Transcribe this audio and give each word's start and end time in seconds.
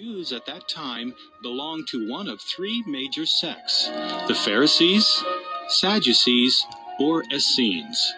Jews 0.00 0.32
at 0.32 0.46
that 0.46 0.68
time 0.68 1.12
belonged 1.42 1.88
to 1.88 2.08
one 2.08 2.28
of 2.28 2.40
three 2.40 2.84
major 2.86 3.26
sects 3.26 3.88
the 4.28 4.34
Pharisees, 4.44 5.24
Sadducees, 5.66 6.64
or 7.00 7.24
Essenes. 7.32 8.14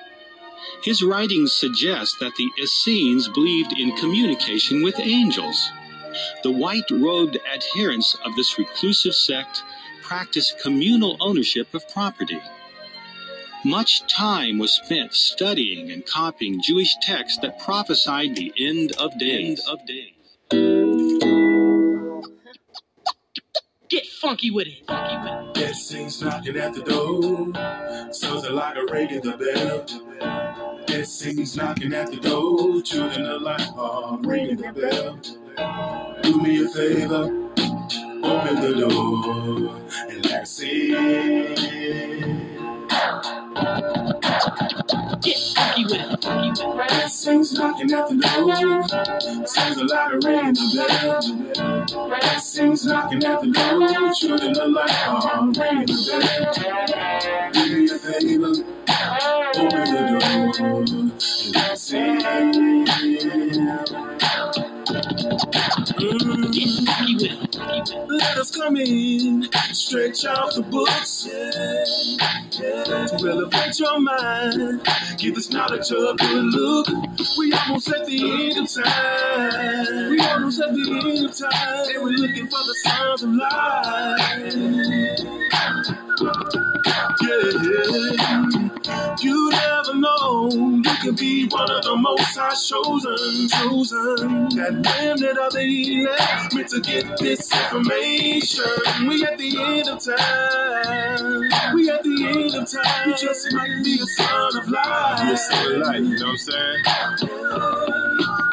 His 0.83 1.03
writings 1.03 1.55
suggest 1.55 2.17
that 2.21 2.35
the 2.37 2.51
Essenes 2.63 3.29
believed 3.29 3.73
in 3.79 3.97
communication 3.97 4.83
with 4.83 5.01
angels. 5.01 5.71
The 6.43 6.51
white 6.51 6.91
robed 6.91 7.39
adherents 7.51 8.15
of 8.27 8.37
this 8.37 8.59
reclusive 8.59 9.15
sect 9.15 9.63
practiced 10.03 10.59
communal 10.59 11.17
ownership 11.19 11.73
of 11.73 11.89
property. 11.89 12.43
Much 13.65 14.07
time 14.07 14.59
was 14.59 14.73
spent 14.85 15.15
studying 15.15 15.91
and 15.91 16.05
copying 16.05 16.61
Jewish 16.61 16.95
texts 17.01 17.39
that 17.41 17.59
prophesied 17.59 18.37
the 18.37 18.53
end 18.59 18.93
of 18.99 19.19
days. 19.19 19.67
End 19.67 19.81
of 19.81 19.87
days. 19.87 20.20
Funky 24.21 24.51
with 24.51 24.67
it. 24.67 24.87
Funky 24.87 25.17
with 25.17 25.33
it. 25.33 25.55
Blessings 25.55 26.23
knocking 26.23 26.57
at 26.57 26.75
the 26.75 26.83
door. 26.83 28.13
Something 28.13 28.55
like 28.55 28.77
a 28.77 28.85
ringing 28.93 29.23
the 29.23 29.37
bell. 29.39 30.85
Blessings 30.87 31.57
knocking 31.57 31.95
at 31.95 32.11
the 32.11 32.17
door. 32.17 32.83
Children 32.83 33.43
light 33.43 33.67
uh, 33.77 34.11
are 34.11 34.19
ringing 34.19 34.57
the 34.57 34.73
bell. 34.73 35.19
Do 36.23 36.41
me 36.43 36.65
a 36.65 36.69
favor. 36.69 37.25
Open 38.23 38.61
the 38.61 38.75
door 38.89 39.77
and 40.11 40.27
let's 40.27 40.61
in. 40.61 41.57
Get 45.23 45.39
funky 45.55 45.85
with 45.85 45.95
it. 45.95 46.23
Funky 46.23 46.51
with 46.51 46.61
it. 46.61 46.80
Blessings 47.31 47.53
knocking 47.53 47.93
at 47.93 48.09
the 48.09 48.17
door. 48.17 49.47
Sounds 49.47 49.77
a 49.77 49.85
lot 49.85 50.13
of 50.13 50.21
the 50.21 50.67
bell. 50.75 52.09
Blessings 52.09 52.85
knocking 52.85 53.25
at 53.25 53.41
the 53.41 53.47
door. 53.53 54.13
Children 54.15 54.59
of 54.59 54.71
light 54.73 54.91
ringing 55.57 55.87
the 55.87 55.95
bell. 56.11 57.53
Do 57.53 57.61
me 57.73 57.87
a 57.87 57.99
favor. 57.99 58.53
Open 59.55 59.95
the 59.95 60.03
door 60.59 61.11
let's 61.55 61.93
in. 61.93 63.00
Mm. 65.81 67.41
Let 68.09 68.37
us 68.37 68.55
come 68.55 68.77
in, 68.77 69.49
stretch 69.73 70.27
out 70.27 70.55
the 70.55 70.61
books, 70.63 71.27
yeah, 71.27 71.85
yeah, 72.61 73.07
elevate 73.31 73.79
your 73.81 73.99
mind. 73.99 74.83
Give 75.17 75.37
us 75.37 75.51
knowledge 75.51 75.91
a 75.91 76.15
good 76.19 76.45
look. 76.45 76.87
We 77.39 77.53
almost 77.53 77.89
at 77.89 78.05
the 78.05 78.19
end 78.21 78.59
of 78.59 78.69
time. 78.71 80.11
We 80.11 80.21
almost 80.21 80.61
at 80.61 80.75
the 80.75 80.81
end 80.93 81.25
of 81.31 81.37
time, 81.37 81.87
and 81.95 82.03
we're 82.03 82.11
looking 82.11 82.47
for 82.47 82.59
the 82.59 82.75
signs 82.85 83.23
of 83.23 83.31
life. 83.35 84.55
Yeah, 87.23 88.60
you 89.23 89.51
never 89.51 89.95
know. 89.95 90.51
You 90.53 90.95
could 91.03 91.17
be 91.17 91.47
one 91.49 91.71
of 91.71 91.83
the 91.83 91.97
most 91.97 92.37
high 92.37 92.51
chosen, 92.51 93.49
chosen. 93.49 94.49
That 94.57 94.85
remnant 95.01 95.39
of 95.39 95.53
the 95.53 96.01
elect 96.01 96.55
meant 96.55 96.69
to 96.71 96.81
get 96.81 97.19
this 97.19 97.53
information. 97.53 99.09
We 99.09 99.25
at 99.25 99.39
the 99.39 99.57
end 99.59 99.89
of 99.89 100.03
time. 100.03 101.75
We 101.75 101.91
at 101.91 102.03
the 102.03 102.27
end 102.27 102.55
of 102.55 102.71
time. 102.71 103.09
You 103.09 103.17
just 103.17 103.53
might 103.53 103.85
be 103.85 103.99
a 104.01 104.07
son 104.07 104.57
of 104.59 104.69
light. 104.69 105.23
You're 105.25 105.75
of 105.75 105.87
light, 105.87 106.03
you 106.03 106.19
know 106.19 106.27
what 106.27 106.31
I'm 106.31 106.37
saying? 106.39 106.83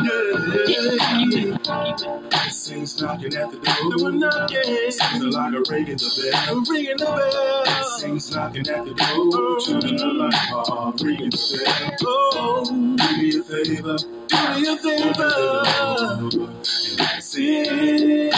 yeah. 0.03 0.27
yeah. 0.67 1.57
Yeah. 1.59 2.36
Blessings 2.77 3.01
knocking 3.01 3.35
at 3.35 3.51
the 3.51 3.57
door. 3.57 3.97
We're 3.97 4.11
knocking. 4.11 4.91
Sounds 4.91 5.35
like 5.35 5.53
a 5.53 5.61
ringing 5.71 5.97
the 5.97 6.29
bell. 6.31 6.61
Ringing 6.69 6.97
the 6.97 7.05
bell. 7.05 7.63
Blessings 7.65 8.31
knocking 8.35 8.67
at 8.69 8.85
the 8.85 8.93
door. 8.93 9.59
Children 9.61 9.95
of 9.95 10.15
light 10.17 10.69
are 10.69 10.93
ringing 11.03 11.29
the 11.31 11.63
bell. 11.65 11.91
Oh, 12.05 12.65
do 12.65 13.17
me 13.17 13.39
a 13.39 13.43
favor. 13.43 13.97
Do 14.27 14.61
me 14.61 14.67
a 14.69 14.77
favor. 14.77 15.33
It. 17.39 18.33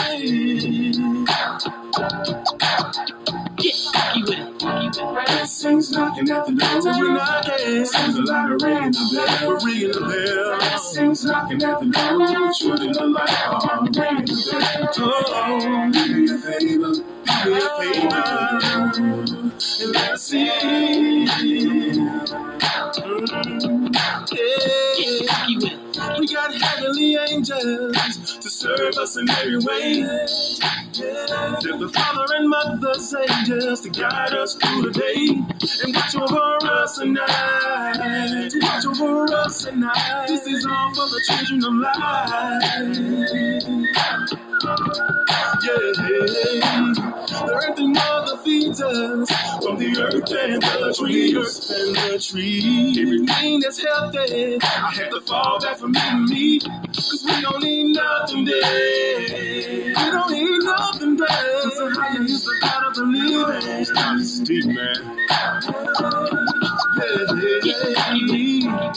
Blessings 5.32 5.92
knocking 5.92 6.30
at 6.32 6.46
the 6.48 6.54
door. 6.54 6.82
We're 6.84 7.14
knocking. 7.14 7.86
Sounds 7.86 8.18
like 8.20 8.50
a 8.52 8.58
ringing 8.66 8.92
the 8.92 9.26
bell. 9.40 9.58
Ringing 9.66 9.92
the 9.92 10.02
bell. 10.02 10.58
Blessings 10.60 11.26
knocking 11.26 11.64
at 11.64 11.80
the 11.80 11.86
door. 11.88 12.52
Children 12.54 12.98
of 12.98 13.10
light 13.12 13.48
are 13.48 13.82
ringing 13.84 14.26
the 14.26 14.38
bell. 14.52 14.90
Oh, 15.00 15.92
do 15.92 16.16
me 16.16 16.32
a 16.32 16.38
favor. 16.40 16.94
Do 17.44 17.52
me 17.52 17.60
a 17.60 17.70
favor. 17.80 18.24
And 19.82 19.96
that's 19.96 20.34
it. 20.34 21.30
Mm, 23.04 23.92
Get 24.28 25.60
yeah. 25.62 25.89
We 26.20 26.28
got 26.28 26.54
heavenly 26.54 27.16
angels 27.16 28.38
to 28.42 28.50
serve 28.50 28.98
us 28.98 29.16
in 29.16 29.30
every 29.30 29.58
way. 29.60 30.02
They're 30.02 31.78
the 31.78 31.90
father 31.94 32.26
and 32.36 32.50
mother's 32.50 33.16
angels 33.16 33.80
to 33.82 33.90
guide 33.90 34.34
us 34.34 34.56
through 34.56 34.82
the 34.82 34.92
day 34.92 35.28
and 35.86 35.96
watch 35.96 36.16
over 36.18 36.66
us 36.74 37.00
at 37.00 37.08
night. 37.08 38.50
To 38.52 38.60
watch 38.60 38.86
over 38.86 39.34
us 39.34 39.66
at 39.66 39.78
night. 39.78 40.28
This 40.28 40.46
is 40.46 40.66
all 40.66 40.94
for 40.94 41.08
the 41.08 41.22
children 41.26 41.64
of 41.64 41.74
light. 44.36 44.49
Yeah, 44.62 45.72
the 45.96 47.54
earth 47.54 47.80
and 47.80 47.94
mother 47.94 48.38
feeds 48.40 48.82
us 48.82 49.30
from 49.64 49.78
the 49.78 49.96
earth 50.02 50.32
and 50.32 50.62
the 50.62 50.96
trees, 50.98 51.36
earth 51.38 51.70
and 51.72 51.96
the 51.96 52.20
trees. 52.20 52.98
Everything 52.98 53.60
that's 53.62 53.82
healthy, 53.82 54.58
I 54.62 54.92
have 54.96 55.10
to 55.12 55.22
fall 55.22 55.60
back 55.62 55.78
from 55.78 55.96
eating 55.96 56.26
meat, 56.26 56.64
cause 56.94 57.24
we 57.26 57.42
don't 57.42 57.64
need 57.64 57.94
nothing 57.94 58.44
dead. 58.46 59.32
We 59.32 59.94
don't 59.94 60.32
need 60.32 60.64
nothing 60.66 61.16
dead. 61.16 61.28
The 61.28 61.96
higher 61.96 62.22
is 62.24 62.44
the 62.44 62.60
God 62.62 62.84
of 62.88 62.96
the 62.96 63.04
living. 63.04 64.20
It's 64.20 64.40
deep, 64.42 64.66
man. 64.66 65.20
Yeah. 67.00 68.94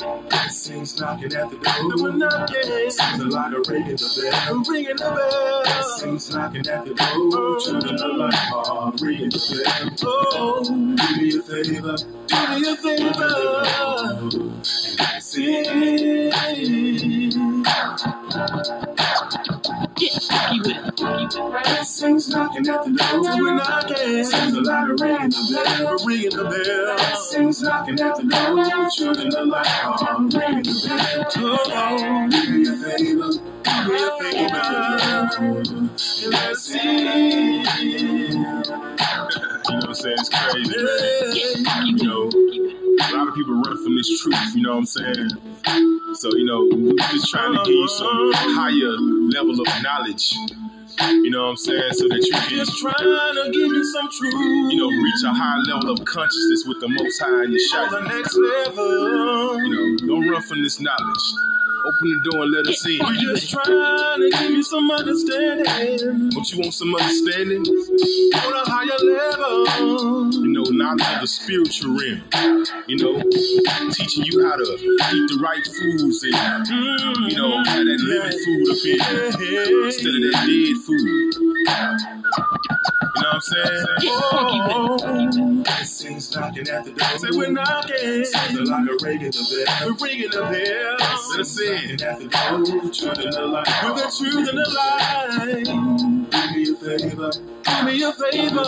Knocking 0.99 1.35
at 1.35 1.51
the 1.51 1.57
door. 1.57 2.03
We're 2.03 2.13
knocking. 2.17 2.91
Sounds 2.91 3.35
like 3.35 3.53
a 3.53 3.63
ringing 3.71 3.97
the 3.97 4.31
bell. 4.33 4.63
Ringing 4.69 4.97
the 4.97 5.05
bell. 5.05 5.63
Blessings 5.65 6.35
knocking 6.35 6.69
at 6.69 6.85
the 6.85 6.95
door. 6.95 7.61
Children 7.61 7.97
of 8.03 8.17
light 8.19 8.53
are 8.55 8.93
ringing 9.03 9.31
the 9.31 9.65
bell. 9.65 9.91
Oh, 10.05 10.65
do 10.65 10.77
me 10.77 11.39
a 11.39 11.43
favor. 11.43 11.97
Do 12.29 12.61
me 12.61 12.73
a 12.73 12.77
favor. 12.77 14.43
And 16.35 17.12
Blessings 21.29 22.29
knocking 22.29 22.69
at 22.69 22.85
the 22.85 22.91
door. 22.91 23.21
We're 23.23 23.55
knocking. 23.55 24.25
Sounds 24.25 24.57
like 24.57 24.89
a 24.89 24.95
ringing 24.95 25.31
the 25.31 25.43
bell. 25.53 25.99
Ringing 26.05 26.31
the 26.31 26.45
bell. 26.45 26.97
Blessings 26.97 27.63
knocking 27.63 28.01
at 28.01 28.17
the 28.17 28.23
door. 28.25 28.91
Children 28.91 29.35
are 29.35 29.47
ringing 30.19 30.63
the 30.63 30.75
bell. 30.89 31.27
Oh, 31.37 32.29
do 32.31 32.39
me 32.51 32.63
a 32.67 32.71
favor. 32.77 33.31
Do 33.63 33.71
me 33.89 33.97
a 34.03 34.11
favor. 34.19 34.61
And 36.25 36.33
that's 36.33 36.71
it. 36.73 36.81
You 39.63 39.79
know 39.79 39.79
what 39.79 39.89
I'm 39.89 39.95
saying? 39.95 40.17
It's 40.19 40.29
crazy, 40.29 40.77
man. 40.77 41.87
You 41.97 42.05
know, 42.07 42.23
a 43.01 43.03
lot 43.17 43.29
of 43.29 43.35
people 43.35 43.55
run 43.55 43.77
from 43.83 43.95
this 43.97 44.09
truth, 44.21 44.55
you 44.55 44.63
know 44.63 44.73
what 44.73 44.79
I'm 44.79 44.87
saying? 44.87 45.31
So, 46.15 46.29
you 46.37 46.45
know, 46.45 46.69
we're 46.71 46.97
just 47.11 47.29
trying 47.31 47.53
to 47.53 47.59
give 47.65 47.75
you 47.75 47.89
some 47.89 48.33
higher 48.35 48.97
level 49.33 49.61
of 49.61 49.67
knowledge, 49.83 50.35
you 51.01 51.31
know 51.31 51.43
what 51.45 51.51
I'm 51.51 51.57
saying? 51.57 51.93
So 51.93 52.09
that 52.09 52.21
you 52.21 52.33
can, 52.33 52.51
Just 52.51 52.79
trying 52.79 52.95
to 53.35 53.51
give 53.53 53.69
you 53.71 53.85
some 53.93 54.09
truth. 54.11 54.35
you 54.73 54.77
know, 54.79 54.89
reach 54.89 55.23
a 55.25 55.33
high 55.33 55.59
level 55.73 55.91
of 55.93 56.05
consciousness 56.05 56.65
with 56.67 56.81
the 56.81 56.89
most 56.89 57.19
high 57.21 57.45
in 57.45 57.51
your 57.53 57.61
shot. 57.71 57.91
the 57.91 58.01
next 58.09 58.37
level. 58.37 59.59
You 59.59 59.71
know, 59.71 60.07
don't 60.07 60.29
run 60.29 60.43
from 60.43 60.63
this 60.63 60.81
knowledge. 60.81 61.27
Open 61.85 62.11
the 62.11 62.31
door 62.31 62.43
and 62.45 62.53
let 62.53 62.67
us 62.67 62.87
in. 62.87 62.99
We 63.07 63.19
just 63.19 63.51
trying 63.51 63.67
to 63.67 64.31
give 64.39 64.51
you 64.51 64.63
some 64.63 64.91
understanding 64.91 66.31
Don't 66.31 66.53
you 66.53 66.61
want 66.61 66.75
some 66.75 66.95
understanding? 66.95 67.65
on 67.67 68.53
a 68.55 68.71
higher 68.71 68.99
level. 69.03 70.33
You 70.33 70.53
know, 70.53 70.63
knowledge 70.71 71.03
of 71.03 71.21
the 71.21 71.27
spiritual 71.27 71.99
realm. 71.99 72.23
You 72.87 72.97
know, 72.99 73.23
teaching 73.91 74.25
you 74.25 74.47
how 74.47 74.57
to 74.57 74.63
eat 74.63 75.27
the 75.29 75.39
right 75.43 75.67
foods 75.67 76.23
and, 76.23 76.35
mm-hmm. 76.67 77.29
you 77.29 77.37
know, 77.37 77.65
have 77.65 77.85
that 77.85 78.01
living 78.01 78.39
food 78.45 78.71
up 78.71 78.85
in 78.87 79.87
instead 79.87 80.15
of 80.15 80.23
that 80.23 80.47
dead 80.47 80.77
food. 80.87 81.43
You 83.15 83.23
know 83.23 83.29
what 83.29 83.35
I'm 83.35 83.41
saying? 83.41 83.87
Get 84.01 84.13
funky 84.31 84.61
with 84.61 84.71
it. 84.71 85.03
Funky 85.03 85.27
with 85.27 85.59
it. 85.59 85.65
Blessings 85.65 86.35
knocking 86.35 86.69
at 86.69 86.85
the 86.85 86.91
door. 86.93 87.19
Say 87.19 87.29
we're 87.31 87.51
knocking. 87.51 88.25
Something 88.25 88.67
like 88.67 88.89
a 88.89 89.05
ringing 89.05 89.31
the 89.31 89.65
bell. 89.67 89.87
We're 89.87 90.07
ringing 90.07 90.31
the 90.31 90.41
bell. 90.41 90.97
Let 91.31 91.41
us 91.41 91.61
in. 91.61 91.72
At 91.73 92.19
the. 92.19 92.29
Truth 92.93 93.19
in 93.19 93.31
the 93.31 93.47
light. 93.47 93.67
Truth 94.19 94.49
in 94.51 94.57
the 94.57 94.69
light. 94.77 95.65
Do 95.65 96.41
me 96.53 96.63
a 96.69 96.77
favor. 96.77 97.31
Do 97.65 97.87
me 97.87 98.03
a 98.03 98.13
favor. 98.13 98.65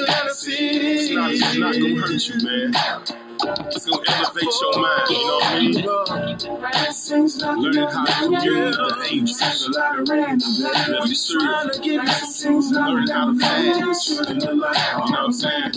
Let 0.00 0.26
us 0.26 0.44
It's 0.48 1.10
not, 1.12 1.30
it's 1.30 1.56
not 1.56 1.72
gonna 1.74 2.00
hurt 2.00 2.28
you, 2.28 2.36
man. 2.44 3.25
It's 3.46 3.86
gonna 3.86 4.02
elevate 4.08 4.54
your 4.60 4.74
mind, 4.82 5.08
you 5.10 5.16
know 5.26 5.36
what 5.36 5.46
I 5.46 5.60
mean? 5.60 5.74
Learning 7.62 7.88
how 7.88 8.04
to 8.04 8.12
commune 8.24 8.64
with 8.64 8.76
the 8.76 9.08
angels. 9.12 9.68
Let 9.70 10.86
them 10.88 11.06
serve. 11.14 11.42
Learning 12.72 13.08
how 13.08 13.26
to 13.32 13.38
fast. 13.38 14.10
You 14.10 14.16
know 14.34 14.56
what 14.56 15.14
I'm 15.14 15.32
saying? 15.32 15.72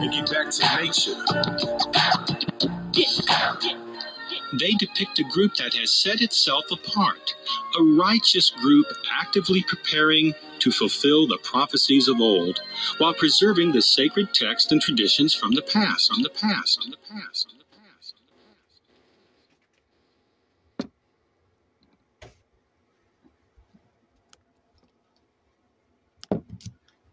And 0.00 0.12
get 0.12 0.26
back 0.30 0.50
to 0.50 0.62
nature. 0.80 1.18
They 4.52 4.72
depict 4.72 5.18
a 5.20 5.24
group 5.24 5.54
that 5.56 5.74
has 5.74 5.90
set 5.92 6.20
itself 6.20 6.64
apart, 6.72 7.34
a 7.78 7.82
righteous 7.84 8.50
group 8.50 8.86
actively 9.12 9.62
preparing 9.62 10.34
to 10.60 10.72
fulfill 10.72 11.26
the 11.28 11.38
prophecies 11.44 12.08
of 12.08 12.20
old, 12.20 12.60
while 12.98 13.14
preserving 13.14 13.72
the 13.72 13.82
sacred 13.82 14.34
text 14.34 14.72
and 14.72 14.82
traditions 14.82 15.34
from 15.34 15.52
the 15.52 15.62
past, 15.62 16.12
from 16.12 16.22
the 16.22 16.30
past, 16.30 16.82
from 16.82 16.90
the 16.90 16.96
past, 16.96 17.48
from 17.50 17.58
the 17.58 17.64
past. 17.64 18.16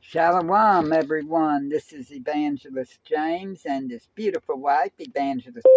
Shalom, 0.02 0.94
everyone. 0.94 1.70
This 1.70 1.94
is 1.94 2.12
Evangelist 2.12 3.00
James 3.06 3.64
and 3.66 3.92
his 3.92 4.08
beautiful 4.16 4.60
wife, 4.60 4.94
Evangelist. 5.00 5.68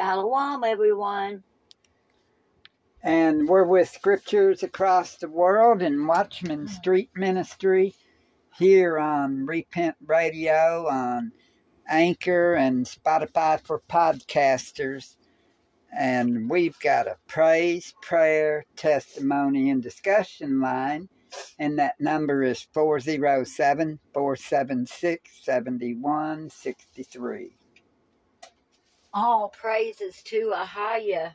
Shalom, 0.00 0.64
everyone. 0.64 1.44
And 3.02 3.46
we're 3.46 3.66
with 3.66 3.90
Scriptures 3.90 4.62
Across 4.62 5.16
the 5.16 5.28
World 5.28 5.82
and 5.82 6.08
Watchman 6.08 6.66
mm. 6.66 6.70
Street 6.70 7.10
Ministry 7.14 7.94
here 8.56 8.98
on 8.98 9.44
Repent 9.44 9.96
Radio, 10.06 10.86
on 10.88 11.32
Anchor, 11.86 12.54
and 12.54 12.86
Spotify 12.86 13.60
for 13.60 13.82
podcasters. 13.90 15.16
And 15.94 16.48
we've 16.48 16.80
got 16.80 17.06
a 17.06 17.18
praise, 17.28 17.92
prayer, 18.00 18.64
testimony, 18.76 19.68
and 19.68 19.82
discussion 19.82 20.62
line. 20.62 21.10
And 21.58 21.78
that 21.78 22.00
number 22.00 22.42
is 22.42 22.66
407 22.72 23.98
476 24.14 25.30
7163. 25.42 27.59
All 29.12 29.48
praises 29.48 30.22
to 30.24 30.52
Ahaya. 30.56 31.34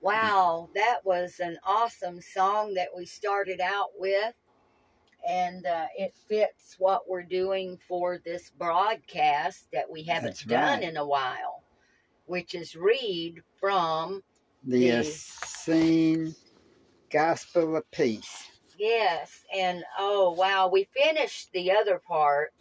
Wow, 0.00 0.68
that 0.74 0.98
was 1.04 1.40
an 1.40 1.58
awesome 1.64 2.20
song 2.20 2.74
that 2.74 2.88
we 2.96 3.04
started 3.06 3.60
out 3.60 3.90
with. 3.98 4.34
And 5.28 5.66
uh, 5.66 5.86
it 5.96 6.14
fits 6.28 6.76
what 6.78 7.08
we're 7.08 7.24
doing 7.24 7.76
for 7.88 8.18
this 8.24 8.50
broadcast 8.50 9.66
that 9.72 9.90
we 9.90 10.02
haven't 10.04 10.24
That's 10.30 10.44
done 10.44 10.80
right. 10.80 10.88
in 10.88 10.96
a 10.96 11.06
while, 11.06 11.64
which 12.26 12.54
is 12.54 12.76
read 12.76 13.42
from, 13.58 14.22
The 14.64 14.90
The- 14.90 14.98
Essene 14.98 16.34
Gospel 17.10 17.76
of 17.76 17.90
Peace. 17.90 18.44
yes, 18.78 19.44
and 19.54 19.82
oh, 19.98 20.32
wow, 20.32 20.68
we 20.72 20.88
finished 20.94 21.50
the 21.52 21.72
other 21.72 21.98
part. 22.06 22.52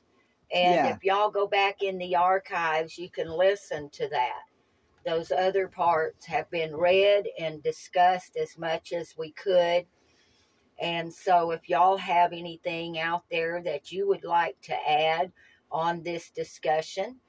And 0.53 0.85
Yeah. 0.85 0.87
if 0.87 1.03
y'all 1.03 1.31
go 1.31 1.47
back 1.47 1.81
in 1.81 1.97
the 1.97 2.15
archives, 2.15 2.97
you 2.97 3.09
can 3.09 3.29
listen 3.29 3.89
to 3.91 4.07
that. 4.09 4.43
Those 5.05 5.31
other 5.31 5.67
parts 5.69 6.25
have 6.27 6.49
been 6.51 6.75
read 6.75 7.27
and 7.39 7.63
discussed 7.63 8.37
as 8.37 8.57
much 8.57 8.93
as 8.93 9.15
we 9.17 9.31
could. 9.33 9.85
And 10.81 11.13
so, 11.13 11.51
if 11.51 11.69
y'all 11.69 11.97
have 11.97 12.33
anything 12.33 12.99
out 12.99 13.23
there 13.31 13.61
that 13.63 13.91
you 13.91 14.07
would 14.07 14.25
like 14.25 14.61
to 14.63 14.75
add 14.89 15.31
on 15.71 16.03
this 16.03 16.31
discussion, 16.31 17.19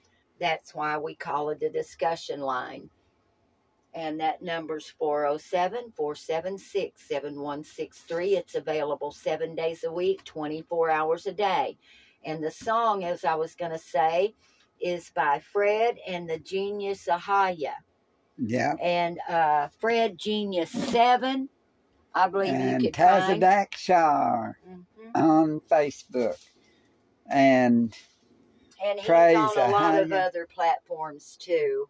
that's 0.40 0.74
why 0.74 0.98
we 0.98 1.14
call 1.16 1.50
it 1.50 1.60
the 1.60 1.70
discussion 1.70 2.40
line. 2.40 2.90
And 3.94 4.20
that 4.20 4.42
number's 4.42 4.88
407 4.98 5.92
476 5.96 7.02
7163. 7.08 8.36
It's 8.36 8.54
available 8.56 9.12
seven 9.12 9.54
days 9.56 9.84
a 9.84 9.92
week, 9.92 10.24
24 10.24 10.90
hours 10.90 11.26
a 11.26 11.32
day. 11.32 11.78
And 12.24 12.42
the 12.42 12.50
song, 12.50 13.04
as 13.04 13.24
I 13.24 13.34
was 13.34 13.54
going 13.54 13.70
to 13.70 13.78
say, 13.78 14.34
is 14.80 15.10
by 15.14 15.40
Fred 15.40 15.98
and 16.06 16.28
the 16.28 16.38
Genius 16.38 17.06
Ahaya. 17.10 17.74
Yeah. 18.36 18.74
And 18.80 19.18
uh, 19.28 19.68
Fred 19.80 20.18
Genius 20.18 20.70
7, 20.70 21.48
I 22.14 22.28
believe 22.28 22.54
And 22.54 22.82
you 22.82 22.90
could 22.90 22.96
find. 22.96 23.42
Tazadak 23.42 23.74
Shar 23.74 24.58
Mhm. 24.68 24.84
on 25.14 25.60
Facebook. 25.60 26.38
And 27.30 27.94
And 28.82 29.00
he's 29.00 29.08
on 29.36 29.50
a 29.58 29.70
lot 29.70 30.00
of 30.00 30.12
other 30.12 30.46
platforms 30.46 31.36
too. 31.36 31.88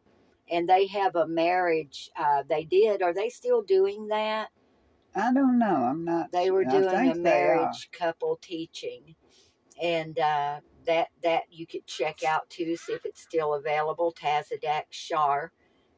And 0.51 0.69
they 0.69 0.87
have 0.87 1.15
a 1.17 1.27
marriage. 1.27 2.11
Uh, 2.17 2.43
they 2.49 2.65
did. 2.65 3.03
Are 3.03 3.13
they 3.13 3.29
still 3.29 3.63
doing 3.63 4.09
that? 4.09 4.49
I 5.15 5.33
don't 5.33 5.59
know. 5.59 5.75
I'm 5.75 6.05
not. 6.05 6.33
They 6.33 6.51
were 6.51 6.65
doing 6.65 6.85
a 6.87 6.91
think 6.91 7.23
they 7.23 7.43
are. 7.43 7.57
marriage 7.57 7.91
couple 7.93 8.37
teaching, 8.41 9.15
and 9.83 10.19
uh, 10.19 10.61
that 10.87 11.09
that 11.23 11.43
you 11.51 11.67
could 11.67 11.87
check 11.87 12.25
out 12.25 12.49
too, 12.51 12.77
see 12.77 12.93
if 12.95 13.05
it's 13.05 13.23
still 13.23 13.55
available. 13.55 14.13
Tazadak 14.19 14.85
Shar 14.91 15.53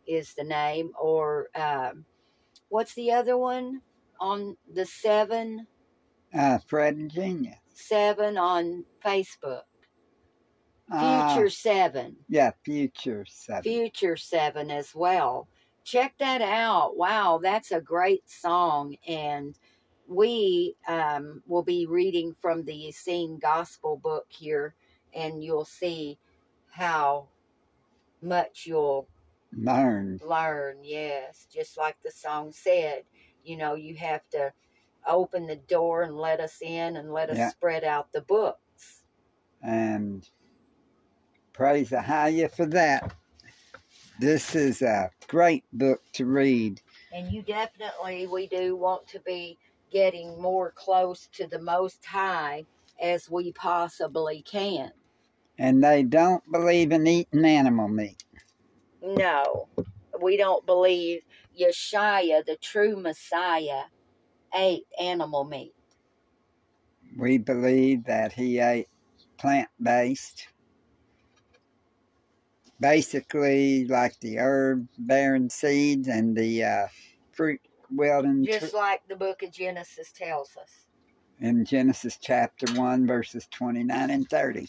is 0.06 0.34
the 0.34 0.44
name, 0.44 0.90
or 1.00 1.48
um, 1.54 2.04
what's 2.68 2.94
the 2.94 3.12
other 3.12 3.36
one 3.38 3.80
on 4.20 4.56
the 4.74 4.84
seven 4.86 5.66
Uh, 6.34 6.58
Fred 6.66 6.96
and 6.96 7.10
Genius. 7.10 7.56
seven 7.72 8.36
on 8.36 8.84
Facebook? 9.04 9.62
Uh, 10.92 11.34
Future 11.34 11.50
seven. 11.50 12.16
yeah, 12.28 12.50
Future 12.64 13.24
7. 13.28 13.62
Future 13.62 14.16
Seven 14.16 14.70
as 14.72 14.92
well. 14.94 15.48
Check 15.84 16.14
that 16.18 16.42
out. 16.42 16.96
Wow, 16.96 17.38
that's 17.42 17.70
a 17.70 17.80
great 17.80 18.28
song. 18.28 18.96
And 19.06 19.56
we 20.10 20.76
um, 20.88 21.42
will 21.46 21.62
be 21.62 21.86
reading 21.86 22.34
from 22.42 22.64
the 22.64 22.88
Essene 22.88 23.38
Gospel 23.38 23.96
book 23.96 24.26
here, 24.28 24.74
and 25.14 25.42
you'll 25.42 25.64
see 25.64 26.18
how 26.72 27.28
much 28.20 28.66
you'll 28.66 29.08
Learn. 29.56 30.20
learn. 30.24 30.78
Yes, 30.82 31.46
just 31.52 31.78
like 31.78 31.96
the 32.02 32.10
song 32.10 32.52
said, 32.52 33.04
you 33.44 33.56
know, 33.56 33.74
you 33.74 33.94
have 33.96 34.28
to 34.30 34.52
open 35.06 35.46
the 35.46 35.56
door 35.56 36.02
and 36.02 36.16
let 36.16 36.40
us 36.40 36.58
in 36.60 36.96
and 36.96 37.12
let 37.12 37.30
us 37.30 37.38
Yeah. 37.38 37.50
spread 37.50 37.84
out 37.84 38.12
the 38.12 38.22
books. 38.22 39.04
And 39.62 40.28
praise 41.52 41.90
Ahaya 41.90 42.50
for 42.50 42.66
that. 42.66 43.14
This 44.18 44.54
is 44.56 44.82
a 44.82 45.10
great 45.28 45.64
book 45.72 46.02
to 46.14 46.26
read. 46.26 46.80
And 47.12 47.30
you 47.32 47.42
definitely, 47.42 48.26
we 48.26 48.46
do 48.48 48.76
want 48.76 49.06
to 49.08 49.20
be 49.20 49.58
getting 49.90 50.40
more 50.40 50.72
close 50.72 51.28
to 51.32 51.46
the 51.46 51.60
Most 51.60 52.04
High 52.04 52.66
as 53.00 53.30
we 53.30 53.52
possibly 53.52 54.42
can. 54.42 54.92
And 55.58 55.82
they 55.82 56.02
don't 56.02 56.42
believe 56.50 56.92
in 56.92 57.06
eating 57.06 57.44
animal 57.44 57.88
meat. 57.88 58.24
No, 59.02 59.68
we 60.20 60.36
don't 60.36 60.64
believe 60.66 61.22
Yeshua, 61.58 62.44
the 62.44 62.56
true 62.56 62.96
Messiah, 62.96 63.84
ate 64.54 64.86
animal 65.00 65.44
meat. 65.44 65.74
We 67.18 67.38
believe 67.38 68.04
that 68.04 68.32
he 68.32 68.58
ate 68.58 68.88
plant 69.38 69.68
based. 69.82 70.48
Basically, 72.78 73.86
like 73.86 74.18
the 74.20 74.38
herb 74.38 74.86
bearing 74.98 75.50
seeds 75.50 76.08
and 76.08 76.34
the 76.36 76.64
uh, 76.64 76.86
fruit 77.32 77.60
wielding 77.94 78.44
tr- 78.44 78.52
Just 78.52 78.74
like 78.74 79.00
the 79.08 79.16
book 79.16 79.42
of 79.42 79.50
Genesis 79.52 80.12
tells 80.12 80.56
us. 80.56 80.86
in 81.40 81.64
Genesis 81.64 82.18
chapter 82.20 82.66
1, 82.74 83.06
verses 83.06 83.46
29 83.50 84.10
and 84.10 84.28
30. 84.28 84.68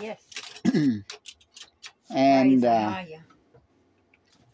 Yes. 0.00 0.20
And 2.14 2.62
uh, 2.64 2.94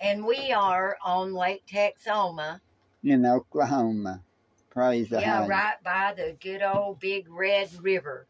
And 0.00 0.25
we 0.25 0.52
are 0.52 0.97
on 1.05 1.35
Lake 1.35 1.64
Texoma. 1.67 2.61
in 3.02 3.26
Oklahoma. 3.26 4.23
Praise 4.71 5.09
the 5.09 5.21
Yeah, 5.21 5.47
right 5.49 5.75
by 5.83 6.14
the 6.17 6.37
good 6.40 6.62
old 6.62 7.00
big 7.00 7.28
red 7.28 7.69
river. 7.83 8.26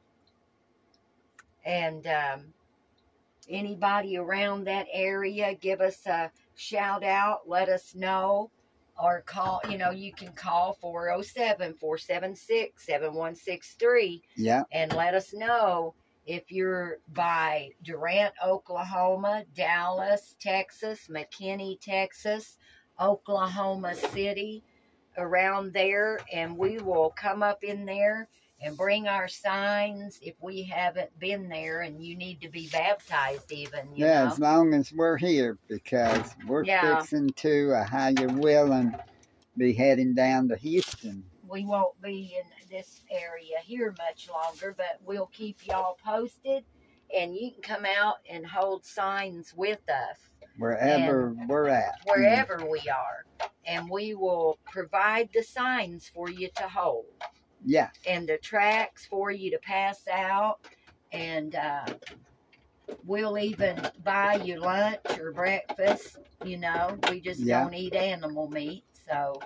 And 1.64 2.06
um, 2.06 2.54
anybody 3.50 4.16
around 4.16 4.64
that 4.64 4.86
area, 4.90 5.54
give 5.54 5.82
us 5.82 6.06
a 6.06 6.30
shout 6.56 7.04
out, 7.04 7.40
let 7.46 7.68
us 7.68 7.94
know, 7.94 8.50
or 8.98 9.22
call. 9.22 9.60
You 9.70 9.78
know, 9.78 9.90
you 9.90 10.12
can 10.12 10.32
call 10.32 10.74
407 10.80 11.74
476 11.74 12.84
7163 12.84 14.22
Yeah. 14.36 14.62
and 14.72 14.92
let 14.92 15.14
us 15.14 15.32
know 15.32 15.94
if 16.26 16.50
you're 16.52 16.98
by 17.14 17.70
Durant, 17.82 18.34
Oklahoma, 18.44 19.44
Dallas, 19.54 20.34
Texas, 20.40 21.08
McKinney, 21.10 21.80
Texas, 21.80 22.58
Oklahoma 23.00 23.94
City, 23.94 24.62
around 25.16 25.72
there, 25.72 26.20
and 26.32 26.56
we 26.56 26.78
will 26.78 27.10
come 27.16 27.42
up 27.42 27.64
in 27.64 27.84
there 27.84 28.28
and 28.60 28.76
bring 28.76 29.06
our 29.08 29.28
signs 29.28 30.18
if 30.22 30.34
we 30.42 30.62
haven't 30.62 31.16
been 31.18 31.48
there 31.48 31.82
and 31.82 32.04
you 32.04 32.16
need 32.16 32.40
to 32.40 32.48
be 32.48 32.68
baptized 32.68 33.50
even 33.52 33.94
you 33.94 34.04
Yeah, 34.04 34.24
know 34.24 34.32
as 34.32 34.38
long 34.38 34.74
as 34.74 34.92
we're 34.92 35.16
here 35.16 35.58
because 35.68 36.34
we're 36.46 36.64
Yeah. 36.64 36.96
fixing 36.96 37.30
to, 37.30 37.72
uh, 37.72 37.84
Ahaya 37.86 38.38
willing, 38.38 38.94
be 39.56 39.72
heading 39.72 40.14
down 40.14 40.48
to 40.48 40.56
Houston. 40.56 41.24
we 41.48 41.64
won't 41.64 42.00
be 42.02 42.36
in 42.38 42.68
this 42.68 43.00
area 43.10 43.56
here 43.64 43.94
much 43.98 44.28
longer, 44.28 44.74
but 44.76 44.98
we'll 45.04 45.30
keep 45.32 45.66
y'all 45.66 45.96
posted. 46.04 46.64
And 47.16 47.34
you 47.34 47.52
can 47.52 47.62
come 47.62 47.86
out 47.86 48.16
and 48.30 48.46
hold 48.46 48.84
signs 48.84 49.54
with 49.56 49.80
us 49.88 50.18
Wherever 50.58 51.34
we're 51.48 51.68
at. 51.68 51.94
wherever 52.04 52.66
we 52.70 52.80
are. 52.90 53.48
And 53.66 53.88
we 53.90 54.14
will 54.14 54.58
provide 54.66 55.30
the 55.32 55.42
signs 55.42 56.08
for 56.12 56.28
you 56.30 56.48
to 56.56 56.68
hold 56.68 57.06
Yeah. 57.68 57.90
and 58.06 58.26
the 58.26 58.38
tracks 58.38 59.04
for 59.04 59.30
you 59.30 59.50
to 59.50 59.58
pass 59.58 60.08
out. 60.08 60.60
And 61.12 61.54
uh, 61.54 61.84
we'll 63.04 63.38
even 63.38 63.78
buy 64.02 64.36
you 64.36 64.58
lunch 64.58 65.00
or 65.20 65.32
breakfast. 65.32 66.16
You 66.44 66.56
know, 66.56 66.98
we 67.10 67.20
just 67.20 67.40
Yeah. 67.40 67.64
don't 67.64 67.74
eat 67.74 67.94
animal 67.94 68.48
meat. 68.48 68.84
So, 69.06 69.40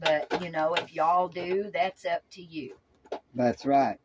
but, 0.00 0.42
you 0.42 0.50
know, 0.50 0.74
if 0.74 0.92
y'all 0.92 1.28
do, 1.28 1.70
that's 1.72 2.04
up 2.04 2.22
to 2.32 2.42
you. 2.42 2.74
That's 3.34 3.64
right. 3.64 3.98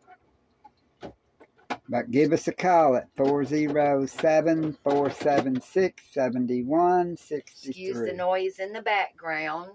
But 1.89 2.11
give 2.11 2.33
us 2.33 2.47
a 2.47 2.53
call 2.53 2.95
at 2.95 3.07
407 3.17 4.77
476 4.83 6.03
7163. 6.11 7.69
Excuse 7.69 7.97
the 8.01 8.13
noise 8.13 8.59
in 8.59 8.73
the 8.73 8.81
background. 8.81 9.71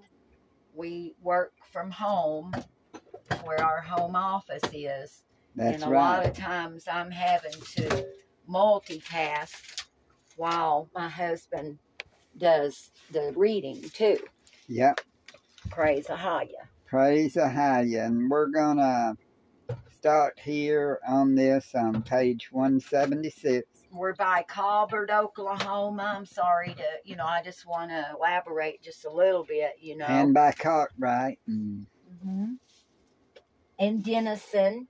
We 0.74 1.14
work 1.22 1.52
from 1.72 1.90
home, 1.90 2.52
where 3.44 3.62
our 3.62 3.80
home 3.80 4.16
office 4.16 4.62
is. 4.72 5.22
That's 5.56 5.82
and 5.82 5.92
a 5.92 5.96
lot 5.96 6.24
of 6.24 6.34
times 6.34 6.84
I'm 6.90 7.10
having 7.10 7.52
to 7.52 8.06
multitask 8.48 9.84
while 10.36 10.88
my 10.94 11.08
husband 11.08 11.78
does 12.38 12.90
the 13.12 13.32
reading 13.36 13.82
too. 13.92 14.18
Yep. 14.68 15.00
Praise 15.70 16.06
Ahaya. 16.06 16.66
Praise 16.86 17.34
Ahaya. 17.34 18.06
And 18.06 18.30
we're 18.30 18.46
going 18.46 18.78
to 18.78 19.16
start 19.94 20.38
here 20.40 20.98
on 21.06 21.34
this 21.34 21.74
on 21.74 22.02
page 22.02 22.48
176. 22.50 23.66
We're 23.92 24.14
by 24.14 24.44
Colbert, 24.48 25.10
Oklahoma. 25.10 26.14
I'm 26.16 26.26
sorry 26.26 26.74
to, 26.74 26.84
you 27.04 27.16
know, 27.16 27.26
I 27.26 27.42
just 27.42 27.66
want 27.66 27.90
to 27.90 28.06
elaborate 28.16 28.82
just 28.82 29.04
a 29.04 29.10
little 29.10 29.44
bit, 29.44 29.72
you 29.80 29.96
know. 29.96 30.06
And 30.06 30.32
by 30.32 30.52
Cartwright. 30.52 31.38
And 31.46 31.86
hmm 32.22 32.54
And 33.80 34.04
Denison 34.04 34.86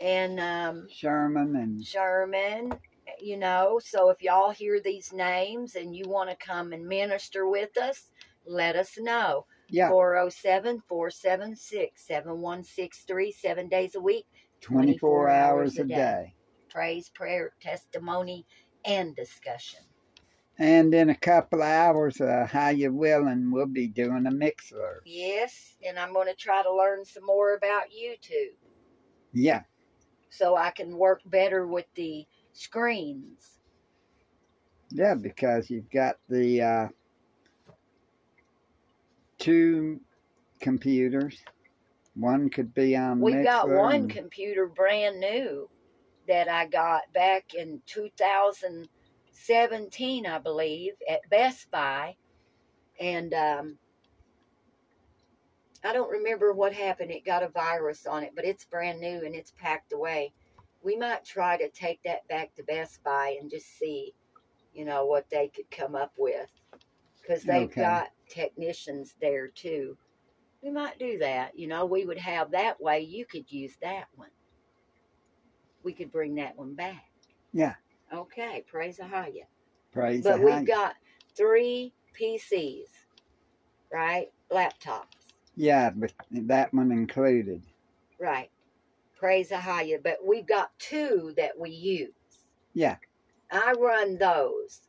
and 0.00 0.40
um, 0.40 0.86
Sherman 0.88 1.56
and 1.56 1.84
Sherman, 1.84 2.72
you 3.20 3.36
know. 3.36 3.80
So 3.84 4.10
if 4.10 4.22
y'all 4.22 4.50
hear 4.50 4.80
these 4.80 5.12
names 5.12 5.74
and 5.74 5.94
you 5.94 6.04
want 6.06 6.30
to 6.30 6.36
come 6.36 6.72
and 6.72 6.86
minister 6.86 7.48
with 7.48 7.76
us, 7.76 8.10
let 8.46 8.76
us 8.76 8.92
know. 8.98 9.46
yeah, 9.68 9.88
407 9.88 10.82
476 10.88 12.06
7163, 12.06 13.32
seven 13.32 13.68
days 13.68 13.94
a 13.94 14.00
week, 14.00 14.26
24 14.60 15.28
hours 15.28 15.78
a 15.78 15.84
day. 15.84 16.34
Praise, 16.70 17.10
prayer, 17.10 17.52
testimony, 17.60 18.46
and 18.84 19.14
discussion. 19.14 19.80
And 20.62 20.94
in 20.94 21.10
a 21.10 21.14
couple 21.16 21.60
of 21.60 21.66
hours, 21.68 22.20
uh, 22.20 22.46
Ahaya 22.48 22.88
willing, 22.88 23.50
we'll 23.50 23.66
be 23.66 23.88
doing 23.88 24.26
a 24.26 24.30
mixer. 24.30 25.02
Yes, 25.04 25.74
and 25.84 25.98
I'm 25.98 26.12
going 26.12 26.28
to 26.28 26.36
try 26.36 26.62
to 26.62 26.72
learn 26.72 27.04
some 27.04 27.26
more 27.26 27.54
about 27.56 27.86
YouTube 27.90 28.54
Yeah, 29.32 29.62
so 30.30 30.54
I 30.54 30.70
can 30.70 30.96
work 30.96 31.20
better 31.26 31.66
with 31.66 31.86
the 31.96 32.24
screens. 32.52 33.58
yeah, 34.92 35.14
because 35.14 35.68
you've 35.68 35.90
got 35.90 36.18
the 36.28 36.62
uh, 36.62 36.88
two 39.38 40.00
computers. 40.60 41.42
One 42.14 42.48
could 42.50 42.72
be 42.72 42.94
on 42.96 43.20
We've 43.20 43.42
got 43.42 43.68
one 43.68 43.94
and- 44.02 44.10
computer 44.10 44.66
brand 44.68 45.18
new 45.18 45.68
that 46.28 46.48
I 46.48 46.66
got 46.68 47.12
back 47.12 47.52
in 47.54 47.82
2017, 49.46 50.26
I 50.26 50.38
believe, 50.38 50.94
at 51.08 51.28
Best 51.30 51.70
Buy. 51.70 52.16
And 53.00 53.34
um, 53.34 53.78
I 55.84 55.92
don't 55.92 56.10
remember 56.10 56.52
what 56.52 56.72
happened. 56.72 57.10
It 57.10 57.24
got 57.24 57.42
a 57.42 57.48
virus 57.48 58.06
on 58.06 58.22
it, 58.22 58.32
but 58.34 58.44
it's 58.44 58.64
brand 58.64 59.00
new 59.00 59.24
and 59.24 59.34
it's 59.34 59.52
packed 59.52 59.92
away. 59.92 60.32
We 60.82 60.96
might 60.96 61.24
try 61.24 61.56
to 61.56 61.68
take 61.70 62.02
that 62.04 62.26
back 62.28 62.54
to 62.56 62.62
Best 62.64 63.02
Buy 63.04 63.36
and 63.40 63.50
just 63.50 63.66
see, 63.78 64.14
you 64.74 64.84
know, 64.84 65.06
what 65.06 65.28
they 65.30 65.48
could 65.48 65.70
come 65.70 65.94
up 65.94 66.12
with. 66.18 66.50
Because 67.20 67.44
they've 67.44 67.70
Okay. 67.70 67.80
got 67.80 68.10
technicians 68.28 69.14
there 69.20 69.48
too. 69.48 69.96
We 70.62 70.70
might 70.70 70.98
do 70.98 71.18
that. 71.18 71.58
You 71.58 71.68
know, 71.68 71.84
we 71.86 72.04
would 72.04 72.18
have 72.18 72.50
that 72.52 72.80
way. 72.80 73.00
You 73.00 73.26
could 73.26 73.50
use 73.50 73.76
that 73.82 74.06
one. 74.16 74.30
We 75.82 75.92
could 75.92 76.12
bring 76.12 76.36
that 76.36 76.56
one 76.56 76.74
back. 76.74 77.10
Yeah. 77.52 77.74
Okay. 78.12 78.64
Praise 78.68 78.98
Ahaya. 78.98 79.46
Praise 79.92 80.24
But 80.24 80.38
the 80.38 80.46
we've 80.46 80.66
got 80.66 80.94
three 81.36 81.92
PCs, 82.20 82.88
right? 83.92 84.28
Laptops, 84.50 85.32
Yeah, 85.56 85.90
but 85.90 86.12
that 86.30 86.74
one 86.74 86.92
included. 86.92 87.62
right? 88.20 88.50
Praise 89.18 89.50
Ahaya. 89.50 90.02
But 90.02 90.18
we've 90.26 90.46
got 90.46 90.78
two 90.78 91.32
that 91.36 91.58
we 91.58 91.70
use. 91.70 92.12
Yeah. 92.74 92.96
I 93.50 93.72
run 93.78 94.18
those. 94.18 94.82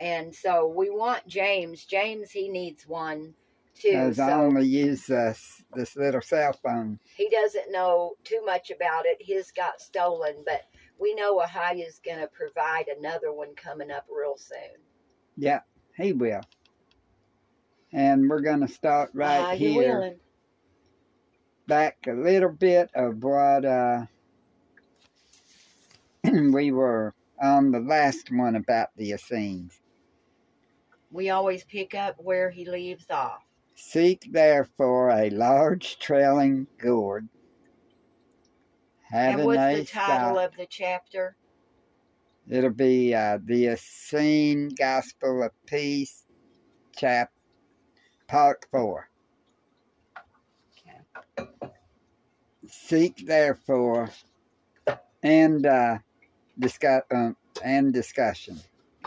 And 0.00 0.34
so 0.34 0.66
we 0.68 0.90
want 0.90 1.26
James. 1.26 1.84
James, 1.84 2.30
he 2.30 2.48
needs 2.48 2.86
one 2.86 3.34
too. 3.74 3.90
Because 3.90 4.18
I 4.18 4.32
only 4.32 4.66
use 4.66 5.06
this, 5.06 5.62
this 5.74 5.96
little 5.96 6.20
cell 6.22 6.52
phone. 6.62 6.98
he 7.16 7.28
doesn't 7.30 7.72
know 7.72 8.14
too 8.24 8.42
much 8.44 8.70
about 8.70 9.06
it. 9.06 9.18
His 9.20 9.50
got 9.52 9.80
stolen, 9.80 10.36
but 10.44 10.62
we 10.98 11.14
know 11.14 11.38
Ahaya's 11.40 12.00
going 12.04 12.20
to 12.20 12.28
provide 12.28 12.86
another 12.88 13.32
one 13.32 13.54
coming 13.54 13.90
up 13.90 14.06
real 14.10 14.36
soon. 14.36 14.80
Yeah, 15.36 15.60
he 15.96 16.12
will. 16.12 16.42
And 17.92 18.28
we're 18.28 18.40
going 18.40 18.60
to 18.60 18.68
start 18.68 19.10
right 19.14 19.54
Ahaya 19.54 19.56
here. 19.56 19.94
willing. 19.98 20.16
back 21.66 21.96
a 22.08 22.12
little 22.12 22.50
bit 22.50 22.90
of 22.94 23.22
what 23.22 23.64
uh, 23.64 24.06
we 26.24 26.72
were 26.72 27.14
on 27.42 27.70
the 27.70 27.80
last 27.80 28.30
one 28.32 28.56
about 28.56 28.88
the 28.96 29.10
Essenes. 29.10 29.80
We 31.10 31.30
always 31.30 31.64
pick 31.64 31.94
up 31.94 32.16
where 32.18 32.50
he 32.50 32.64
leaves 32.68 33.06
off. 33.10 33.42
Seek 33.74 34.26
therefore 34.32 35.10
a 35.10 35.30
large 35.30 35.98
trailing 35.98 36.66
gourd, 36.78 37.28
having 39.10 39.40
and 39.40 39.46
what's 39.46 39.58
a 39.58 39.80
the 39.80 39.84
title 39.86 40.38
of 40.38 40.56
the 40.56 40.66
chapter? 40.68 41.36
It'll 42.48 42.70
be 42.70 43.14
uh, 43.14 43.38
the 43.44 43.68
Essene 43.68 44.68
Gospel 44.68 45.42
of 45.42 45.50
Peace, 45.66 46.24
chap, 46.96 47.32
part 48.28 48.64
four. 48.70 49.08
Okay. 51.38 51.50
Seek 52.68 53.26
therefore, 53.26 54.10
and 55.22 55.66
uh, 55.66 55.98
discuss 56.58 57.02
um, 57.10 57.36
and 57.64 57.92
discussion. 57.92 58.60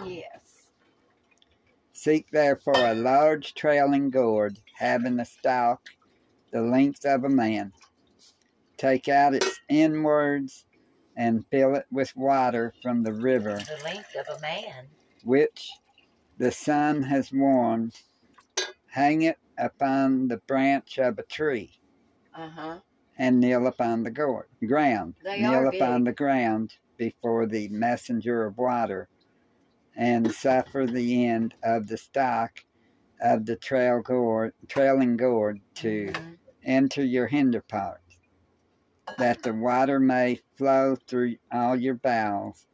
Yes. 0.05 0.39
Seek 1.93 2.29
therefore 2.31 2.75
a 2.77 2.95
large 2.95 3.53
trailing 3.53 4.09
gourd, 4.09 4.57
having 4.77 5.19
a 5.19 5.25
stalk 5.25 5.81
the 6.51 6.61
length 6.61 7.05
of 7.05 7.23
a 7.23 7.29
man. 7.29 7.71
Take 8.79 9.09
out 9.09 9.33
its 9.36 9.59
inwards 9.69 10.65
and 11.17 11.45
fill 11.51 11.75
it 11.75 11.86
with 11.91 12.15
water 12.15 12.74
from 12.81 13.03
the 13.03 13.13
river 13.13 13.57
The 13.57 13.83
length 13.83 14.15
of 14.15 14.38
a 14.38 14.41
man. 14.41 14.88
which 15.24 15.69
the 16.38 16.51
sun 16.51 17.03
has 17.03 17.29
warmed. 17.31 17.93
Hang 18.88 19.21
it 19.24 19.38
upon 19.57 20.29
the 20.29 20.38
branch 20.48 20.98
of 20.98 21.19
a 21.19 21.24
tree 21.24 21.74
Uh 22.33 22.50
huh. 22.50 22.79
and 23.17 23.41
kneel 23.41 23.67
upon 23.67 24.03
the 24.03 24.12
gourd, 24.12 24.48
ground. 24.65 25.15
They 25.24 25.41
kneel 25.41 25.67
upon 25.67 26.05
the 26.05 26.13
ground 26.13 26.74
before 26.98 27.45
the 27.45 27.67
messenger 27.67 28.45
of 28.45 28.57
water, 28.57 29.09
and 29.95 30.31
suffer 30.31 30.86
the 30.88 31.25
end 31.25 31.53
of 31.63 31.88
the 31.88 31.98
stock 31.98 32.63
of 33.21 33.45
the 33.45 33.57
trail 33.57 34.01
gourd, 34.01 34.53
trailing 34.69 35.17
gourd 35.17 35.59
to 35.75 36.13
Mhm. 36.13 36.38
enter 36.63 37.03
your 37.03 37.27
hinder 37.27 37.62
parts, 37.62 38.08
that 39.17 39.43
the 39.43 39.53
water 39.53 39.99
may 39.99 40.39
flow 40.57 40.95
through 41.07 41.35
all 41.51 41.75
your 41.75 41.95
bowels. 41.95 42.65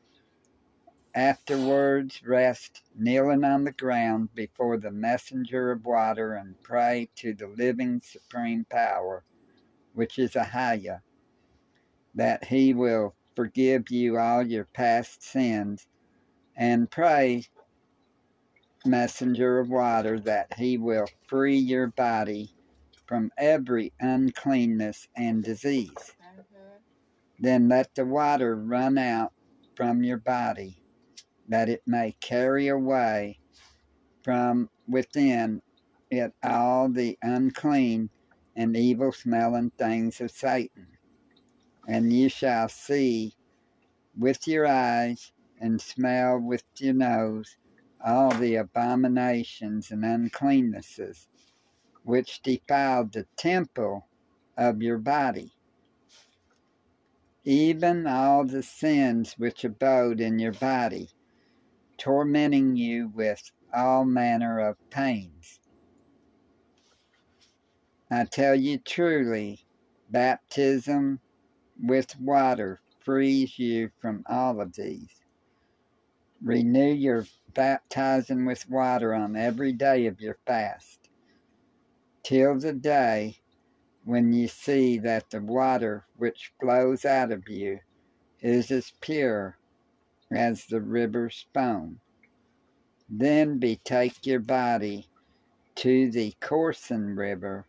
Afterwards, 1.16 2.22
rest 2.26 2.82
kneeling 2.98 3.46
on 3.46 3.64
the 3.64 3.72
ground 3.72 4.30
before 4.36 4.78
the 4.78 4.92
messenger 4.92 5.72
of 5.72 5.86
water 5.86 6.34
and 6.34 6.62
pray 6.62 7.10
to 7.16 7.34
the 7.34 7.48
living 7.48 8.02
supreme 8.02 8.66
power, 8.70 9.24
which 9.94 10.20
is 10.20 10.32
Ahaya, 10.34 11.02
that 12.16 12.44
he 12.46 12.74
will 12.74 13.16
forgive 13.36 13.90
you 13.90 14.18
all 14.18 14.44
your 14.44 14.66
past 14.66 15.24
sins, 15.24 15.88
and 16.58 16.92
pray, 16.92 17.46
messenger 18.86 19.60
of 19.60 19.70
water, 19.70 20.20
that 20.20 20.54
he 20.58 20.78
will 20.78 21.08
free 21.28 21.58
your 21.58 21.88
body 21.88 22.52
from 23.06 23.32
every 23.38 23.94
uncleanness 24.00 25.08
and 25.16 25.44
disease. 25.44 26.15
Then 27.40 27.70
let 27.70 27.96
the 27.96 28.06
water 28.06 28.56
run 28.56 28.98
out 28.98 29.34
from 29.76 30.04
your 30.04 30.18
body, 30.18 30.82
that 31.50 31.70
it 31.70 31.84
may 31.86 32.14
carry 32.22 32.68
away 32.70 33.40
from 34.24 34.70
within 34.88 35.62
it 36.12 36.34
all 36.44 36.90
the 36.90 37.18
unclean 37.22 38.10
and 38.56 38.78
evil 38.78 39.12
smelling 39.12 39.72
things 39.78 40.22
of 40.22 40.32
Satan. 40.32 40.88
And 41.88 42.14
you 42.14 42.30
shall 42.30 42.70
see 42.70 43.36
with 44.18 44.48
your 44.48 44.68
eyes 44.68 45.32
and 45.60 45.82
smell 45.82 46.40
with 46.40 46.64
your 46.78 46.94
nose 46.94 47.58
all 48.04 48.32
the 48.32 48.56
abominations 48.56 49.92
and 49.92 50.04
uncleannesses 50.04 51.28
which 52.04 52.42
defiled 52.44 53.14
the 53.14 53.28
temple 53.38 54.08
of 54.58 54.82
your 54.82 55.00
body 55.00 55.55
even 57.46 58.08
all 58.08 58.44
the 58.44 58.64
sins 58.64 59.36
which 59.38 59.64
abode 59.64 60.20
in 60.20 60.40
your 60.40 60.54
body, 60.54 61.10
tormenting 61.98 62.76
you 62.76 63.12
with 63.14 63.52
all 63.74 64.04
manner 64.04 64.60
of 64.60 64.78
pains. 64.90 65.60
I 68.10 68.26
tell 68.26 68.56
you 68.56 68.80
truly, 68.80 69.66
baptism 70.10 71.20
with 71.82 72.20
water 72.20 72.82
frees 73.04 73.60
you 73.60 73.92
from 74.00 74.24
all 74.28 74.60
of 74.60 74.74
these. 74.76 75.22
Renew 76.42 76.94
your 76.94 77.26
baptizing 77.54 78.46
with 78.46 78.70
water 78.70 79.14
on 79.14 79.36
every 79.36 79.72
day 79.72 80.08
of 80.08 80.20
your 80.20 80.38
fast, 80.48 81.10
till 82.24 82.60
the 82.60 82.74
day 82.74 83.40
when 84.06 84.32
you 84.32 84.48
see 84.48 85.00
that 85.00 85.32
the 85.32 85.42
water 85.42 86.06
which 86.16 86.54
flows 86.62 87.06
out 87.06 87.32
of 87.32 87.50
you 87.50 87.80
is 88.40 88.70
as 88.70 88.94
pure 89.02 89.58
as 90.32 90.66
the 90.66 90.80
river 90.80 91.30
Spone. 91.30 92.00
Then 93.10 93.60
betake 93.60 94.26
your 94.26 94.40
body 94.40 95.08
to 95.76 96.12
the 96.12 96.34
Corson 96.40 97.16
River, 97.16 97.66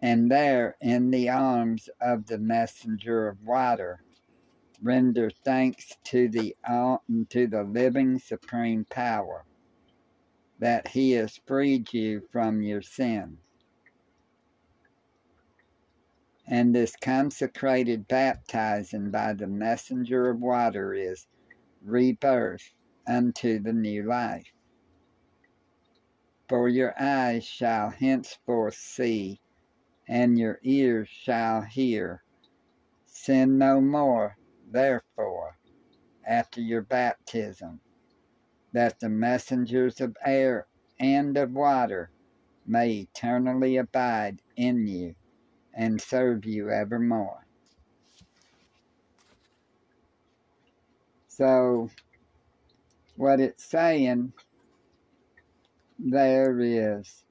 and 0.00 0.30
there 0.30 0.76
in 0.80 1.10
the 1.10 1.28
arms 1.28 1.90
of 2.00 2.26
the 2.26 2.38
messenger 2.38 3.28
of 3.28 3.42
water 3.44 4.02
render 4.82 5.30
thanks 5.30 5.96
to 6.04 6.28
the 6.28 6.56
uh, 6.68 6.98
to 7.30 7.46
the 7.46 7.62
living 7.62 8.18
supreme 8.18 8.84
power 8.90 9.44
that 10.58 10.88
he 10.88 11.12
has 11.12 11.40
freed 11.46 11.92
you 11.92 12.22
from 12.30 12.62
your 12.62 12.82
sins 12.82 13.38
and 16.48 16.74
this 16.74 16.94
consecrated 16.96 18.06
baptizing 18.06 19.10
by 19.10 19.32
the 19.32 19.46
messenger 19.46 20.30
of 20.30 20.40
water 20.40 20.94
is 20.94 21.26
rebirth 21.82 22.72
unto 23.06 23.58
the 23.58 23.72
new 23.72 24.02
life. 24.04 24.52
For 26.48 26.68
your 26.68 26.94
eyes 27.00 27.44
shall 27.44 27.90
henceforth 27.90 28.74
see, 28.74 29.40
and 30.06 30.38
your 30.38 30.60
ears 30.62 31.08
shall 31.08 31.62
hear. 31.62 32.22
Sin 33.06 33.58
no 33.58 33.80
more, 33.80 34.36
therefore, 34.70 35.58
after 36.24 36.60
your 36.60 36.82
baptism, 36.82 37.80
that 38.72 39.00
the 39.00 39.08
messengers 39.08 40.00
of 40.00 40.16
air 40.24 40.68
and 41.00 41.36
of 41.36 41.52
water 41.52 42.10
may 42.64 42.92
eternally 42.92 43.76
abide 43.76 44.42
in 44.56 44.86
you 44.86 45.16
and 45.76 46.00
serve 46.00 46.44
you 46.46 46.70
evermore. 46.70 47.46
So, 51.28 51.90
what 53.16 53.40
it's 53.40 53.64
saying 53.64 54.32
there 55.98 56.58
is 56.60 57.24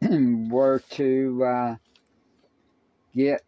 were 0.08 0.80
to 0.90 1.44
uh, 1.44 1.76
get 3.14 3.42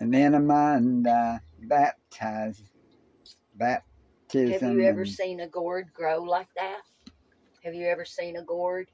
an 0.00 0.14
enema 0.14 0.74
and 0.76 1.06
uh, 1.06 1.38
baptize, 1.62 2.62
baptism. 3.56 4.68
Have 4.68 4.76
you 4.76 4.84
ever 4.84 5.02
and- 5.02 5.10
seen 5.10 5.40
a 5.40 5.48
gourd 5.48 5.92
grow 5.92 6.22
like 6.22 6.48
that? 6.56 6.80
Have 7.64 7.74
you 7.74 7.86
ever 7.86 8.04
seen 8.04 8.36
a 8.36 8.42
gourd? 8.42 8.88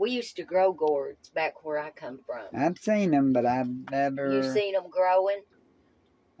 We 0.00 0.12
used 0.12 0.36
to 0.36 0.44
grow 0.44 0.72
gourds 0.72 1.28
back 1.28 1.62
where 1.62 1.78
I 1.78 1.90
come 1.90 2.20
from. 2.24 2.46
I've 2.56 2.78
seen 2.78 3.10
them, 3.10 3.34
but 3.34 3.44
I've 3.44 3.68
never. 3.68 4.32
You've 4.32 4.46
seen 4.46 4.72
them 4.72 4.88
growing? 4.90 5.42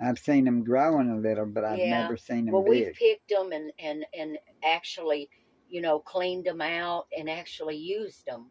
I've 0.02 0.18
seen 0.18 0.46
them 0.46 0.64
growing 0.64 1.10
a 1.10 1.18
little, 1.18 1.44
but 1.44 1.64
I've 1.64 1.78
Yeah. 1.78 2.04
never 2.04 2.16
seen 2.16 2.46
them 2.46 2.54
Well, 2.54 2.64
we've 2.64 2.94
picked 2.94 3.28
them 3.28 3.52
and, 3.52 3.70
and, 3.78 4.06
and 4.18 4.38
actually, 4.64 5.28
you 5.68 5.82
know, 5.82 6.00
cleaned 6.00 6.46
them 6.46 6.62
out 6.62 7.06
and 7.14 7.28
actually 7.28 7.76
used 7.76 8.24
them 8.24 8.50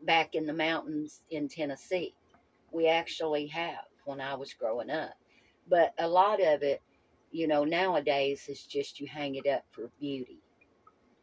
back 0.00 0.34
in 0.34 0.46
the 0.46 0.54
mountains 0.54 1.20
in 1.28 1.46
Tennessee. 1.48 2.14
We 2.72 2.88
actually 2.88 3.48
have 3.48 3.84
when 4.06 4.22
I 4.22 4.34
was 4.34 4.54
growing 4.54 4.88
up. 4.88 5.12
But 5.68 5.92
a 5.98 6.08
lot 6.08 6.42
of 6.42 6.62
it, 6.62 6.80
you 7.32 7.46
know, 7.48 7.64
nowadays 7.64 8.48
is 8.48 8.64
just 8.64 8.98
you 8.98 9.08
hang 9.08 9.34
it 9.34 9.46
up 9.46 9.64
for 9.72 9.90
beauty, 10.00 10.38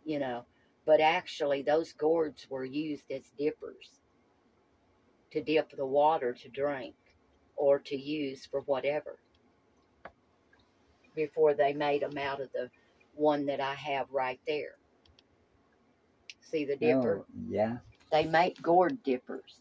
you 0.06 0.20
know. 0.20 0.46
But 0.86 1.00
actually, 1.00 1.62
those 1.62 1.94
gourds 1.94 2.48
were 2.50 2.66
used 2.66 3.10
as 3.12 3.32
dippers 3.38 4.00
to 5.32 5.42
dip 5.42 5.76
the 5.76 5.86
water 5.86 6.34
to 6.34 6.50
drink 6.50 6.96
or 7.56 7.80
to 7.80 7.96
use 7.96 8.46
for 8.46 8.62
whatever 8.62 9.18
before 11.16 11.54
they 11.54 11.74
made 11.74 12.02
them 12.02 12.18
out 12.18 12.42
of 12.42 12.52
the 12.54 12.70
one 13.16 13.46
that 13.46 13.62
I 13.62 13.74
have 13.76 14.08
right 14.12 14.40
there. 14.48 14.76
See 16.42 16.66
the 16.66 16.76
dipper? 16.76 17.20
Oh, 17.22 17.26
yeah. 17.50 17.78
They 18.12 18.26
make 18.26 18.62
gourd 18.62 19.02
dippers. 19.04 19.60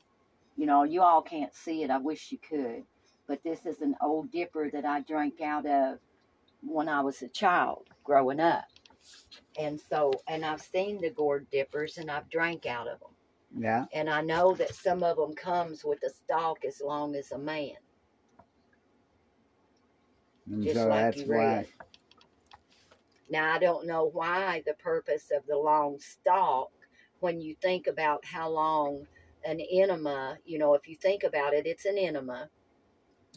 You 0.56 0.66
know, 0.66 0.84
you 0.84 1.02
all 1.02 1.22
can't 1.22 1.54
see 1.54 1.82
it. 1.82 1.90
I 1.90 1.98
wish 1.98 2.32
you 2.32 2.38
could. 2.38 2.84
But 3.26 3.42
this 3.44 3.64
is 3.64 3.80
an 3.80 3.94
old 4.02 4.30
dipper 4.30 4.70
that 4.70 4.84
I 4.84 5.00
drank 5.00 5.40
out 5.40 5.66
of 5.66 5.98
when 6.62 6.88
I 6.88 7.00
was 7.00 7.22
a 7.22 7.28
child 7.28 7.88
growing 8.04 8.40
up. 8.40 8.64
And 9.58 9.80
so, 9.90 10.12
and 10.28 10.44
I've 10.44 10.62
seen 10.62 11.00
the 11.00 11.10
gourd 11.10 11.46
dippers 11.50 11.98
and 11.98 12.10
I've 12.10 12.28
drank 12.30 12.66
out 12.66 12.88
of 12.88 13.00
them. 13.00 13.10
Yeah. 13.58 13.84
And 13.92 14.08
I 14.08 14.22
know 14.22 14.54
that 14.54 14.74
some 14.74 15.02
of 15.02 15.16
them 15.16 15.34
comes 15.34 15.84
with 15.84 16.02
a 16.04 16.10
stalk 16.10 16.64
as 16.64 16.80
long 16.80 17.14
as 17.16 17.32
a 17.32 17.38
man. 17.38 17.76
And 20.46 20.62
just 20.62 20.76
so 20.76 20.88
like 20.88 21.14
that's 21.14 21.18
you 21.18 21.26
why. 21.26 21.36
read. 21.36 21.66
Now 23.30 23.54
I 23.54 23.58
don't 23.58 23.86
know 23.86 24.04
why 24.12 24.62
the 24.66 24.74
purpose 24.74 25.30
of 25.34 25.46
the 25.46 25.56
long 25.56 25.98
stalk 25.98 26.70
when 27.20 27.40
you 27.40 27.54
think 27.62 27.86
about 27.86 28.24
how 28.24 28.48
long 28.48 29.06
an 29.44 29.60
enema, 29.60 30.38
you 30.44 30.58
know, 30.58 30.74
if 30.74 30.88
you 30.88 30.96
think 30.96 31.22
about 31.22 31.54
it, 31.54 31.66
it's 31.66 31.84
an 31.84 31.98
enema, 31.98 32.48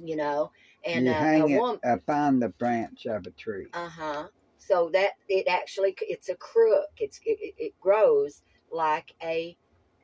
you 0.01 0.15
know, 0.15 0.51
and 0.83 1.05
you 1.05 1.11
uh, 1.11 1.15
hang 1.15 1.41
a 1.41 1.47
it 1.47 1.59
woman, 1.59 1.79
upon 1.83 2.39
the 2.39 2.49
branch 2.49 3.05
of 3.05 3.25
a 3.27 3.31
tree. 3.31 3.67
uh 3.73 3.89
huh. 3.89 4.27
So 4.67 4.89
that 4.93 5.11
it 5.29 5.47
actually 5.47 5.95
it's 6.01 6.29
a 6.29 6.35
crook. 6.35 6.89
It's 6.97 7.19
it, 7.25 7.53
it- 7.57 7.79
grows 7.79 8.41
like 8.71 9.13
a 9.23 9.57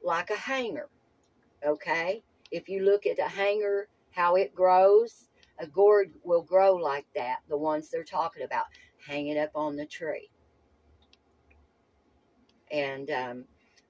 like 0.03 0.29
a 0.29 0.35
hanger. 0.35 0.89
Okay, 1.65 2.23
if 2.51 2.69
you 2.69 2.83
look 2.83 3.05
at 3.05 3.19
a 3.19 3.27
hanger, 3.29 3.87
how 4.11 4.35
it 4.35 4.53
grows, 4.55 5.29
a 5.59 5.67
gourd 5.67 6.13
will 6.23 6.43
grow 6.43 6.75
like 6.75 7.05
that. 7.15 7.37
The 7.49 7.57
ones 7.57 7.89
they're 7.89 8.03
talking 8.03 8.43
about, 8.43 8.65
hanging 9.07 9.37
up 9.39 9.51
on 9.55 9.75
the 9.77 9.85
tree. 9.85 10.29
And 12.71 13.09
um, 13.11 13.45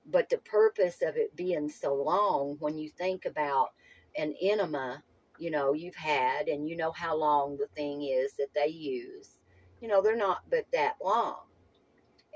but 0.06 0.30
the 0.30 0.40
purpose 0.40 1.02
of 1.02 1.18
it 1.18 1.36
being 1.36 1.70
so 1.70 1.94
long, 1.96 2.58
when 2.60 2.78
you 2.78 2.90
think 2.90 3.26
about 3.26 3.70
an 4.18 4.36
enema, 4.42 5.04
you 5.40 5.52
know 5.52 5.74
you've 5.74 5.96
had, 5.96 6.48
and 6.48 6.68
you 6.70 6.78
know 6.78 6.92
how 6.92 7.16
long 7.16 7.58
the 7.58 7.68
thing 7.76 8.04
is 8.04 8.34
that 8.36 8.54
they 8.56 8.68
use 8.68 9.38
you 9.82 9.88
know, 9.88 10.02
they're 10.02 10.15
not 10.15 10.44
but 10.50 10.65
that 10.74 10.96
long. 11.04 11.38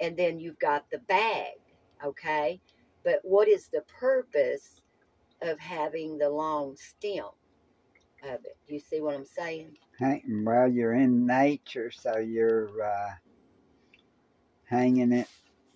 and 0.02 0.18
then 0.18 0.40
you've 0.40 0.60
got 0.60 0.90
the 0.92 1.00
bag, 1.00 1.54
okay? 2.04 2.60
But 3.04 3.20
what 3.24 3.48
is 3.48 3.68
the 3.68 3.84
purpose 4.00 4.82
of 5.42 5.60
having 5.60 6.18
the 6.18 6.30
long 6.30 6.76
stem 6.76 7.26
of 8.24 8.44
it? 8.46 8.58
Do 8.68 8.74
you 8.74 8.80
see 8.80 9.00
what 9.02 9.16
I'm 9.16 9.26
saying? 9.26 9.78
Well, 10.28 10.68
you're 10.68 10.96
in 10.96 11.26
nature, 11.26 11.92
so 11.92 12.18
you're 12.18 12.84
uh, 12.84 13.12
hanging 14.66 15.14
it 15.14 15.30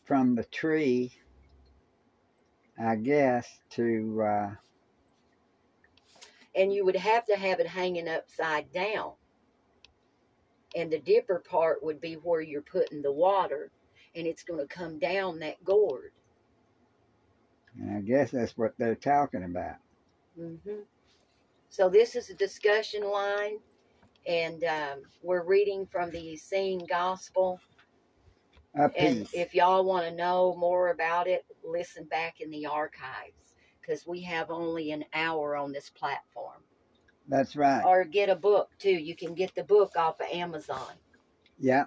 from 0.05 0.36
the 0.36 0.43
tree, 0.45 1.13
I 2.79 2.95
guess, 2.95 3.47
to. 3.71 4.21
Uh, 4.21 4.49
and 6.55 6.73
you 6.73 6.84
would 6.84 6.95
have 6.95 7.25
to 7.27 7.38
have 7.38 7.60
it 7.60 7.67
hanging 7.67 8.10
upside 8.10 8.71
down. 8.73 9.13
And 10.75 10.91
the 10.91 10.99
dipper 10.99 11.39
part 11.39 11.84
would 11.84 11.99
be 11.99 12.13
where 12.15 12.41
you're 12.41 12.62
putting 12.62 13.01
the 13.01 13.12
water, 13.12 13.71
and 14.15 14.27
it's 14.27 14.43
going 14.43 14.60
to 14.60 14.67
come 14.73 14.99
down 14.99 15.39
that 15.39 15.63
gourd. 15.63 16.12
and 17.79 17.97
I 17.97 18.01
guess 18.01 18.32
that's 18.32 18.58
what 18.58 18.73
they're 18.77 18.95
talking 18.95 19.43
about. 19.43 19.77
mm-hmm. 20.39 20.82
So 21.69 21.89
this 21.89 22.15
is 22.15 22.29
a 22.29 22.36
discussion 22.36 23.03
line, 23.03 23.58
and 24.27 24.63
um, 24.63 25.01
we're 25.21 25.43
reading 25.43 25.86
from 25.86 26.12
the 26.12 26.34
Essene 26.34 26.86
Gospel. 26.89 27.60
And 28.97 29.27
if 29.34 29.53
y'all 29.53 29.84
want 29.84 30.05
to 30.05 30.15
know 30.15 30.55
more 30.58 30.89
about 30.89 31.27
it, 31.27 31.45
listen 31.63 32.05
back 32.05 32.41
in 32.41 32.49
the 32.51 32.65
archives 32.65 33.53
because 33.82 34.05
we 34.05 34.21
have 34.21 34.51
only 34.51 34.91
an 34.91 35.05
hour 35.13 35.55
on 35.55 35.71
this 35.71 35.89
platform. 35.89 36.62
That's 37.29 37.55
right. 37.55 37.85
Or 37.85 38.05
get 38.05 38.29
a 38.29 38.35
book 38.37 38.71
too. 38.79 38.91
You 38.91 39.15
can 39.15 39.35
get 39.35 39.55
the 39.55 39.65
book 39.65 39.93
off 39.97 40.21
of 40.21 40.27
Amazon. 40.33 40.93
Yeah. 41.59 41.85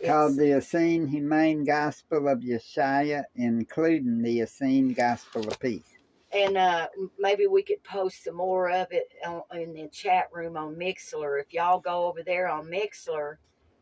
It's- 0.00 0.10
Called 0.10 0.36
the 0.38 0.52
Essene 0.58 1.08
Humane 1.08 1.64
Gospel 1.64 2.28
of 2.28 2.40
Yeshaya, 2.40 3.24
including 3.36 4.22
the 4.22 4.42
Essene 4.42 4.92
Gospel 4.94 5.48
of 5.48 5.60
Peace. 5.60 5.84
and 6.32 6.56
uh, 6.58 6.88
maybe 7.18 7.46
we 7.46 7.62
could 7.62 7.82
post 7.84 8.24
some 8.24 8.36
more 8.36 8.70
of 8.70 8.88
it 8.92 9.06
on, 9.26 9.42
in 9.60 9.74
the 9.74 9.88
chat 9.92 10.28
room 10.32 10.56
on 10.56 10.76
Mixlr. 10.76 11.40
If 11.40 11.52
y'all 11.52 11.80
go 11.80 12.06
over 12.06 12.22
there 12.22 12.48
on 12.48 12.66
Mixlr 12.66 13.36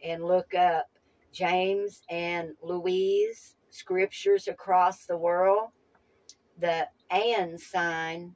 and 0.04 0.24
look 0.24 0.54
up 0.54 0.86
James 1.32 2.02
and 2.10 2.50
Louise 2.62 3.56
scriptures 3.70 4.48
across 4.48 5.06
the 5.06 5.16
world, 5.16 5.70
the 6.60 6.88
and 7.10 7.60
sign 7.60 8.34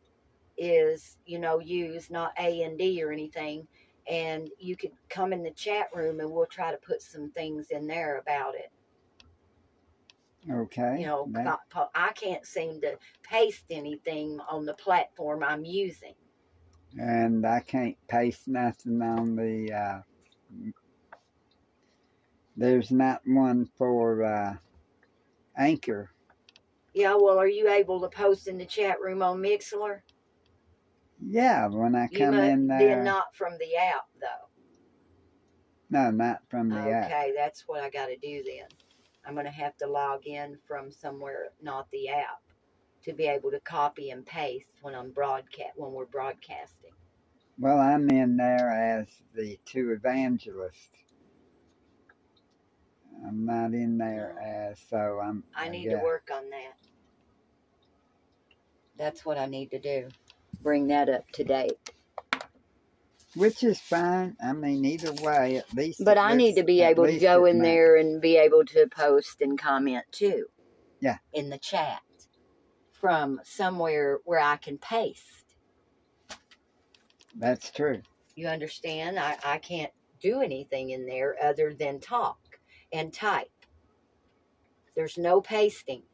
is 0.57 1.17
you 1.27 1.39
know 1.39 1.59
use 1.59 2.11
not 2.11 2.33
A 2.39 2.63
and 2.63 2.79
D 2.79 3.03
or 3.03 3.11
anything. 3.13 3.67
And 4.09 4.51
you 4.59 4.77
could 4.77 4.93
come 5.09 5.33
in 5.33 5.43
the 5.43 5.51
chat 5.53 5.87
room 5.95 6.21
and 6.21 6.31
we'll 6.31 6.47
try 6.47 6.71
to 6.71 6.77
put 6.77 7.01
some 7.01 7.31
things 7.31 7.69
in 7.71 7.87
there 7.87 8.19
about 8.19 8.55
it. 8.55 8.71
Okay. 10.51 10.99
You 11.01 11.07
know, 11.07 11.27
That- 11.31 11.61
I 11.95 12.13
can't 12.13 12.45
seem 12.45 12.83
to 12.83 12.99
paste 13.23 13.65
anything 13.71 14.41
on 14.41 14.67
the 14.67 14.75
platform 14.75 15.43
I'm 15.43 15.65
using. 15.65 16.15
and 17.01 17.47
I 17.47 17.61
can't 17.61 17.97
paste 18.09 18.47
nothing 18.47 19.01
on 19.03 19.37
the. 19.37 19.73
Uh, 19.73 20.01
there's 22.57 22.91
not 22.93 23.23
one 23.27 23.67
for 23.77 24.23
uh, 24.23 24.57
Anchor. 25.57 26.11
Yeah, 26.95 27.17
well, 27.17 27.39
are 27.39 27.49
you 27.49 27.69
able 27.69 28.01
to 28.01 28.09
post 28.09 28.47
in 28.47 28.59
the 28.59 28.65
chat 28.67 29.01
room 29.01 29.23
on 29.23 29.41
Mixlr? 29.43 30.01
Yeah, 31.21 31.69
when 31.69 31.95
I 31.95 32.09
come 32.09 32.37
must, 32.37 32.51
in 32.51 32.67
there. 32.67 32.79
then 32.97 33.05
not 33.05 33.35
from 33.35 33.55
the 33.59 33.77
app 33.77 34.07
though. 34.21 34.49
no, 35.91 36.11
not 36.11 36.41
from 36.49 36.69
the 36.69 36.77
app. 36.77 37.07
Okay, 37.07 37.33
that's 37.37 37.65
what 37.67 37.83
I 37.83 37.91
got 37.91 38.07
to 38.07 38.17
do 38.17 38.43
then. 38.45 38.69
I'm 39.27 39.35
gonna 39.35 39.51
have 39.51 39.77
to 39.79 39.87
log 39.87 40.27
in 40.27 40.59
from 40.67 40.91
somewhere, 40.93 41.49
not 41.63 41.91
the 41.91 42.09
app, 42.09 42.43
to 43.05 43.13
be 43.13 43.27
able 43.27 43.51
to 43.51 43.61
copy 43.61 44.11
and 44.11 44.25
paste 44.27 44.73
when 44.83 44.95
I'm 44.95 45.11
broadcast 45.13 45.73
when 45.77 45.93
we're 45.93 46.07
broadcasting. 46.07 46.93
Well, 47.59 47.79
I'm 47.79 48.11
in 48.11 48.37
there 48.37 48.71
as 48.71 49.07
the 49.35 49.59
two 49.65 49.93
evangelists. 49.93 50.99
I'm 53.27 53.47
not 53.47 53.73
in 53.73 53.97
there 53.97 54.37
oh. 54.39 54.45
as 54.45 54.81
so 54.91 55.21
I'm. 55.23 55.45
I 55.57 55.69
need 55.69 55.89
to 55.89 55.97
work 55.97 56.29
on 56.35 56.51
that. 56.51 56.77
That's 58.99 59.25
what 59.25 59.39
I 59.39 59.47
need 59.47 59.71
to 59.71 59.79
do. 59.79 60.09
Bring 60.65 60.89
that 60.89 61.11
up 61.11 61.31
to 61.33 61.45
date. 61.45 61.93
Which 63.37 63.63
is 63.63 63.79
fine. 63.79 64.35
I 64.43 64.55
mean, 64.55 64.85
either 64.85 65.13
way, 65.23 65.57
at 65.57 65.73
least. 65.75 66.03
But 66.03 66.17
I 66.17 66.35
need 66.35 66.55
to 66.57 66.65
be 66.65 66.81
able 66.81 67.05
to 67.05 67.19
go 67.19 67.45
in 67.45 67.59
ma- 67.59 67.65
there 67.65 67.97
and 67.97 68.21
be 68.21 68.37
able 68.39 68.65
to 68.67 68.87
post 68.89 69.43
and 69.43 69.59
comment 69.59 70.05
too. 70.11 70.47
Yeah. 71.01 71.19
In 71.35 71.51
the 71.51 71.59
chat 71.59 72.01
from 72.93 73.41
somewhere 73.45 74.21
where 74.25 74.41
I 74.41 74.57
can 74.57 74.79
paste. 74.79 75.45
That's 77.37 77.71
true. 77.71 78.01
You 78.35 78.49
understand? 78.49 79.19
I, 79.19 79.37
I 79.45 79.59
can't 79.59 79.93
do 80.21 80.41
anything 80.41 80.91
in 80.91 81.05
there 81.05 81.37
other 81.45 81.75
than 81.75 82.01
talk 82.01 82.39
and 82.91 83.13
type. 83.13 83.51
There's 84.97 85.19
no 85.19 85.43
pasting. 85.43 86.05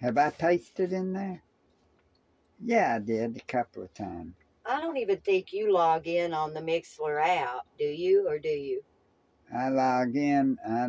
Have 0.00 0.18
I 0.18 0.30
pasted 0.30 0.92
in 0.92 1.14
there? 1.14 1.42
Yeah, 2.64 2.96
I 2.96 2.98
did 2.98 3.36
a 3.36 3.40
couple 3.52 3.82
of 3.82 3.92
times. 3.94 4.34
I 4.66 4.80
don't 4.80 4.96
even 4.98 5.18
think 5.18 5.52
you 5.52 5.72
log 5.72 6.06
in 6.06 6.34
on 6.34 6.52
the 6.52 6.60
Mixlr 6.60 7.22
app, 7.24 7.62
do 7.78 7.84
you? 7.84 8.28
Or 8.28 8.38
do 8.38 8.48
you? 8.48 8.82
I 9.56 9.68
log 9.70 10.14
in. 10.14 10.58
I, 10.68 10.88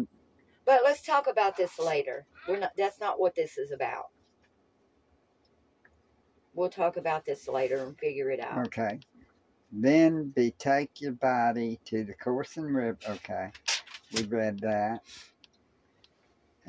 But 0.66 0.82
let's 0.84 1.02
talk 1.02 1.28
about 1.28 1.56
this 1.56 1.80
later. 1.80 2.26
We're 2.48 2.60
not 2.60 2.72
that's 2.78 3.00
not 3.00 3.20
what 3.20 3.36
this 3.36 3.58
is 3.58 3.72
about. 3.72 4.10
We'll 6.54 6.70
talk 6.70 6.98
about 6.98 7.26
this 7.26 7.48
later 7.48 7.78
and 7.86 7.98
figure 7.98 8.32
it 8.32 8.40
out. 8.42 8.66
okay. 8.68 9.00
Then 9.72 10.34
betake 10.36 11.00
your 11.00 11.12
body 11.14 11.80
to 11.86 12.04
the 12.04 12.16
course 12.16 12.58
and 12.58 12.76
river. 12.76 12.98
Okay, 13.08 13.50
we 14.14 14.24
read 14.24 14.60
that. 14.62 15.02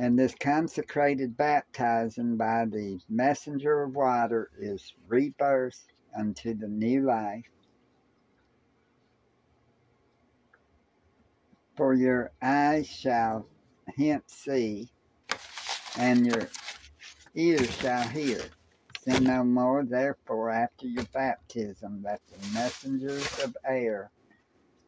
And 0.01 0.19
this 0.19 0.35
consecrated 0.35 1.37
baptizing 1.37 2.39
by 2.39 2.65
the 2.65 2.99
messenger 3.11 3.83
of 3.83 3.95
water 3.95 4.51
is 4.59 4.95
rebirth 5.07 5.87
unto 6.19 6.55
the 6.55 6.69
new 6.69 7.03
life. 7.03 7.45
For 11.77 11.93
your 11.93 12.33
eyes 12.41 12.87
shall 12.87 13.47
hence 13.99 14.33
see, 14.33 14.89
and 15.99 16.27
your 16.27 16.49
ears 17.35 17.71
shall 17.77 18.09
hear. 18.09 18.41
Sin 19.03 19.25
no 19.25 19.45
more, 19.45 19.85
therefore, 19.85 20.49
after 20.49 20.87
your 20.87 21.05
baptism, 21.13 22.03
that 22.05 22.23
the 22.27 22.39
messengers 22.55 23.39
of 23.45 23.55
air 23.67 24.11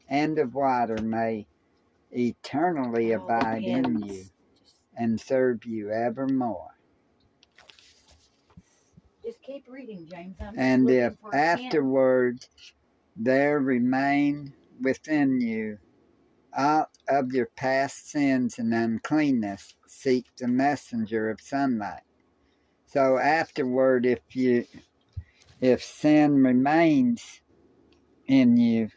and 0.08 0.38
of 0.38 0.54
water 0.54 1.02
may 1.02 1.46
eternally 2.12 3.12
All 3.12 3.26
abide 3.26 3.64
in 3.64 4.02
you 4.04 4.24
and 4.96 5.20
serve 5.20 5.64
you 5.64 5.90
evermore. 5.90 6.70
Just 9.24 9.42
keep 9.42 9.66
reading, 9.68 10.06
James. 10.10 10.36
I'm 10.40 10.58
And 10.58 10.90
if 10.90 11.14
for 11.20 11.28
a 11.28 11.32
pen. 11.32 11.40
afterward 11.40 12.46
there 13.16 13.60
remain 13.60 14.52
within 14.80 15.40
you 15.40 15.78
aught 16.54 16.90
of 17.08 17.32
your 17.32 17.46
past 17.56 18.10
sins 18.10 18.58
and 18.58 18.74
uncleanness, 18.74 19.74
seek 19.86 20.26
the 20.36 20.48
messenger 20.48 21.30
of 21.30 21.40
sunlight. 21.40 22.02
So 22.86 23.18
afterward, 23.18 24.04
if 24.04 24.20
you 24.34 24.66
if 25.60 25.82
sin 25.82 26.42
remains 26.42 27.40
in 28.26 28.56
you, 28.56 28.88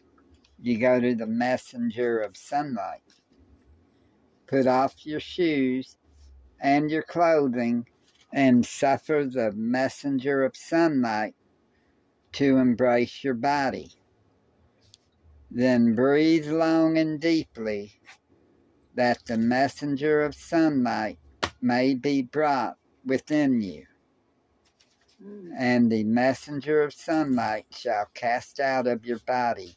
you 0.62 0.78
go 0.80 1.00
to 1.00 1.16
the 1.16 1.28
messenger 1.28 2.20
of 2.20 2.36
sunlight. 2.36 3.02
Put 4.48 4.68
off 4.68 5.06
your 5.06 5.20
shoes 5.20 5.98
and 6.60 6.90
your 6.92 7.04
clothing 7.04 7.88
and 8.34 8.66
suffer 8.66 9.28
the 9.30 9.52
messenger 9.54 10.44
of 10.44 10.56
sunlight 10.56 11.36
to 12.34 12.58
embrace 12.58 13.24
your 13.24 13.34
body. 13.34 13.92
Then 15.50 15.96
breathe 15.96 16.48
long 16.48 16.98
and 16.98 17.20
deeply 17.20 17.94
that 18.94 19.26
the 19.26 19.38
messenger 19.38 20.22
of 20.22 20.36
sunlight 20.36 21.18
may 21.62 21.96
be 21.96 22.22
brought 22.22 22.78
within 23.06 23.62
you. 23.62 23.86
And 25.58 25.92
the 25.92 26.04
messenger 26.04 26.84
of 26.84 26.94
sunlight 26.94 27.66
shall 27.72 28.08
cast 28.14 28.60
out 28.60 28.86
of 28.86 29.06
your 29.06 29.20
body 29.20 29.76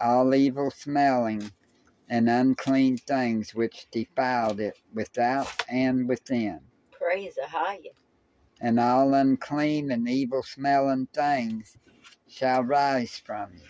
all 0.00 0.34
evil 0.34 0.70
smelling 0.70 1.50
and 2.08 2.28
unclean 2.28 2.98
things 2.98 3.54
which 3.54 3.88
defiled 3.92 4.60
it 4.60 4.78
without 4.94 5.64
and 5.70 6.08
within. 6.08 6.60
Praise 6.92 7.38
Ahaya. 7.44 7.92
and 8.60 8.80
all 8.80 9.14
unclean 9.14 9.90
and 9.92 10.08
evil 10.08 10.42
smelling 10.42 11.08
things 11.14 11.76
shall 12.28 12.62
rise 12.62 13.18
from 13.24 13.52
you. 13.54 13.62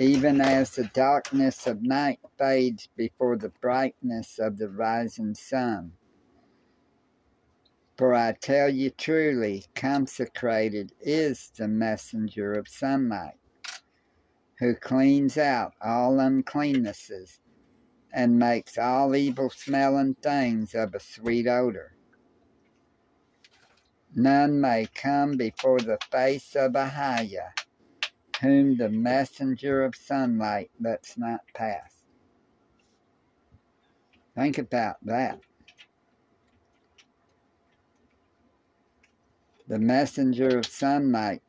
even 0.00 0.40
as 0.40 0.72
the 0.72 0.84
darkness 0.94 1.66
of 1.66 1.82
night 1.82 2.20
fades 2.38 2.88
before 2.96 3.36
the 3.36 3.50
brightness 3.60 4.38
of 4.38 4.58
the 4.58 4.68
rising 4.68 5.34
sun. 5.34 5.92
For 7.98 8.14
I 8.14 8.32
tell 8.32 8.68
you 8.68 8.90
truly, 8.90 9.64
consecrated 9.74 10.92
is 11.00 11.50
the 11.56 11.68
messenger 11.68 12.54
of 12.54 12.68
sunlight, 12.68 13.38
who 14.58 14.74
cleans 14.74 15.38
out 15.38 15.72
all 15.80 16.18
uncleannesses 16.18 17.40
and 18.12 18.38
makes 18.38 18.76
all 18.76 19.14
evil 19.14 19.50
smelling 19.50 20.14
things 20.14 20.74
of 20.74 20.94
a 20.94 21.00
sweet 21.00 21.46
odor. 21.46 21.92
None 24.14 24.60
may 24.60 24.86
come 24.94 25.36
before 25.36 25.78
the 25.78 25.98
face 26.10 26.56
of 26.56 26.72
Ahia, 26.72 27.52
whom 28.40 28.76
the 28.76 28.88
messenger 28.88 29.84
of 29.84 29.94
sunlight 29.94 30.70
lets 30.80 31.16
not 31.16 31.42
pass. 31.54 32.02
Think 34.34 34.58
about 34.58 34.96
that. 35.02 35.40
The 39.68 39.78
messenger 39.78 40.58
of 40.58 40.66
sunlight 40.66 41.42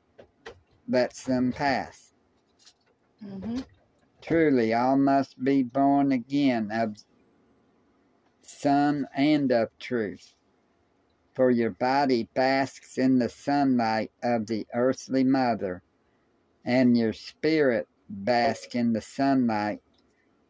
lets 0.88 1.24
them 1.24 1.54
pass. 1.54 2.09
Mm-hmm. 3.26 3.60
Truly, 4.22 4.74
all 4.74 4.98
must 4.98 5.44
be 5.44 5.64
born 5.64 6.12
again 6.12 6.70
of 6.72 6.98
sun 8.42 9.08
and 9.16 9.52
of 9.52 9.70
truth. 9.80 10.34
For 11.34 11.52
your 11.52 11.72
body 11.72 12.28
basks 12.34 12.98
in 12.98 13.20
the 13.20 13.30
sunlight 13.30 14.12
of 14.22 14.48
the 14.48 14.68
earthly 14.74 15.24
mother, 15.24 15.82
and 16.66 16.98
your 16.98 17.14
spirit 17.14 17.88
basks 18.10 18.76
in 18.76 18.94
the 18.94 19.02
sunlight 19.02 19.82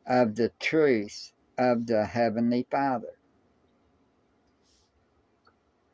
of 0.05 0.35
the 0.35 0.51
truth 0.59 1.31
of 1.57 1.85
the 1.85 2.05
heavenly 2.05 2.65
Father. 2.71 3.13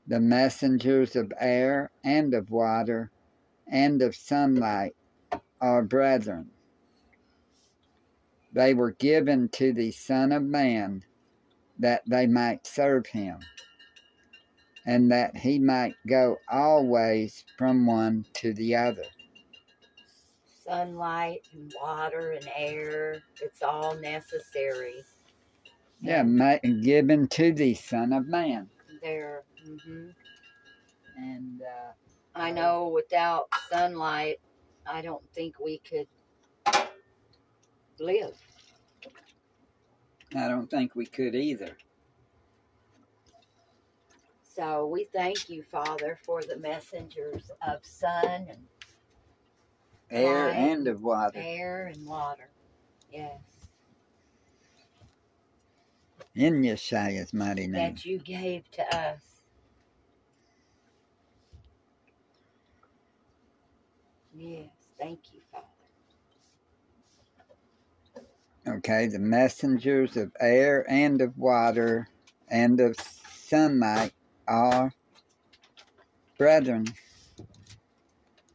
The 0.07 0.19
messengers 0.19 1.15
of 1.15 1.33
air 1.39 1.91
and 2.03 2.33
of 2.33 2.51
water 2.51 3.11
and 3.67 4.01
of 4.01 4.15
sunlight 4.15 4.95
are 5.59 5.81
brethren. 5.81 6.51
They 8.55 8.73
were 8.73 8.91
given 8.91 9.49
to 9.49 9.73
the 9.73 9.91
Son 9.91 10.31
of 10.31 10.41
Man 10.41 11.03
that 11.77 12.03
they 12.07 12.25
might 12.25 12.65
serve 12.65 13.05
him, 13.05 13.39
and 14.85 15.11
that 15.11 15.35
he 15.35 15.59
might 15.59 15.95
go 16.07 16.37
always 16.49 17.43
from 17.57 17.85
one 17.85 18.25
to 18.35 18.53
the 18.53 18.73
other. 18.77 19.03
Sunlight 20.65 21.41
and 21.53 21.73
water 21.81 22.31
and 22.31 22.49
air, 22.55 23.21
it's 23.41 23.61
all 23.61 23.93
necessary. 23.97 25.03
Yeah, 25.99 26.23
ma- 26.23 26.59
given 26.81 27.27
to 27.27 27.51
the 27.51 27.73
Son 27.73 28.13
of 28.13 28.27
Man. 28.27 28.69
There. 29.01 29.43
hmm 29.65 30.11
And 31.17 31.61
uh, 31.61 31.91
I 32.35 32.51
know 32.51 32.87
without 32.87 33.47
sunlight, 33.69 34.37
I 34.87 35.01
don't 35.01 35.23
think 35.33 35.59
we 35.59 35.79
could 35.79 36.07
live. 37.99 38.37
I 40.35 40.47
don't 40.47 40.69
think 40.69 40.95
we 40.95 41.05
could 41.05 41.35
either. 41.35 41.77
So 44.43 44.87
we 44.87 45.07
thank 45.13 45.49
you, 45.49 45.63
Father, 45.63 46.17
for 46.25 46.41
the 46.41 46.57
messengers 46.57 47.51
of 47.67 47.85
sun 47.85 48.47
and 48.49 48.67
Air 50.11 50.47
Light. 50.47 50.55
and 50.55 50.87
of 50.87 51.01
water. 51.01 51.41
air 51.43 51.91
and 51.93 52.05
water. 52.05 52.49
Yes. 53.11 53.39
In 56.35 56.61
Yeshua's 56.61 57.33
mighty 57.33 57.67
name. 57.67 57.95
That 57.95 58.05
you 58.05 58.19
gave 58.19 58.69
to 58.71 58.95
us. 58.95 59.21
Yes. 64.33 64.69
Thank 64.99 65.33
you, 65.33 65.39
Father. 65.51 65.65
Okay, 68.67 69.05
the 69.05 69.19
messengers 69.19 70.17
of 70.17 70.31
air 70.39 70.85
and 70.89 71.21
of 71.21 71.37
water 71.37 72.07
and 72.49 72.79
of 72.79 72.97
sunlight 72.97 74.11
are 74.47 74.91
brethren. 76.39 76.87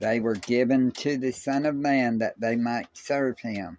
They 0.01 0.19
were 0.19 0.35
given 0.35 0.91
to 0.93 1.17
the 1.17 1.31
Son 1.31 1.65
of 1.65 1.77
Man 1.77 2.19
that 2.19 2.41
they 2.41 2.57
might 2.57 2.89
serve 2.93 3.39
him, 3.39 3.79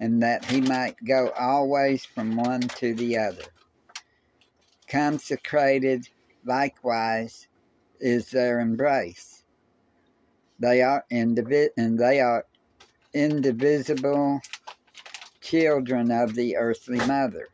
and 0.00 0.22
that 0.22 0.46
he 0.46 0.62
might 0.62 0.96
go 1.04 1.30
always 1.38 2.06
from 2.06 2.36
one 2.36 2.62
to 2.62 2.94
the 2.94 3.18
other. 3.18 3.44
Consecrated 4.88 6.08
likewise 6.46 7.48
is 8.00 8.30
their 8.30 8.60
embrace. 8.60 9.44
They 10.58 10.80
are 10.80 11.04
indivi- 11.12 11.68
and 11.76 11.98
they 11.98 12.20
are 12.20 12.46
indivisible 13.12 14.40
children 15.44 16.10
of 16.10 16.34
the 16.34 16.56
earthly 16.56 16.98
mother. 17.06 17.48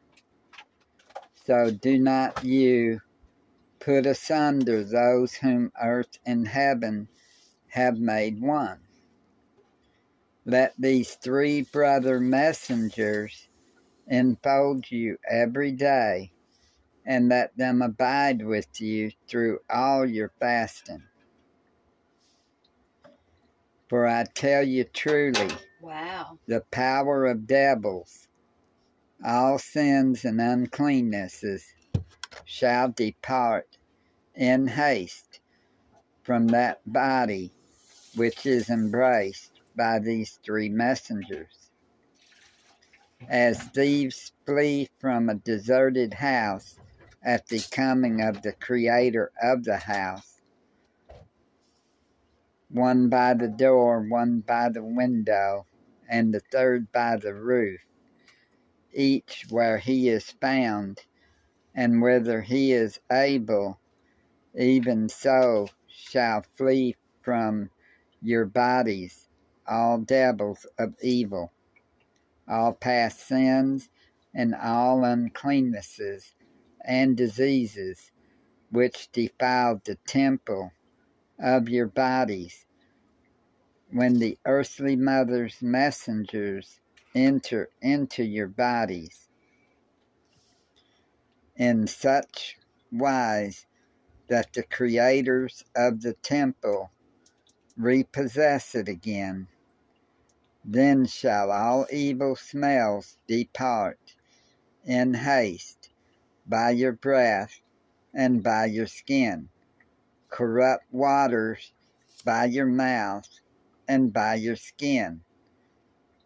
So 1.44 1.70
do 1.70 1.98
not 1.98 2.44
you 2.44 3.00
put 3.81 4.07
asunder 4.07 4.85
those 4.85 5.35
whom 5.35 5.72
earth 5.83 6.18
and 6.24 6.46
heaven 6.46 7.09
have 7.68 7.98
made 7.98 8.40
one. 8.40 8.79
Let 10.44 10.74
these 10.79 11.14
three 11.16 11.62
brother 11.62 12.20
messengers 12.20 13.48
enfold 14.07 14.90
you 14.90 15.16
every 15.29 15.72
day, 15.72 16.33
and 17.05 17.29
let 17.29 17.57
them 17.57 17.83
abide 17.83 18.44
with 18.44 18.81
you 18.81 19.11
through 19.29 19.59
all 19.68 20.07
your 20.07 20.31
fasting. 20.38 21.03
For 23.88 24.07
I 24.07 24.24
tell 24.35 24.62
you 24.62 24.85
truly, 24.85 25.50
Wow. 25.83 26.38
the 26.47 26.61
power 26.71 27.27
of 27.27 27.47
devils, 27.47 28.29
all 29.25 29.59
sins 29.59 30.25
and 30.25 30.38
uncleannesses 30.38 31.64
shall 32.45 32.90
depart 32.90 33.79
in 34.35 34.66
haste 34.66 35.40
from 36.23 36.49
that 36.49 36.81
body 36.85 37.53
which 38.14 38.45
is 38.45 38.69
embraced 38.69 39.61
by 39.75 39.99
these 39.99 40.38
three 40.45 40.69
messengers. 40.69 41.71
As 43.29 43.62
thieves 43.62 44.33
flee 44.47 44.88
from 44.99 45.29
a 45.29 45.35
deserted 45.35 46.14
house 46.14 46.79
at 47.23 47.47
the 47.47 47.64
coming 47.71 48.21
of 48.21 48.43
the 48.43 48.53
creator 48.53 49.31
of 49.43 49.64
the 49.64 49.77
house, 49.77 50.40
one 52.69 53.09
by 53.09 53.35
the 53.35 53.49
door, 53.49 54.01
one 54.09 54.40
by 54.40 54.69
the 54.69 54.83
window, 54.83 55.66
and 56.11 56.35
the 56.35 56.40
third 56.53 56.92
by 56.92 57.16
the 57.16 57.35
roof, 57.35 57.81
each 58.92 59.46
where 59.51 59.79
he 59.79 60.11
is 60.11 60.33
found, 60.33 61.01
and 61.75 62.03
whether 62.03 62.42
he 62.42 62.73
is 62.73 63.01
able, 63.12 63.81
even 64.59 65.09
so 65.09 65.68
shall 65.88 66.44
flee 66.57 66.96
from 67.23 67.70
your 68.23 68.46
bodies 68.46 69.29
all 69.68 69.99
devils 69.99 70.66
of 70.79 70.94
evil, 71.03 71.53
all 72.49 72.73
past 72.75 73.20
sins, 73.20 73.88
and 74.35 74.55
all 74.55 75.05
uncleannesses 75.05 76.35
and 76.85 77.16
diseases 77.16 78.12
which 78.70 79.11
defiled 79.12 79.85
the 79.85 79.96
temple 80.07 80.73
of 81.38 81.68
your 81.68 81.87
bodies 81.87 82.66
when 83.92 84.18
the 84.18 84.38
earthly 84.46 84.96
mother's 84.96 85.61
messengers 85.61 86.81
enter 87.14 87.68
into 87.83 88.22
your 88.22 88.46
bodies 88.46 89.29
in 91.57 91.87
such 91.87 92.57
wise 92.92 93.66
that 94.29 94.53
the 94.53 94.62
creators 94.62 95.64
of 95.74 96.03
the 96.03 96.12
temple 96.14 96.90
repossess 97.76 98.74
it 98.74 98.88
again. 98.88 99.48
Then 100.64 101.07
shall 101.07 101.50
all 101.50 101.87
evil 101.92 102.37
smells 102.37 103.16
depart 103.26 104.14
in 104.85 105.14
haste 105.14 105.90
by 106.46 106.70
your 106.70 106.92
breath 106.92 107.61
and 108.14 108.42
by 108.42 108.66
your 108.66 108.87
skin, 108.87 109.48
corrupt 110.29 110.85
waters 110.92 111.72
by 112.24 112.44
your 112.44 112.66
mouth 112.66 113.39
and 113.90 114.12
by 114.12 114.37
your 114.37 114.57
skin, 114.57 115.20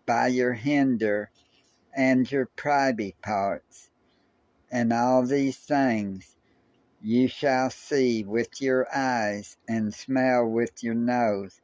by 0.07 0.29
your 0.29 0.53
hinder 0.53 1.31
and 1.97 2.31
your 2.31 2.47
privy 2.57 3.17
parts, 3.23 3.91
and 4.71 4.93
all 4.93 5.25
these 5.25 5.57
things 5.59 6.37
you 7.03 7.29
shall 7.29 7.71
see 7.71 8.25
with 8.25 8.61
your 8.61 8.87
eyes, 8.95 9.57
and 9.69 9.95
smell 9.95 10.47
with 10.47 10.83
your 10.83 10.95
nose, 10.95 11.61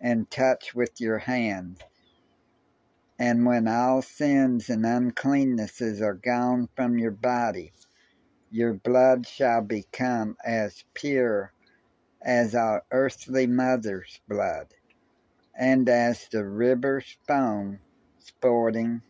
and 0.00 0.30
touch 0.30 0.74
with 0.74 1.00
your 1.00 1.18
hands, 1.18 1.80
And 3.18 3.46
when 3.46 3.68
all 3.68 4.02
sins 4.02 4.70
and 4.70 4.84
uncleannesses 4.84 6.02
are 6.02 6.14
gone 6.14 6.68
from 6.76 6.98
your 6.98 7.12
body, 7.12 7.72
your 8.50 8.74
blood 8.74 9.26
shall 9.26 9.62
become 9.62 10.36
as 10.44 10.84
pure 10.94 11.52
as 12.22 12.54
our 12.54 12.84
earthly 12.92 13.46
mother's 13.46 14.20
blood, 14.28 14.74
and 15.60 15.90
as 15.90 16.26
the 16.32 16.42
river's 16.42 17.18
foam 17.28 17.78
sporting 18.18 19.02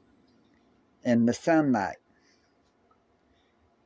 in 1.05 1.25
the 1.25 1.33
sunlight. 1.33 1.99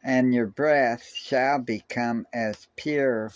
And 0.03 0.33
your 0.33 0.47
breath 0.47 1.05
shall 1.15 1.59
become 1.59 2.27
as 2.33 2.67
pure 2.75 3.33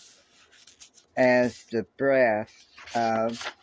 as 1.15 1.65
the 1.71 1.85
breath 1.99 2.67
of 2.95 3.55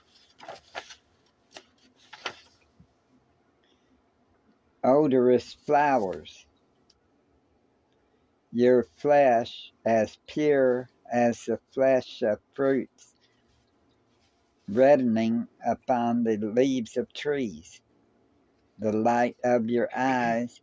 odorous 4.84 5.58
flowers. 5.66 6.46
Your 8.52 8.84
flesh 8.98 9.74
as 9.84 10.20
pure 10.28 10.90
as 11.12 11.46
the 11.46 11.60
flesh 11.74 12.22
of 12.22 12.40
fruits 12.54 13.15
reddening 14.68 15.48
upon 15.66 16.24
the 16.24 16.38
leaves 16.38 16.98
of 16.98 17.14
trees. 17.14 17.82
The 18.80 18.92
light 18.92 19.38
of 19.44 19.70
your 19.70 19.90
eyes 19.96 20.62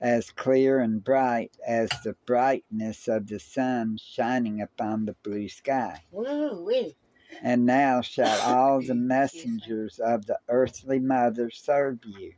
as 0.00 0.30
clear 0.30 0.80
and 0.80 1.02
bright 1.02 1.56
as 1.66 1.88
the 2.04 2.14
brightness 2.26 3.08
of 3.08 3.26
the 3.26 3.40
sun 3.40 3.98
shining 3.98 4.60
upon 4.60 5.06
the 5.06 5.16
blue 5.22 5.48
sky. 5.48 6.04
Woo-wee. 6.10 6.96
And 7.42 7.66
now 7.66 8.02
shall 8.02 8.40
all 8.42 8.80
the 8.80 8.94
messengers 9.14 9.98
of 9.98 10.26
the 10.26 10.38
earthly 10.48 11.00
mother 11.00 11.50
serve 11.50 11.98
you. 12.04 12.34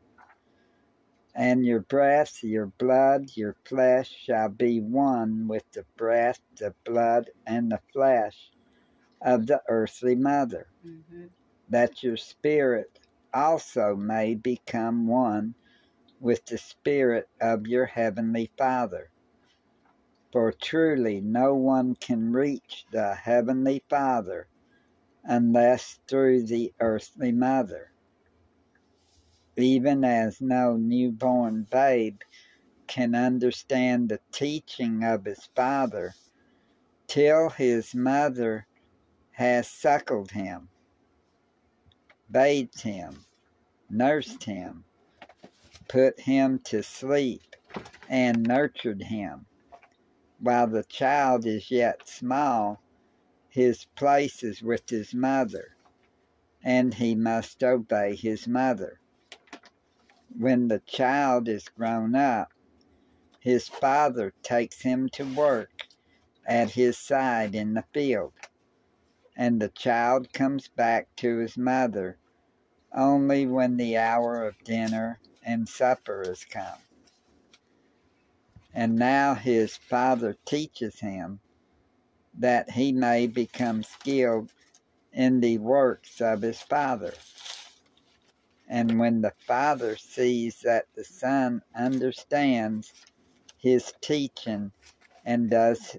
And 1.35 1.65
your 1.65 1.81
breath, 1.81 2.43
your 2.43 2.67
blood, 2.67 3.31
your 3.35 3.55
flesh 3.65 4.11
shall 4.11 4.49
be 4.49 4.81
one 4.81 5.47
with 5.47 5.71
the 5.73 5.85
breath, 5.97 6.41
the 6.57 6.75
blood, 6.85 7.31
and 7.47 7.71
the 7.71 7.81
flesh 7.93 8.51
of 9.23 9.47
the 9.47 9.63
earthly 9.69 10.15
mother, 10.15 10.69
hmm 10.83 11.27
that 11.71 12.03
your 12.03 12.17
spirit 12.17 12.99
also 13.35 13.95
may 13.95 14.35
become 14.35 15.07
one 15.07 15.55
with 16.21 16.45
the 16.47 16.59
spirit 16.59 17.29
of 17.41 17.67
your 17.67 17.87
heavenly 17.87 18.51
Father. 18.59 19.11
For 20.33 20.53
truly 20.53 21.21
no 21.21 21.55
one 21.55 21.95
can 21.97 22.33
reach 22.33 22.87
the 22.91 23.15
heavenly 23.15 23.83
Father 23.91 24.49
unless 25.25 26.01
through 26.09 26.45
the 26.45 26.73
earthly 26.81 27.33
mother. 27.33 27.93
Even 29.57 30.05
as 30.05 30.41
no 30.41 30.77
newborn 30.77 31.67
babe 31.71 32.21
can 32.87 33.15
understand 33.15 34.09
the 34.09 34.21
teaching 34.33 35.05
of 35.05 35.27
his 35.27 35.49
father 35.57 36.15
till 37.09 37.51
his 37.51 37.95
mother 37.95 38.68
has 39.39 39.69
suckled 39.69 40.33
him, 40.33 40.69
bathed 42.29 42.81
him, 42.81 43.25
nursed 43.89 44.43
him, 44.43 44.83
put 45.87 46.19
him 46.19 46.59
to 46.59 46.83
sleep, 46.83 47.55
and 48.09 48.43
nurtured 48.43 49.01
him. 49.01 49.47
While 50.41 50.67
the 50.67 50.83
child 50.83 51.47
is 51.47 51.71
yet 51.71 52.09
small, 52.09 52.83
his 53.49 53.85
place 53.95 54.43
is 54.43 54.61
with 54.61 54.91
his 54.91 55.15
mother, 55.15 55.77
and 56.65 56.95
he 56.95 57.15
must 57.15 57.63
obey 57.63 58.17
his 58.17 58.49
mother. 58.49 58.99
When 60.37 60.67
the 60.67 60.81
child 60.81 61.47
is 61.47 61.69
grown 61.69 62.17
up, 62.17 62.53
his 63.39 63.69
father 63.69 64.33
takes 64.43 64.83
him 64.83 65.09
to 65.11 65.23
work 65.23 65.87
at 66.45 66.71
his 66.71 66.99
side 66.99 67.55
in 67.55 67.75
the 67.75 67.85
field, 67.95 68.33
and 69.39 69.63
the 69.63 69.69
child 69.69 70.33
comes 70.33 70.67
back 70.67 71.07
to 71.15 71.39
his 71.39 71.57
mother 71.57 72.19
only 72.93 73.47
when 73.47 73.77
the 73.77 73.97
hour 73.97 74.45
of 74.45 74.65
dinner 74.65 75.21
and 75.45 75.69
supper 75.69 76.23
is 76.23 76.45
come. 76.45 76.81
And 78.75 78.97
now 78.97 79.35
his 79.35 79.77
father 79.77 80.37
teaches 80.45 80.99
him 80.99 81.39
that 82.37 82.71
he 82.71 82.93
may 82.93 83.29
become 83.29 83.85
skilled 83.85 84.53
in 85.13 85.41
the 85.41 85.59
works 85.59 86.21
of 86.21 86.43
his 86.43 86.61
father. 86.61 87.15
And 88.69 88.99
when 88.99 89.23
the 89.23 89.33
father 89.47 89.97
sees 89.97 90.61
that 90.61 90.87
the 90.95 91.05
son 91.05 91.63
understands 91.77 92.93
his 93.57 93.93
teaching 94.01 94.73
and 95.25 95.49
does 95.49 95.97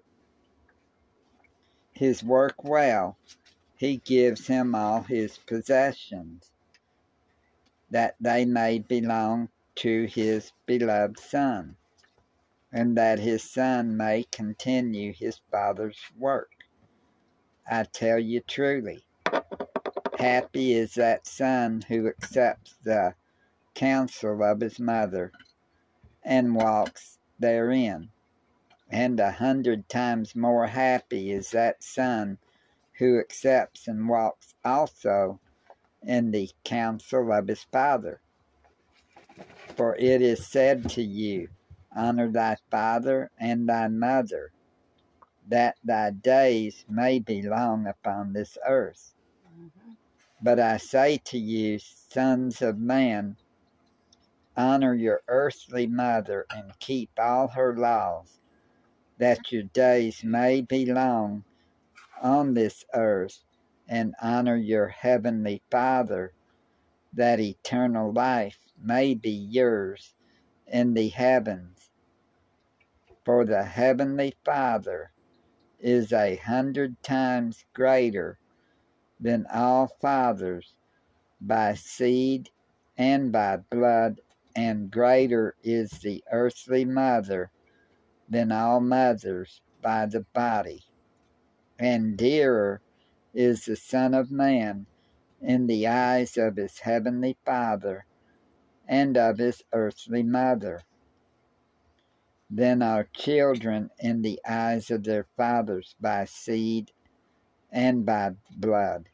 his 1.99 2.23
work 2.23 2.63
well, 2.63 3.17
he 3.75 3.97
gives 3.97 4.47
him 4.47 4.73
all 4.73 5.01
his 5.01 5.37
possessions, 5.39 6.49
that 7.91 8.15
they 8.21 8.45
may 8.45 8.79
belong 8.79 9.49
to 9.75 10.05
his 10.05 10.53
beloved 10.65 11.19
son, 11.19 11.75
and 12.71 12.95
that 12.95 13.19
his 13.19 13.43
son 13.43 13.97
may 13.97 14.23
continue 14.31 15.11
his 15.11 15.41
father's 15.51 15.99
work. 16.17 16.51
I 17.69 17.83
tell 17.83 18.17
you 18.17 18.39
truly, 18.47 19.03
happy 20.17 20.75
is 20.75 20.93
that 20.93 21.27
son 21.27 21.83
who 21.89 22.07
accepts 22.07 22.75
the 22.81 23.13
counsel 23.75 24.41
of 24.41 24.61
his 24.61 24.79
mother 24.79 25.33
and 26.23 26.55
walks 26.55 27.19
therein. 27.37 28.09
And 28.89 29.19
a 29.19 29.31
hundred 29.31 29.87
times 29.87 30.35
more 30.35 30.67
happy 30.67 31.31
is 31.31 31.51
that 31.51 31.83
son 31.83 32.39
who 32.97 33.19
accepts 33.19 33.87
and 33.87 34.09
walks 34.09 34.55
also 34.65 35.39
in 36.01 36.31
the 36.31 36.49
counsel 36.63 37.31
of 37.31 37.47
his 37.47 37.63
father. 37.63 38.21
For 39.75 39.95
it 39.95 40.21
is 40.21 40.47
said 40.47 40.89
to 40.91 41.03
you, 41.03 41.49
Honor 41.95 42.31
thy 42.31 42.57
father 42.69 43.31
and 43.39 43.67
thy 43.69 43.87
mother, 43.87 44.51
that 45.47 45.77
thy 45.83 46.11
days 46.11 46.85
may 46.89 47.19
be 47.19 47.41
long 47.41 47.87
upon 47.87 48.33
this 48.33 48.57
earth. 48.67 49.13
hmm 49.45 49.93
But 50.41 50.59
I 50.59 50.77
say 50.77 51.17
to 51.25 51.37
you, 51.37 51.79
sons 51.79 52.61
of 52.61 52.77
man, 52.77 53.37
honor 54.57 54.93
your 54.93 55.21
earthly 55.27 55.87
mother 55.87 56.45
and 56.51 56.77
keep 56.79 57.11
all 57.19 57.49
her 57.49 57.75
laws, 57.75 58.38
that 59.19 59.51
your 59.51 59.63
days 59.63 60.23
may 60.23 60.61
be 60.61 60.85
long 60.85 61.43
on 62.21 62.53
this 62.53 62.85
earth, 62.93 63.43
and 63.87 64.15
honor 64.21 64.55
your 64.55 64.87
heavenly 64.87 65.61
Father, 65.69 66.33
that 67.13 67.39
eternal 67.39 68.11
life 68.11 68.59
may 68.81 69.13
be 69.13 69.31
yours 69.31 70.13
in 70.67 70.93
the 70.93 71.09
heavens. 71.09 71.89
For 73.25 73.45
the 73.45 73.63
heavenly 73.63 74.35
Father 74.45 75.11
is 75.79 76.13
a 76.13 76.37
hundred 76.37 77.01
times 77.03 77.65
greater 77.73 78.39
than 79.19 79.45
all 79.53 79.87
fathers 80.01 80.73
by 81.41 81.73
seed 81.73 82.49
and 82.97 83.31
by 83.31 83.57
blood, 83.57 84.21
and 84.55 84.91
greater 84.91 85.55
is 85.63 85.89
the 85.91 86.23
earthly 86.31 86.85
mother 86.85 87.51
than 88.29 88.51
all 88.51 88.79
mothers 88.79 89.61
by 89.81 90.05
the 90.05 90.21
body, 90.33 90.83
and 91.79 92.17
dearer 92.17 92.81
is 93.33 93.65
the 93.65 93.75
Son 93.75 94.13
of 94.13 94.31
Man 94.31 94.85
in 95.41 95.67
the 95.67 95.87
eyes 95.87 96.37
of 96.37 96.57
his 96.57 96.79
heavenly 96.79 97.37
Father 97.45 98.05
and 98.87 99.17
of 99.17 99.37
his 99.37 99.63
earthly 99.71 100.23
mother 100.23 100.81
than 102.49 102.81
are 102.81 103.07
children 103.13 103.89
in 103.99 104.21
the 104.21 104.39
eyes 104.47 104.89
of 104.89 105.03
their 105.03 105.27
fathers 105.37 105.95
by 106.01 106.25
seed 106.25 106.91
and 107.71 108.05
by 108.05 108.31
blood, 108.57 109.07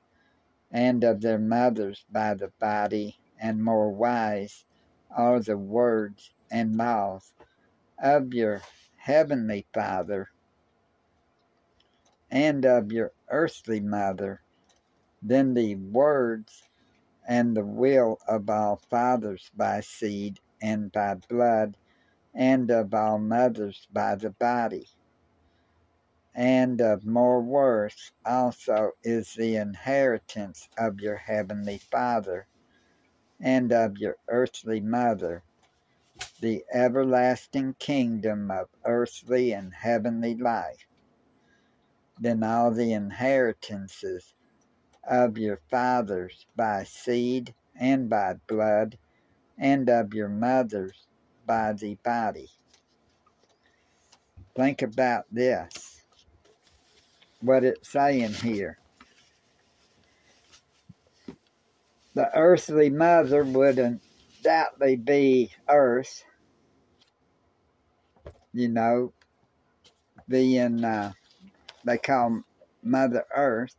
and 0.72 1.04
of 1.04 1.22
their 1.22 1.40
mothers 1.40 2.06
by 2.10 2.34
the 2.34 2.52
body, 2.60 3.20
and 3.40 3.64
more 3.64 3.92
wise 3.92 4.66
are 5.12 5.40
the 5.42 5.58
words 5.58 6.32
and 6.50 6.78
laws 6.78 7.34
of 8.02 8.34
your 8.34 8.62
heavenly 9.06 9.68
Father 9.72 10.28
and 12.32 12.66
of 12.66 12.92
your 12.92 13.12
earthly 13.30 13.80
mother 13.80 14.42
than 15.22 15.54
the 15.54 15.76
words 15.76 16.64
and 17.28 17.56
the 17.56 17.64
will 17.64 18.18
of 18.28 18.50
all 18.50 18.82
fathers 18.90 19.52
by 19.56 19.80
seed 19.80 20.40
and 20.60 20.92
by 20.92 21.14
blood, 21.30 21.78
and 22.34 22.72
of 22.72 22.96
all 22.96 23.20
mothers 23.20 23.88
by 23.94 24.16
the 24.16 24.32
body. 24.32 24.88
And 26.34 26.82
of 26.82 27.06
more 27.06 27.42
worth 27.42 28.12
also 28.26 28.94
is 29.04 29.36
the 29.36 29.56
inheritance 29.56 30.68
of 30.80 31.00
your 31.00 31.18
heavenly 31.18 31.78
Father, 31.78 32.48
and 33.40 33.72
of 33.72 34.00
your 34.00 34.18
earthly 34.30 34.82
mother, 34.82 35.44
the 36.40 36.64
everlasting 36.74 37.76
kingdom 37.80 38.52
of 38.52 38.68
earthly 38.86 39.52
and 39.52 39.74
heavenly 39.74 40.36
life. 40.36 40.86
Then 42.20 42.44
all 42.44 42.72
the 42.72 42.94
inheritances 42.94 44.34
of 45.08 45.38
your 45.38 45.60
fathers 45.70 46.46
by 46.56 46.84
seed 46.84 47.54
and 47.80 48.10
by 48.10 48.36
blood, 48.48 48.98
and 49.58 49.90
of 49.90 50.14
your 50.14 50.30
mothers 50.30 51.08
by 51.46 51.74
the 51.74 51.96
body. 52.04 52.50
Think 54.56 54.82
about 54.82 55.26
this. 55.32 56.02
What 57.42 57.64
it's 57.64 57.90
saying 57.90 58.34
here. 58.34 58.80
The 62.14 62.34
earthly 62.34 62.90
mother 62.90 63.44
would 63.44 64.00
undoubtedly 64.46 64.96
be 64.96 65.52
earth, 65.68 66.24
you 68.54 68.68
know, 68.68 69.12
being, 70.28 70.84
uh, 70.84 71.12
they 71.84 71.98
call 71.98 72.44
Mother 72.84 73.26
Earth. 73.36 73.76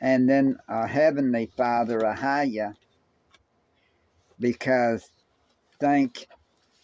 And 0.00 0.28
then 0.28 0.58
our 0.68 0.86
Heavenly 0.86 1.50
Father, 1.56 2.00
Ahaya, 2.00 2.74
because 4.38 5.10
think 5.78 6.26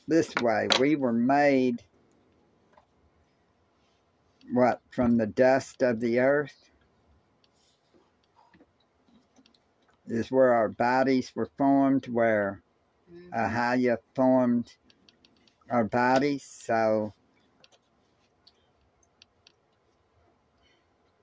this 0.06 0.34
way 0.36 0.68
we 0.78 0.96
were 0.96 1.12
made 1.12 1.82
what 4.52 4.80
from 4.90 5.16
the 5.16 5.26
dust 5.26 5.82
of 5.82 6.00
the 6.00 6.20
earth 6.20 6.65
is 10.06 10.30
where 10.30 10.52
our 10.52 10.68
bodies 10.68 11.32
were 11.34 11.50
formed 11.58 12.06
where 12.08 12.62
mm-hmm. 13.12 13.32
uh, 13.32 13.48
ahaya 13.48 13.98
formed 14.14 14.72
our 15.70 15.84
bodies 15.84 16.44
so 16.44 17.12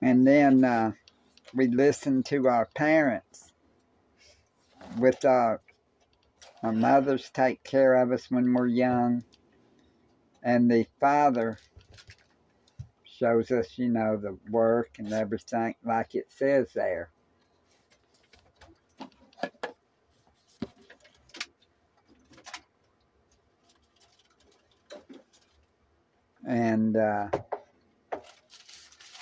and 0.02 0.28
then 0.28 0.64
uh, 0.64 0.92
we 1.54 1.68
listen 1.68 2.24
to 2.24 2.48
our 2.48 2.66
parents 2.76 3.54
with 4.98 5.24
our 5.26 5.62
our 6.64 6.72
mothers 6.72 7.30
take 7.34 7.62
care 7.64 7.96
of 7.96 8.12
us 8.14 8.32
when 8.32 8.54
we're 8.54 8.68
young. 8.68 9.24
And 10.42 10.72
the 10.72 10.88
father 11.00 11.58
shows 13.04 13.52
us, 13.52 13.78
you 13.78 13.90
know, 13.90 14.16
the 14.16 14.38
work 14.50 14.92
and 14.98 15.12
everything 15.12 15.76
like 15.84 16.16
it 16.16 16.32
says 16.32 16.72
there. 16.74 17.10
And 26.48 26.98
uh, 26.98 27.30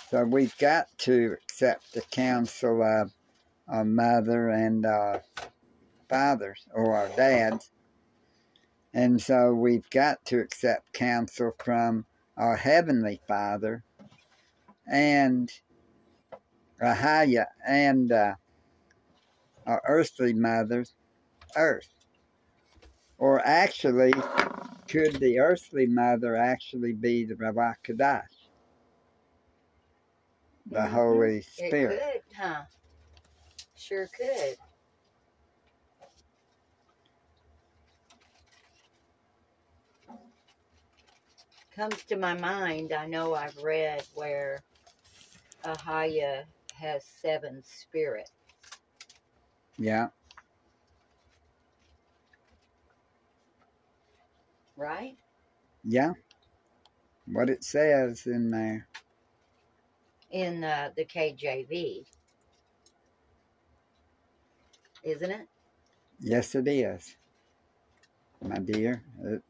so 0.10 0.26
we've 0.26 0.58
got 0.58 0.88
to 1.00 1.34
accept 1.44 1.94
the 1.94 2.02
counsel 2.02 2.84
of 2.84 3.12
our 3.68 3.86
mother 3.86 4.50
and 4.50 4.86
our 4.86 5.22
fathers 6.10 6.68
or 6.74 6.96
our 6.96 7.08
dads. 7.16 7.72
And 8.94 9.22
so 9.22 9.54
we've 9.54 9.90
got 9.90 10.24
to 10.26 10.40
accept 10.40 10.92
counsel 10.94 11.54
from 11.64 12.06
our 12.36 12.58
Heavenly 12.58 13.22
Father 13.28 13.84
and 14.92 15.50
Rahaya 16.82 17.46
and 17.66 18.12
uh, 18.12 18.36
our 19.66 19.82
earthly 19.88 20.34
mothers, 20.34 20.94
Earth. 21.56 21.88
Or 23.18 23.40
actually, 23.46 24.14
could 24.92 25.16
the 25.22 25.39
earthly 25.39 25.86
mother 25.86 26.36
actually 26.36 26.92
be 26.92 27.24
the 27.24 27.36
Ruach 27.36 27.78
Kadash, 27.82 28.50
the 30.66 30.80
Mhm. 30.80 30.89
Holy 30.89 31.42
Spirit? 31.42 32.02
It 32.02 32.24
could, 32.28 32.36
huh? 32.36 32.66
Sure 33.76 34.08
could. 34.08 34.58
Comes 41.72 42.04
to 42.04 42.18
my 42.18 42.34
mind, 42.34 42.92
I 42.92 43.06
know 43.06 43.34
I've 43.34 43.58
read 43.58 44.06
where 44.14 44.62
Ahaya 45.64 46.46
has 46.74 47.06
seven 47.06 47.64
spirits. 47.64 48.32
Yeah, 49.78 50.10
right? 54.82 55.16
yeah. 55.84 56.14
What 57.28 57.50
it 57.50 57.64
says 57.64 58.26
in 58.26 58.50
there. 58.50 58.88
In 60.32 60.64
uh, 60.64 60.90
the 60.98 61.06
KJV, 61.06 62.04
isn't 65.04 65.32
it? 65.32 65.48
Yes, 66.20 66.56
it 66.56 66.68
is, 66.68 67.16
my 68.42 68.58
dear. 68.58 69.04
It 69.24 69.42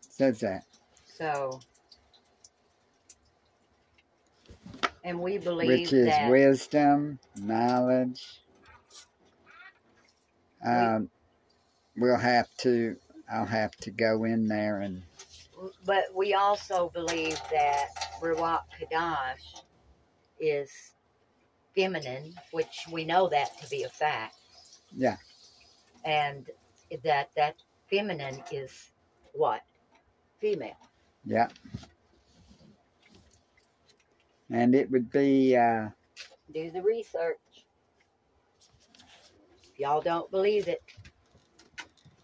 says 0.00 0.40
that. 0.40 0.64
So, 1.04 1.60
and 5.04 5.20
we 5.20 5.38
believe 5.38 5.68
which 5.68 5.92
is 5.92 6.14
wisdom, 6.30 7.18
knowledge. 7.36 8.40
Um, 10.64 11.10
we'll 11.96 12.16
have 12.16 12.48
to. 12.58 12.96
I'll 13.30 13.46
have 13.46 13.72
to 13.78 13.90
go 13.90 14.24
in 14.24 14.48
there 14.48 14.80
and 14.80 15.02
but 15.84 16.04
we 16.14 16.34
also 16.34 16.90
believe 16.92 17.40
that 17.50 17.86
Ruach 18.20 18.62
Kadash 18.80 19.62
is 20.40 20.70
feminine, 21.74 22.34
which 22.50 22.84
we 22.90 23.04
know 23.04 23.28
that 23.28 23.56
to 23.60 23.70
be 23.70 23.84
a 23.84 23.88
fact. 23.88 24.34
Yeah. 24.96 25.16
And 26.04 26.50
that 27.04 27.30
that 27.36 27.56
feminine 27.88 28.42
is 28.50 28.90
what? 29.34 29.62
Female. 30.40 30.76
yeah. 31.24 31.48
And 34.50 34.74
it 34.74 34.90
would 34.90 35.10
be 35.10 35.56
uh, 35.56 35.88
Do 36.52 36.70
the 36.70 36.82
research. 36.82 37.38
If 39.72 39.78
y'all 39.78 40.02
don't 40.02 40.30
believe 40.30 40.68
it, 40.68 40.82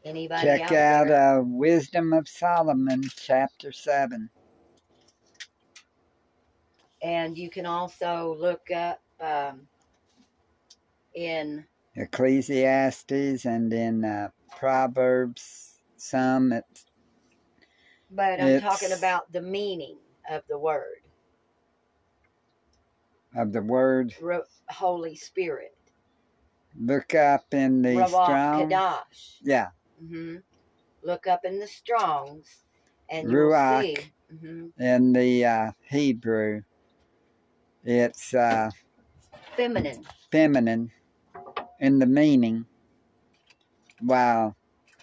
anybody 0.04 0.46
check 0.46 0.62
out, 0.62 0.74
out 0.74 1.10
uh, 1.10 1.42
Wisdom 1.44 2.12
of 2.12 2.28
Solomon, 2.28 3.02
chapter 3.16 3.72
seven. 3.72 4.30
and 7.02 7.36
you 7.38 7.50
can 7.50 7.66
also 7.66 8.36
look 8.38 8.70
up 8.70 9.00
um, 9.20 9.68
in 11.14 11.64
Ecclesiastes 11.96 13.44
and 13.44 13.72
in 13.72 14.04
uh, 14.04 14.30
Proverbs. 14.56 15.80
Some 15.96 16.52
it's 16.52 16.86
But 18.10 18.40
I'm 18.40 18.60
talking 18.60 18.92
about 18.92 19.30
the 19.32 19.42
meaning 19.42 19.98
of 20.30 20.42
the 20.48 20.58
word, 20.58 21.02
of 23.36 23.52
the 23.52 23.62
word. 23.62 24.14
Ro- 24.20 24.42
Holy 24.70 25.16
Spirit, 25.16 25.76
Look 26.80 27.14
up 27.14 27.52
in 27.52 27.82
the 27.82 27.90
Ravak 27.96 28.08
strong. 28.08 28.70
Kadash. 28.70 29.38
Yeah, 29.42 29.68
hmm 29.98 30.36
Look 31.02 31.26
up 31.26 31.44
in 31.44 31.60
the 31.60 31.66
Strongs, 31.68 32.64
and 33.08 33.28
Ruach. 33.28 33.84
you'll 33.86 33.96
see. 33.96 34.12
hmm 34.40 34.66
in 34.78 35.12
the 35.12 35.44
uh, 35.44 35.72
Hebrew, 35.88 36.62
it's 37.84 38.34
uh, 38.34 38.70
Feminine. 39.56 40.04
feminine 40.32 40.90
in 41.80 41.98
the 41.98 42.06
meaning, 42.06 42.66
while 44.00 44.56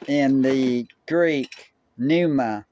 in 0.08 0.42
the 0.42 0.88
Greek, 1.08 1.52
pneuma 1.98 2.66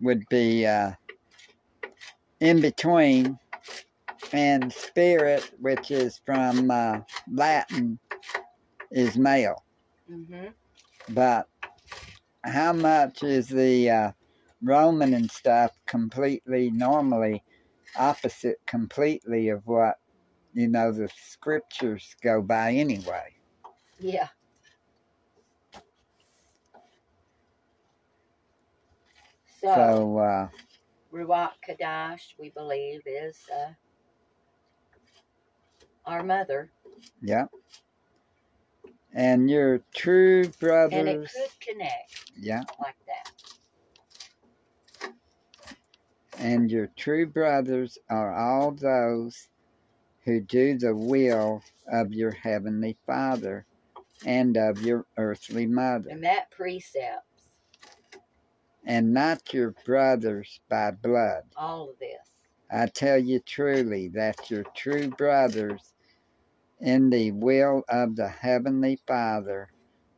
would 0.00 0.28
be 0.28 0.66
uh, 0.66 0.92
in 2.40 2.60
between, 2.60 3.38
and 4.32 4.72
spirit, 4.72 5.50
which 5.60 5.90
is 5.90 6.20
from 6.26 6.70
uh, 6.70 7.00
Latin, 7.32 7.98
is 8.92 9.18
male. 9.18 9.65
Hmm 10.08 10.46
But 11.10 11.48
how 12.44 12.72
much 12.72 13.22
is 13.22 13.48
the 13.48 13.90
uh, 13.90 14.12
Roman 14.62 15.14
and 15.14 15.30
stuff 15.30 15.72
completely 15.86 16.70
normally 16.70 17.42
opposite 17.98 18.58
completely 18.66 19.48
of 19.48 19.62
what 19.66 19.96
you 20.52 20.68
know 20.68 20.92
the 20.92 21.08
scriptures 21.16 22.14
go 22.22 22.42
by 22.42 22.72
anyway? 22.72 23.34
Yeah. 23.98 24.28
So, 29.60 29.74
So 29.74 30.18
uh, 30.18 30.48
Ruach 31.12 31.52
Kadash, 31.66 32.34
we 32.38 32.50
believe, 32.50 33.02
is 33.06 33.38
uh, 33.52 33.72
our 36.04 36.22
mother. 36.22 36.70
yeah, 37.22 37.46
And 39.16 39.50
your 39.50 39.80
true 39.94 40.42
And 40.42 40.52
it 40.52 40.60
brothers, 40.60 41.32
could 41.34 41.60
connect 41.60 42.32
yeah, 42.38 42.64
like 42.82 42.96
that. 43.06 43.32
and 46.38 46.70
your 46.70 46.88
true 46.96 47.26
brothers 47.26 47.98
are 48.10 48.34
all 48.34 48.72
those 48.72 49.48
who 50.24 50.40
do 50.40 50.76
the 50.78 50.94
will 50.94 51.62
of 51.90 52.12
your 52.12 52.32
heavenly 52.32 52.98
Father 53.06 53.66
and 54.26 54.56
of 54.58 54.82
your 54.82 55.06
earthly 55.16 55.66
mother, 55.66 56.10
And 56.10 56.24
that 56.24 56.50
precepts 56.50 57.48
and 58.86 59.14
not 59.14 59.54
your 59.54 59.74
brothers 59.86 60.60
by 60.68 60.90
blood. 60.90 61.44
all 61.56 61.90
of 61.90 61.98
this. 61.98 62.18
I 62.70 62.86
tell 62.86 63.18
you 63.18 63.40
truly 63.40 64.08
that 64.08 64.50
your 64.50 64.64
true 64.74 65.08
brothers 65.08 65.94
in 66.80 67.10
the 67.10 67.32
will 67.32 67.82
of 67.88 68.16
the 68.16 68.28
Heavenly 68.28 68.98
Father 69.06 69.68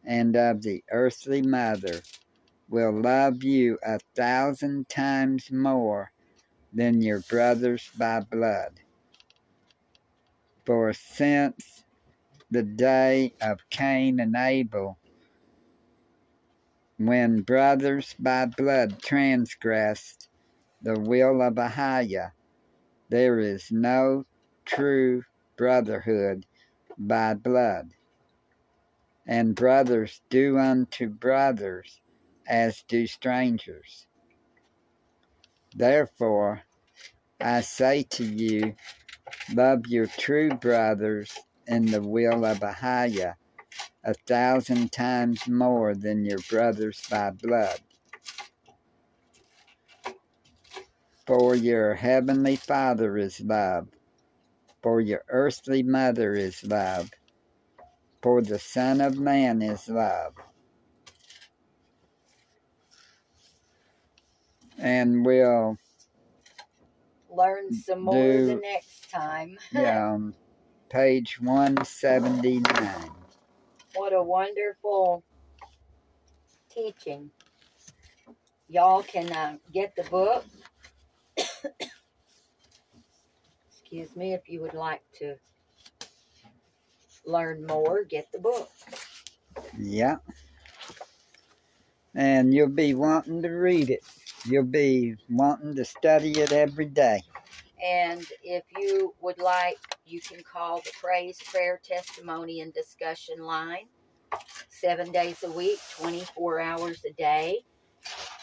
and 0.05 0.37
of 0.37 0.63
the 0.63 0.83
earthly 0.91 1.43
Mother 1.43 2.01
will 2.69 3.01
love 3.01 3.43
you 3.43 3.79
a 3.85 3.99
thousand 4.17 4.89
times 4.89 5.51
more 5.51 6.13
than 6.73 7.01
your 7.01 7.21
brothers 7.21 7.91
by 7.97 8.21
blood. 8.21 8.81
For 10.67 10.93
since 10.93 11.85
the 12.51 12.63
day 12.63 13.35
of 13.41 13.59
Cain 13.71 14.21
and 14.21 14.35
Abel, 14.37 14.99
when 16.99 17.43
brothers 17.43 18.15
by 18.19 18.47
blood 18.47 19.01
transgressed 19.01 20.29
the 20.83 20.99
will 20.99 21.41
of 21.41 21.55
Ahaya, 21.55 22.33
there 23.09 23.39
is 23.39 23.71
no 23.71 24.27
true 24.65 25.23
brotherhood 25.59 26.47
by 26.97 27.35
blood. 27.35 27.91
And 29.27 29.55
brothers 29.55 30.23
do 30.31 30.59
unto 30.59 31.11
brothers 31.11 32.01
as 32.49 32.83
do 32.89 33.07
strangers. 33.07 34.07
Therefore, 35.77 36.63
I 37.39 37.61
say 37.61 38.05
to 38.05 38.25
you, 38.25 38.75
love 39.55 39.87
your 39.87 40.07
true 40.07 40.51
brothers 40.51 41.37
in 41.67 41.87
the 41.87 42.01
will 42.01 42.47
of 42.47 42.61
Ahaya 42.61 43.35
a 44.05 44.15
thousand 44.27 44.91
times 44.91 45.47
more 45.47 45.95
than 45.95 46.25
your 46.25 46.39
brothers 46.49 47.03
by 47.11 47.31
blood. 47.31 47.81
For 51.27 51.55
your 51.55 51.95
heavenly 51.95 52.57
Father 52.57 53.19
is 53.19 53.41
love, 53.41 53.89
for 54.83 55.01
your 55.01 55.25
earthly 55.29 55.83
mother 55.83 56.35
is 56.35 56.65
love, 56.65 57.11
for 58.23 58.43
the 58.43 58.59
Son 58.59 59.01
of 59.01 59.19
Man 59.19 59.63
is 59.63 59.89
love. 59.89 60.35
And 64.79 65.25
we'll, 65.27 65.79
Learn 67.31 67.73
some 67.73 68.03
more 68.03 68.15
Do- 68.15 68.47
the 68.47 68.57
next 68.57 69.11
time. 69.11 69.59
yeah, 69.73 70.07
on 70.07 70.35
page 70.91 71.41
179. 71.41 73.11
what 73.95 74.13
a 74.13 74.23
wonderful 74.23 75.25
teaching. 76.71 77.31
Y'all 78.69 79.03
can 79.03 79.31
uh, 79.33 79.57
get 79.73 79.95
the 79.97 80.05
book. 80.05 80.45
Excuse 83.91 84.17
me, 84.17 84.35
if 84.35 84.51
you 84.51 84.61
would 84.61 84.75
like 84.75 85.01
to 85.19 85.35
learn 87.25 87.65
more, 87.65 88.05
get 88.05 88.31
the 88.33 88.39
book. 88.39 88.69
Yeah. 89.79 90.17
And 92.15 92.53
you'll 92.53 92.69
be 92.69 92.93
wanting 92.93 93.41
to 93.41 93.49
read 93.49 93.89
it. 93.89 94.05
You'll 94.45 94.65
be 94.65 95.17
wanting 95.31 95.75
to 95.75 95.87
study 95.87 96.33
it 96.33 96.53
every 96.53 96.85
day. 96.85 97.23
And 97.83 98.27
if 98.45 98.63
you 98.77 99.15
would 99.23 99.39
like, 99.39 99.79
you 100.05 100.21
can 100.21 100.43
call 100.43 100.83
the 100.83 100.93
Praise, 101.01 101.39
Prayer, 101.51 101.81
Testimony, 101.83 102.61
and 102.61 102.75
Discussion 102.75 103.39
line 103.39 103.87
seven 104.69 105.11
days 105.13 105.43
a 105.45 105.51
week, 105.51 105.79
24 105.99 106.61
hours 106.61 107.03
a 107.07 107.13
day. 107.15 107.61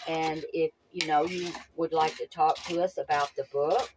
And 0.07 0.43
if 0.53 0.71
you 0.91 1.05
know 1.05 1.25
you 1.25 1.51
would 1.75 1.93
like 1.93 2.17
to 2.17 2.25
talk 2.25 2.57
to 2.63 2.81
us 2.81 2.97
about 2.97 3.29
the 3.35 3.45
book, 3.53 3.91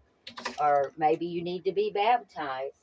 or 0.61 0.93
maybe 0.97 1.26
you 1.26 1.43
need 1.43 1.64
to 1.64 1.72
be 1.72 1.91
baptized, 1.91 2.74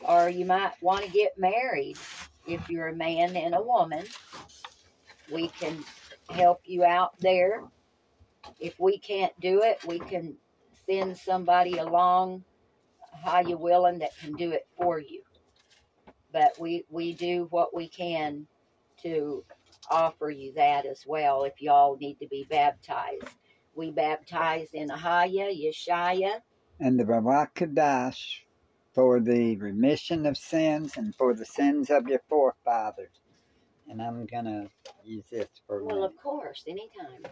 or 0.00 0.28
you 0.28 0.44
might 0.44 0.72
want 0.80 1.04
to 1.04 1.10
get 1.10 1.38
married. 1.38 1.96
If 2.46 2.68
you're 2.70 2.88
a 2.88 2.96
man 2.96 3.36
and 3.36 3.54
a 3.54 3.62
woman, 3.62 4.04
we 5.30 5.48
can 5.48 5.84
help 6.30 6.60
you 6.64 6.84
out 6.84 7.18
there. 7.20 7.62
If 8.58 8.78
we 8.80 8.98
can't 8.98 9.38
do 9.40 9.62
it, 9.62 9.84
we 9.86 9.98
can 9.98 10.36
send 10.86 11.16
somebody 11.16 11.78
along 11.78 12.44
how 13.24 13.40
you 13.40 13.56
willing 13.56 13.98
that 13.98 14.16
can 14.18 14.32
do 14.34 14.52
it 14.52 14.66
for 14.76 14.98
you. 14.98 15.22
But 16.32 16.58
we 16.58 16.84
we 16.90 17.14
do 17.14 17.46
what 17.50 17.74
we 17.74 17.88
can 17.88 18.46
to 19.02 19.44
offer 19.90 20.30
you 20.30 20.52
that 20.54 20.86
as 20.86 21.04
well 21.06 21.44
if 21.44 21.60
y'all 21.60 21.96
need 21.98 22.18
to 22.20 22.26
be 22.28 22.46
baptized 22.48 23.24
we 23.78 23.92
baptize 23.92 24.68
in 24.72 24.88
ahaya 24.88 25.48
yeshaya. 25.48 26.40
And 26.80 26.98
the 26.98 27.04
Ruach 27.04 27.54
Kadash 27.54 28.40
for 28.92 29.20
the 29.20 29.56
remission 29.56 30.26
of 30.26 30.36
sins 30.36 30.96
and 30.96 31.14
for 31.14 31.32
the 31.32 31.46
sins 31.46 31.88
of 31.88 32.08
your 32.08 32.20
forefathers. 32.28 33.20
And 33.88 34.02
I'm 34.02 34.26
going 34.26 34.44
to 34.46 34.68
use 35.04 35.26
this 35.30 35.48
for 35.66 35.84
well 35.84 36.04
of 36.04 36.16
course 36.20 36.64
anytime. 36.66 37.22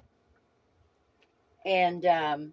And 1.66 2.06
um 2.06 2.52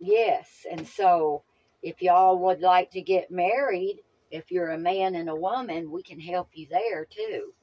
yes 0.00 0.66
and 0.70 0.86
so 0.86 1.44
if 1.82 2.02
y'all 2.02 2.38
would 2.40 2.60
like 2.60 2.90
to 2.90 3.00
get 3.00 3.30
married 3.30 4.00
if 4.32 4.50
you're 4.50 4.70
a 4.70 4.78
man 4.78 5.14
and 5.14 5.30
a 5.30 5.34
woman 5.34 5.90
we 5.92 6.02
can 6.02 6.18
help 6.18 6.48
you 6.54 6.66
there 6.68 7.04
too. 7.04 7.54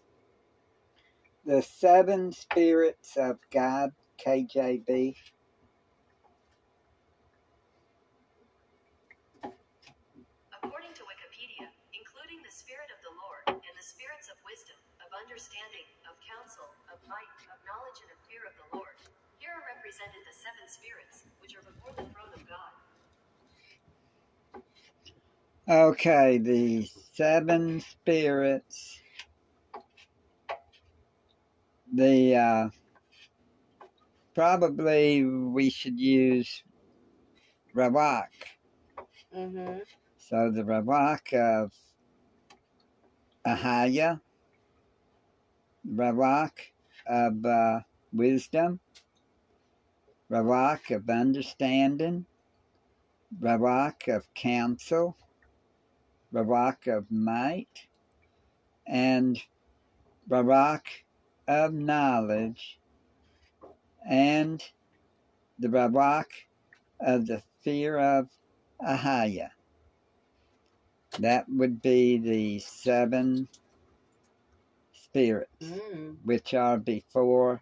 The 1.46 1.62
Seven 1.62 2.32
Spirits 2.32 3.16
of 3.18 3.38
God, 3.52 3.92
KJB. 4.18 5.16
According 10.58 10.94
to 10.98 11.04
Wikipedia, 11.06 11.68
including 11.94 12.42
the 12.44 12.52
Spirit 12.52 12.90
of 12.92 13.00
the 13.06 13.14
Lord 13.16 13.46
and 13.62 13.74
the 13.78 13.86
spirits 13.86 14.28
of 14.28 14.38
wisdom, 14.44 14.78
of 15.06 15.10
understanding, 15.14 15.86
of 16.10 16.18
counsel, 16.26 16.68
of 16.92 16.98
might, 17.08 17.38
of 17.54 17.58
knowledge, 17.64 18.00
and 18.04 18.10
of 18.12 18.20
fear 18.26 18.44
of 18.46 18.54
the 18.58 18.68
Lord, 18.76 18.98
here 19.40 19.54
are 19.54 19.66
represented 19.70 20.22
the 20.26 20.36
seven 20.36 20.66
spirits, 20.68 21.30
which 21.40 21.54
are 21.56 21.64
before 21.64 21.94
the 21.96 22.06
throne 22.12 22.34
of 22.34 22.44
God. 22.50 22.74
Okay, 25.70 26.38
the 26.38 26.90
seven 27.14 27.82
spirits. 27.82 29.00
The 31.94 32.36
uh, 32.36 32.70
probably 34.38 35.26
we 35.26 35.68
should 35.68 36.00
use 36.00 36.62
Rawak. 37.74 38.30
mm-hmm 39.36 39.80
So 40.20 40.52
the 40.52 40.64
Rawak 40.64 41.34
of 41.34 41.74
Ahaya, 43.48 44.22
Rawak 45.84 46.72
of 47.08 47.44
uh, 47.44 47.80
wisdom, 48.14 48.80
Rawak 50.30 50.92
of 50.92 51.10
understanding, 51.10 52.28
Rawak 53.40 54.08
of 54.08 54.32
counsel, 54.36 55.18
Rawak 56.32 56.86
of 56.86 57.10
might, 57.10 57.88
and 58.86 59.42
Rawak 60.30 60.86
of 61.48 61.74
knowledge, 61.74 62.80
and 64.06 64.64
the 65.60 65.70
Rawak 65.70 66.28
of 67.00 67.28
the 67.28 67.42
fear 67.64 67.98
of 67.98 68.30
Ahaya. 68.82 69.50
That 71.20 71.46
would 71.50 71.82
be 71.82 72.18
the 72.18 72.60
seven 72.60 73.48
spirits 74.94 75.52
mm. 75.64 76.16
which 76.24 76.54
are 76.54 76.78
before 76.78 77.62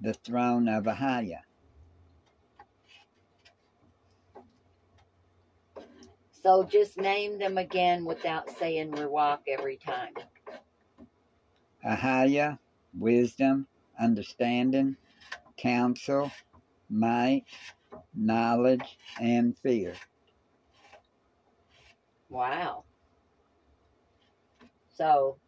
the 0.00 0.14
throne 0.14 0.68
of 0.68 0.84
Ahaya. 0.84 1.40
So 6.42 6.62
just 6.62 6.96
name 6.96 7.38
them 7.38 7.58
again 7.58 8.04
without 8.04 8.48
saying 8.58 8.92
Ruach 8.92 9.40
every 9.48 9.76
time. 9.76 10.14
Ahaya, 11.84 12.58
wisdom, 12.96 13.66
understanding, 13.98 14.96
counsel, 15.56 16.30
might, 16.90 17.44
knowledge, 18.14 18.98
and 19.20 19.56
fear. 19.58 19.94
Wow. 22.28 22.84
So 24.94 25.38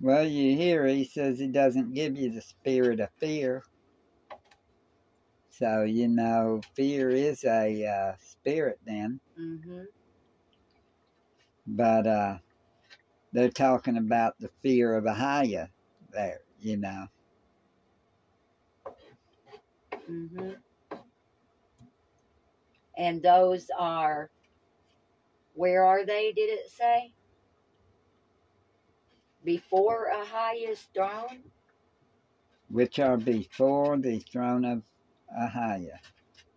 Well, 0.00 0.24
you 0.24 0.56
hear 0.56 0.86
he 0.86 1.04
says 1.04 1.38
he 1.38 1.48
doesn't 1.48 1.94
give 1.94 2.16
you 2.16 2.30
the 2.30 2.40
spirit 2.40 3.00
of 3.00 3.08
fear. 3.18 3.62
So, 5.50 5.82
you 5.82 6.06
know, 6.06 6.60
fear 6.76 7.10
is 7.10 7.44
a 7.44 7.84
uh, 7.84 8.12
spirit 8.20 8.78
then. 8.86 9.18
Mm-hmm. 9.38 9.82
But 11.66 12.06
uh, 12.06 12.38
they're 13.32 13.50
talking 13.50 13.96
about 13.96 14.38
the 14.38 14.50
fear 14.62 14.94
of 14.94 15.04
Ahaya 15.04 15.68
there, 16.12 16.40
you 16.60 16.76
know. 16.76 17.06
Mm-hmm. 20.10 20.50
And 22.96 23.22
those 23.22 23.68
are, 23.78 24.30
where 25.54 25.84
are 25.84 26.04
they, 26.04 26.32
did 26.32 26.50
it 26.50 26.70
say? 26.70 27.12
Before 29.44 30.10
Ahaya's 30.14 30.88
throne? 30.94 31.44
Which 32.70 32.98
are 32.98 33.16
before 33.16 33.96
the 33.96 34.18
throne 34.18 34.64
of 34.64 34.82
Ahaya. 35.38 35.98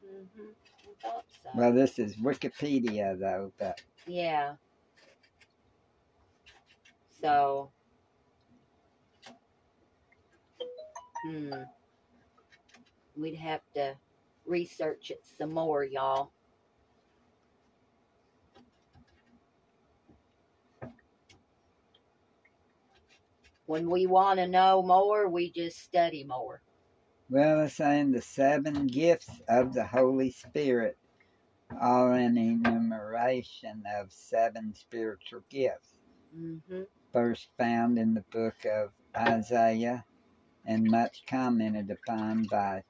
Mm-hmm. 0.06 0.50
So. 1.02 1.50
Well, 1.56 1.74
this 1.74 2.00
is 2.00 2.16
Wikipedia, 2.16 3.20
though, 3.20 3.52
but 3.60 3.82
Yeah. 4.08 4.56
So, 7.22 7.72
hmm. 11.26 11.54
We'd 13.18 13.36
have 13.36 13.62
to 13.76 13.96
research 14.46 15.12
it 15.12 15.24
some 15.38 15.54
more, 15.54 15.84
y'all. 15.84 16.32
When 23.66 23.90
we 23.90 24.08
want 24.08 24.40
to 24.40 24.48
know 24.48 24.82
more, 24.84 25.30
we 25.30 25.52
just 25.52 25.80
study 25.80 26.24
more. 26.24 26.62
Well, 27.30 27.62
it's 27.62 27.76
saying 27.76 28.12
the 28.12 28.22
seven 28.22 28.88
gifts 28.88 29.30
of 29.48 29.74
the 29.74 29.86
Holy 29.86 30.32
Spirit 30.32 30.98
are 31.80 32.14
an 32.14 32.38
enumeration 32.38 33.84
of 33.98 34.12
seven 34.12 34.74
spiritual 34.74 35.42
gifts, 35.50 35.96
Mm-hmm. 36.38 36.84
first 37.14 37.50
found 37.58 37.98
in 38.00 38.14
the 38.14 38.26
book 38.32 38.66
of 38.66 38.92
Isaiah 39.18 40.06
and 40.66 40.90
much 40.90 41.24
commented 41.28 41.90
upon 41.92 42.44
by 42.46 42.84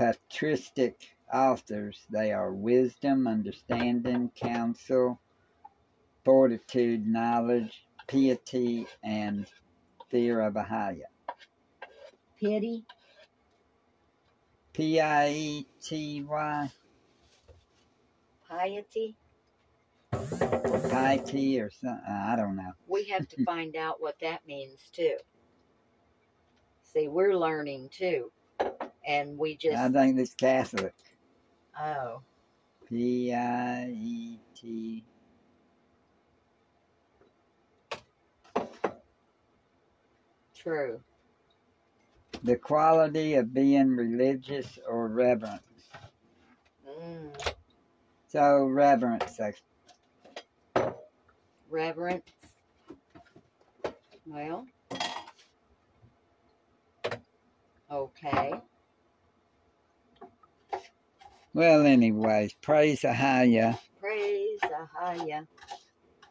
patristic 0.00 0.96
authors. 1.32 2.06
They 2.10 2.32
are 2.32 2.54
wisdom, 2.54 3.26
understanding, 3.26 4.30
counsel, 4.34 5.20
fortitude, 6.24 7.06
knowledge, 7.06 7.84
piety, 8.08 8.86
and 9.04 9.46
fear 10.10 10.40
of 10.40 10.54
Ahaya. 10.54 11.04
Pity. 12.38 12.86
P 14.72 15.00
I 15.00 15.28
E 15.28 15.66
T 15.82 16.22
Y, 16.22 16.70
Piety. 18.48 19.16
piety, 20.88 21.60
or 21.60 21.70
something. 21.70 22.04
Uh, 22.08 22.24
I 22.28 22.36
don't 22.36 22.56
know. 22.56 22.72
We 22.86 23.04
have 23.08 23.28
to 23.28 23.36
find 23.44 23.76
out 23.76 24.00
what 24.00 24.16
that 24.22 24.46
means 24.46 24.80
too. 24.92 25.18
See, 26.82 27.08
we're 27.08 27.36
learning 27.36 27.90
too. 27.92 28.32
And 29.10 29.36
we 29.36 29.56
just 29.56 29.76
I 29.76 29.88
think 29.88 30.20
it's 30.20 30.34
Catholic. 30.34 30.94
oh. 31.80 32.20
P 32.88 33.34
I 33.34 33.88
E 33.88 34.38
T. 34.54 35.04
True. 40.56 41.00
The 42.44 42.54
quality 42.54 43.34
of 43.34 43.52
being 43.52 43.96
religious 43.96 44.78
or 44.88 45.08
reverent. 45.08 45.62
Mm. 46.88 47.52
So 48.28 48.64
reverence, 48.66 49.40
Reverence. 51.68 52.22
Well. 54.24 54.66
Okay. 57.90 58.60
Well, 61.52 61.84
anyways, 61.84 62.54
praise 62.62 63.00
Ahaya 63.02 63.78
Praise 64.00 64.60
Ahaya. 64.62 65.46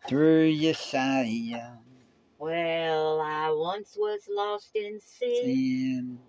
through 0.07 0.51
Yeshaya. 0.53 1.77
Well, 2.37 3.19
I 3.19 3.51
once 3.51 3.95
was 3.99 4.21
lost 4.29 4.69
in 4.75 4.99
sin, 5.01 6.19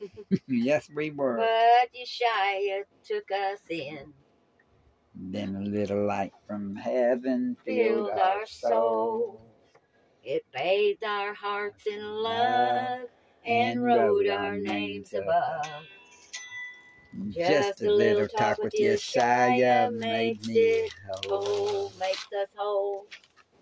Sin. 0.00 0.38
yes, 0.46 0.88
we 0.94 1.10
were. 1.10 1.36
but 1.36 1.90
Yeshua 1.92 2.82
took 3.04 3.30
us 3.32 3.60
in. 3.68 4.14
Then 5.14 5.56
a 5.56 5.60
little 5.60 6.06
light 6.06 6.32
from 6.46 6.76
heaven 6.76 7.56
filled 7.64 8.06
Filled 8.06 8.10
our 8.10 8.38
our 8.38 8.46
soul. 8.46 9.40
It 10.22 10.44
bathed 10.52 11.04
our 11.04 11.34
hearts 11.34 11.86
in 11.86 12.00
love 12.02 13.08
and 13.44 13.82
wrote 13.82 14.28
our 14.28 14.56
names 14.56 15.12
above. 15.14 15.84
Just 17.30 17.82
a 17.82 17.90
little 17.90 18.28
talk 18.28 18.58
with 18.58 18.72
Yeshaya 18.74 19.92
made 19.92 20.44
me 20.46 20.88
whole. 21.28 21.92
makes 21.98 22.26
us 22.32 22.48
whole. 22.56 23.06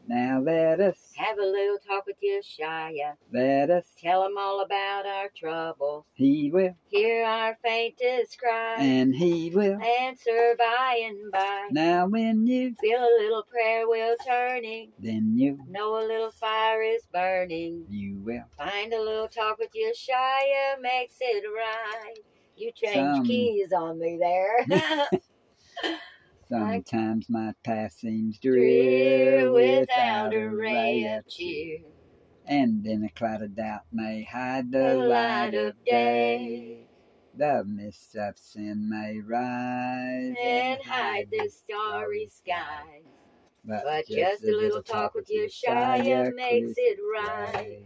Now 0.07 0.39
let 0.41 0.81
us, 0.81 1.13
Have 1.17 1.39
a 1.39 1.43
little 1.47 1.79
talk 1.79 2.05
with 2.07 2.17
Yeshua. 2.23 3.15
let 3.33 3.71
us, 3.71 3.87
Tell 3.99 4.27
him 4.27 4.37
all 4.37 4.61
about 4.61 5.07
our 5.07 5.31
troubles. 5.35 6.05
he 6.13 6.51
will, 6.53 6.75
Hear 6.89 7.25
our 7.25 7.57
faintest 7.65 8.39
cry. 8.39 8.77
and 8.81 9.15
he 9.15 9.51
will. 9.55 9.81
Answer 9.81 10.57
by 10.59 11.01
and 11.07 11.33
by. 11.33 11.69
Now 11.71 12.07
when 12.07 12.47
you, 12.47 12.75
Feel 12.81 12.99
a 13.01 13.17
little 13.23 13.45
prayer 13.45 13.89
wheel 13.89 14.15
turning. 14.27 14.93
then 14.99 15.39
you, 15.39 15.59
Know 15.69 15.97
a 15.97 16.05
little 16.07 16.31
fire 16.33 16.83
is 16.83 17.07
burning. 17.11 17.87
you 17.89 18.19
will. 18.19 18.45
Find 18.59 18.93
a 18.93 19.01
little 19.01 19.29
talk 19.29 19.59
with 19.59 19.71
Yeshua 19.71 20.81
makes 20.83 21.15
it 21.21 21.45
right. 21.57 22.19
You 22.57 22.73
changed 22.73 23.17
Some- 23.17 23.27
keys 23.27 23.73
on 23.73 23.99
me 23.99 24.19
there. 24.21 24.67
Sometimes 26.49 27.29
my 27.31 27.53
path 27.65 27.93
seems 27.93 28.39
Drear 28.39 29.51
without 29.51 30.35
a 30.35 30.47
ray 30.49 31.05
of 31.05 31.27
cheer. 31.27 31.79
And 32.47 32.85
then 32.85 33.03
a 33.05 33.09
cloud 33.09 33.43
of 33.43 33.57
doubt 33.57 33.83
may 33.91 34.25
hide 34.25 34.71
The 34.71 34.95
light 34.95 35.55
of 35.55 35.83
day. 35.85 36.87
The 37.37 37.65
mists 37.65 38.15
of 38.15 38.39
sin 38.39 38.89
may 38.89 39.21
rise 39.21 40.37
And 40.41 40.83
hide 40.85 41.29
the 41.33 41.49
starry 41.49 42.29
skies. 42.31 43.03
But, 43.65 43.83
But 43.85 44.07
just 44.07 44.45
a 44.45 44.55
little 44.55 44.83
talk 44.83 45.15
with 45.15 45.29
Yeshua 45.29 46.35
makes 46.35 46.75
it 46.77 46.99
right. 47.13 47.83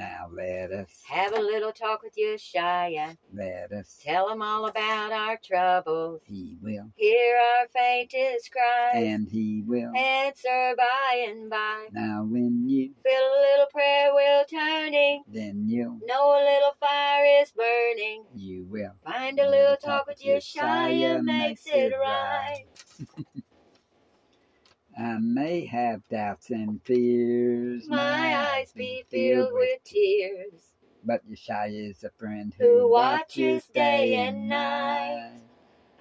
Now 0.00 0.30
let 0.32 0.72
us, 0.72 0.88
Have 1.10 1.36
a 1.36 1.40
little 1.42 1.72
talk 1.72 2.02
with 2.02 2.14
Yeshua. 2.16 3.18
let 3.34 3.70
us, 3.70 4.00
Tell 4.02 4.30
him 4.30 4.40
all 4.40 4.64
about 4.66 5.12
our 5.12 5.36
troubles. 5.44 6.22
he 6.24 6.56
will, 6.62 6.90
Hear 6.96 7.36
our 7.36 7.66
faintest 7.68 8.50
cries. 8.50 8.94
and 9.04 9.28
he 9.28 9.62
will. 9.66 9.94
Answer 9.94 10.74
by 10.78 11.26
and 11.28 11.50
by. 11.50 11.88
Now 11.92 12.24
when 12.24 12.66
you, 12.66 12.94
Feel 13.04 13.12
a 13.12 13.40
little 13.52 13.66
prayer 13.70 14.14
wheel 14.14 14.44
turning. 14.50 15.22
then 15.28 15.68
you, 15.68 16.00
Know 16.06 16.30
a 16.30 16.40
little 16.50 16.72
fire 16.80 17.42
is 17.42 17.50
burning. 17.52 18.24
you 18.34 18.64
will. 18.64 18.92
Find 19.04 19.38
a 19.38 19.50
little 19.50 19.76
talk 19.76 20.06
with 20.06 20.22
Yeshua 20.22 21.22
makes 21.22 21.66
it 21.66 21.92
right. 22.00 22.64
I 24.98 25.18
may 25.18 25.66
have 25.66 26.06
doubts 26.08 26.50
and 26.50 26.80
fears. 26.84 27.88
My 27.88 28.36
eyes 28.54 28.72
be 28.72 29.04
filled 29.10 29.52
with 29.52 29.84
tears. 29.84 30.72
But 31.04 31.28
Yeshua 31.30 31.90
is 31.90 32.04
a 32.04 32.10
friend 32.10 32.52
who, 32.58 32.80
Who 32.80 32.90
watches 32.90 33.64
day 33.66 34.14
and 34.16 34.48
night. 34.48 35.40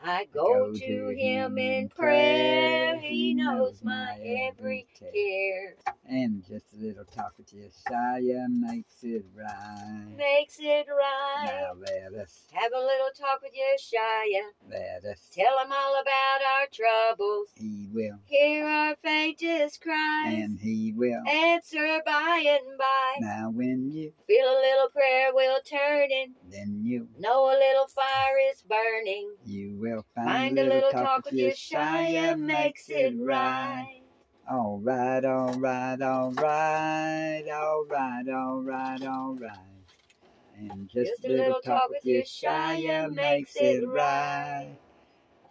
I 0.04 0.26
go 0.34 0.72
to 0.72 1.10
him 1.18 1.58
in 1.58 1.90
prayer. 1.90 2.98
He 3.00 3.34
knows 3.34 3.82
my 3.84 4.18
every 4.48 4.88
care. 4.98 5.76
And 6.08 6.44
just 6.48 6.74
a 6.74 6.78
little 6.84 7.04
talk 7.06 7.34
with 7.38 7.54
Yeshua 7.54 8.48
makes 8.50 9.04
it 9.04 9.26
right. 9.36 10.06
Makes 10.18 10.58
it 10.60 10.88
right. 10.90 11.46
Now 11.62 11.74
let 11.80 12.14
us, 12.20 12.48
Have 12.54 12.72
a 12.74 12.80
little 12.80 13.10
talk 13.18 13.42
with 13.44 13.52
Yeshua. 13.52 14.42
let 14.72 15.04
us, 15.06 15.30
Tell 15.34 15.60
him 15.64 15.72
all 15.72 16.02
about 16.02 16.40
our 16.60 16.68
troubles. 16.72 17.50
he 17.56 17.88
will, 17.94 18.18
Hear 18.26 18.66
our 18.66 18.96
faintest 19.04 19.82
cries. 19.82 20.34
and 20.34 20.60
he 20.60 20.94
will. 20.96 21.22
Answer 21.28 22.02
by 22.06 22.44
and 22.48 22.78
by. 22.78 23.18
Now 23.20 23.50
when 23.52 23.92
you, 23.92 24.14
Feel 24.28 24.46
a 24.46 24.62
little 24.62 24.90
prayer 24.92 25.34
wheel 25.36 25.58
turning. 25.66 26.34
then 26.50 26.82
you, 26.84 27.08
Know 27.20 27.46
a 27.46 27.58
little 27.58 27.88
fire 27.88 28.38
is 28.52 28.64
burning. 28.64 29.32
you 29.46 29.76
will 29.76 29.89
find, 30.16 30.30
Find 30.30 30.60
a 30.60 30.64
little 30.64 30.92
talk 30.92 31.26
with 31.26 31.34
Yeshua 31.34 32.38
makes 32.40 32.90
it 32.90 33.16
right. 33.20 34.02
All 34.50 34.80
right, 34.80 35.24
all 35.26 35.54
right, 35.54 36.02
all 36.02 36.32
right, 36.32 37.44
all 37.52 37.86
right, 37.86 38.30
all 38.30 38.62
right, 38.62 39.06
all 39.06 39.36
right. 39.36 39.52
And 40.58 40.90
just, 40.90 41.22
Just 41.22 41.26
a 41.26 41.30
little 41.30 41.62
talk 41.62 41.90
with 41.90 42.04
Yeshaya 42.04 43.14
makes 43.14 43.56
it 43.56 43.88
right. 43.88 44.76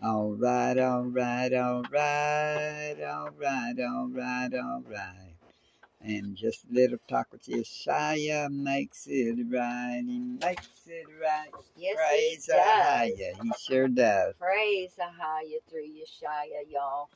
All 0.02 0.32
right, 0.32 0.78
all 0.78 1.04
right, 1.04 1.52
all 1.54 1.82
right, 1.90 2.96
all 3.02 3.30
right, 3.38 3.74
all 3.80 4.08
right, 4.08 4.54
all 4.54 4.82
right. 4.88 5.27
And 6.00 6.36
just 6.36 6.64
a 6.70 6.74
little 6.74 6.98
talk 7.08 7.26
with 7.32 7.44
Yeshaya 7.46 8.50
makes 8.50 9.06
it 9.08 9.36
right. 9.50 10.02
He 10.06 10.18
makes 10.18 10.68
it 10.86 11.06
right. 11.20 11.50
Yes, 11.76 11.96
Praise 11.96 12.46
he 12.46 12.52
does. 12.52 13.10
He 13.42 13.52
sure 13.60 13.88
does. 13.88 14.34
Praise 14.38 14.92
Ahaya 15.00 15.58
through 15.68 15.88
Yeshaya, 15.88 16.70
y'all. 16.70 17.08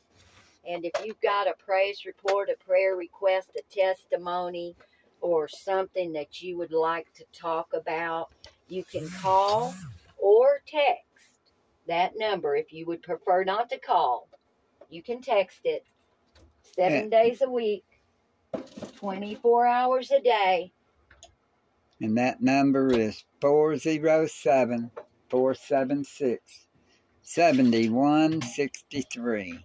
And 0.69 0.85
if 0.85 0.93
you've 1.05 1.21
got 1.21 1.49
a 1.49 1.55
praise 1.65 2.05
report, 2.05 2.51
a 2.51 2.65
prayer 2.65 2.97
request, 2.97 3.51
a 3.57 3.63
testimony, 3.75 4.77
or 5.21 5.49
something 5.49 6.13
that 6.13 6.43
you 6.43 6.59
would 6.59 6.73
like 6.73 7.13
to 7.15 7.25
talk 7.33 7.69
about, 7.75 8.31
you 8.69 8.85
can 8.85 9.09
call 9.11 9.75
or 10.19 10.61
text 10.67 11.05
that 11.87 12.13
number. 12.17 12.57
If 12.57 12.73
you 12.73 12.87
would 12.87 13.03
prefer 13.03 13.45
not 13.45 13.71
to 13.71 13.79
call, 13.79 14.29
you 14.91 15.03
can 15.03 15.21
text 15.21 15.61
it 15.65 15.85
seven 16.77 17.09
days 17.09 17.43
a 17.43 17.51
week, 17.51 17.85
24 18.97 19.67
hours 19.67 20.11
a 20.11 20.21
day. 20.21 20.73
And 22.01 22.19
that 22.19 22.43
number 22.43 22.93
is 22.93 23.25
407 23.41 24.91
476 25.29 26.67
7163. 27.23 29.65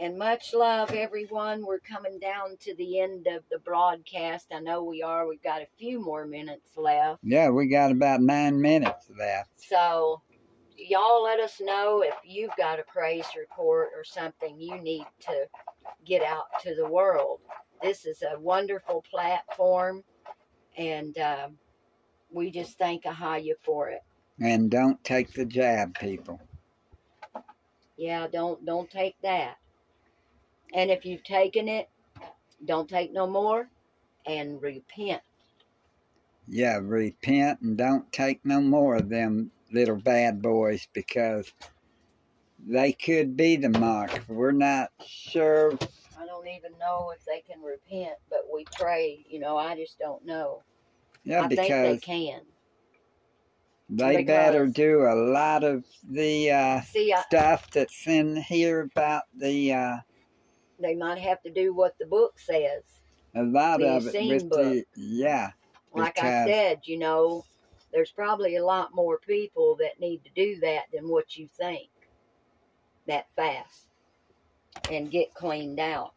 And 0.00 0.16
much 0.16 0.54
love, 0.54 0.92
everyone. 0.92 1.66
We're 1.66 1.80
coming 1.80 2.20
down 2.20 2.56
to 2.60 2.72
the 2.76 3.00
end 3.00 3.26
of 3.26 3.42
the 3.50 3.58
broadcast. 3.58 4.46
I 4.52 4.60
know 4.60 4.84
we 4.84 5.02
are. 5.02 5.26
We've 5.26 5.42
got 5.42 5.60
a 5.60 5.66
few 5.76 6.00
more 6.00 6.24
minutes 6.24 6.76
left. 6.76 7.18
Yeah, 7.24 7.50
we 7.50 7.66
got 7.66 7.90
about 7.90 8.20
nine 8.20 8.60
minutes 8.60 9.10
left. 9.18 9.50
So, 9.56 10.22
y'all 10.76 11.24
let 11.24 11.40
us 11.40 11.60
know 11.60 12.02
if 12.02 12.14
you've 12.24 12.54
got 12.56 12.78
a 12.78 12.84
praise 12.84 13.26
report 13.36 13.88
or 13.96 14.04
something 14.04 14.60
you 14.60 14.80
need 14.80 15.04
to 15.20 15.46
get 16.06 16.22
out 16.22 16.46
to 16.62 16.76
the 16.76 16.86
world. 16.86 17.40
This 17.82 18.04
is 18.04 18.22
a 18.22 18.38
wonderful 18.38 19.04
platform, 19.08 20.02
and 20.76 21.16
um, 21.18 21.58
we 22.30 22.50
just 22.50 22.78
thank 22.78 23.04
Ahaya 23.04 23.54
for 23.60 23.88
it. 23.88 24.02
And 24.40 24.70
don't 24.70 25.02
take 25.04 25.32
the 25.32 25.44
jab, 25.44 25.98
people. 25.98 26.40
Yeah, 27.96 28.26
don't 28.28 28.64
don't 28.64 28.90
take 28.90 29.16
that. 29.22 29.56
And 30.74 30.90
if 30.90 31.04
you've 31.04 31.24
taken 31.24 31.68
it, 31.68 31.88
don't 32.64 32.88
take 32.88 33.12
no 33.12 33.26
more, 33.26 33.68
and 34.26 34.60
repent. 34.62 35.22
Yeah, 36.46 36.78
repent 36.82 37.60
and 37.60 37.76
don't 37.76 38.10
take 38.12 38.44
no 38.44 38.60
more 38.60 38.96
of 38.96 39.08
them 39.08 39.50
little 39.72 39.96
bad 39.96 40.40
boys 40.40 40.88
because 40.92 41.52
they 42.66 42.92
could 42.92 43.36
be 43.36 43.56
the 43.56 43.68
mark. 43.68 44.24
We're 44.28 44.52
not 44.52 44.90
sure. 45.04 45.78
I 46.20 46.26
don't 46.26 46.48
even 46.48 46.72
know 46.78 47.12
if 47.16 47.24
they 47.24 47.40
can 47.40 47.62
repent, 47.62 48.18
but 48.28 48.40
we 48.52 48.64
pray. 48.74 49.24
You 49.28 49.38
know, 49.40 49.56
I 49.56 49.76
just 49.76 49.98
don't 49.98 50.24
know. 50.24 50.62
Yeah, 51.24 51.42
I 51.42 51.48
think 51.48 51.56
they 51.80 51.96
because 51.96 52.00
can. 52.00 52.42
they 53.90 54.24
better 54.24 54.66
do 54.66 55.02
a 55.02 55.14
lot 55.14 55.64
of 55.64 55.84
the 56.08 56.50
uh, 56.50 56.80
See, 56.82 57.12
I, 57.12 57.22
stuff 57.26 57.70
that's 57.70 58.06
in 58.06 58.36
here 58.36 58.80
about 58.80 59.22
the 59.34 59.72
uh, 59.72 59.96
they 60.80 60.94
might 60.94 61.18
have 61.18 61.42
to 61.42 61.50
do 61.50 61.74
what 61.74 61.98
the 61.98 62.06
book 62.06 62.38
says. 62.38 62.82
a 63.34 63.42
lot 63.42 63.80
The 63.80 63.88
of 63.88 64.06
it 64.06 64.14
with 64.26 64.50
the 64.50 64.84
yeah 64.96 65.52
Like 65.92 66.18
I 66.18 66.44
said, 66.46 66.80
you 66.84 66.98
know, 66.98 67.44
there's 67.92 68.12
probably 68.12 68.56
a 68.56 68.64
lot 68.64 68.94
more 68.94 69.18
people 69.18 69.76
that 69.76 70.00
need 70.00 70.24
to 70.24 70.30
do 70.30 70.60
that 70.60 70.84
than 70.92 71.08
what 71.08 71.36
you 71.36 71.48
think 71.48 71.90
that 73.06 73.32
fast 73.34 73.87
and 74.90 75.10
get 75.10 75.34
cleaned 75.34 75.80
out. 75.80 76.12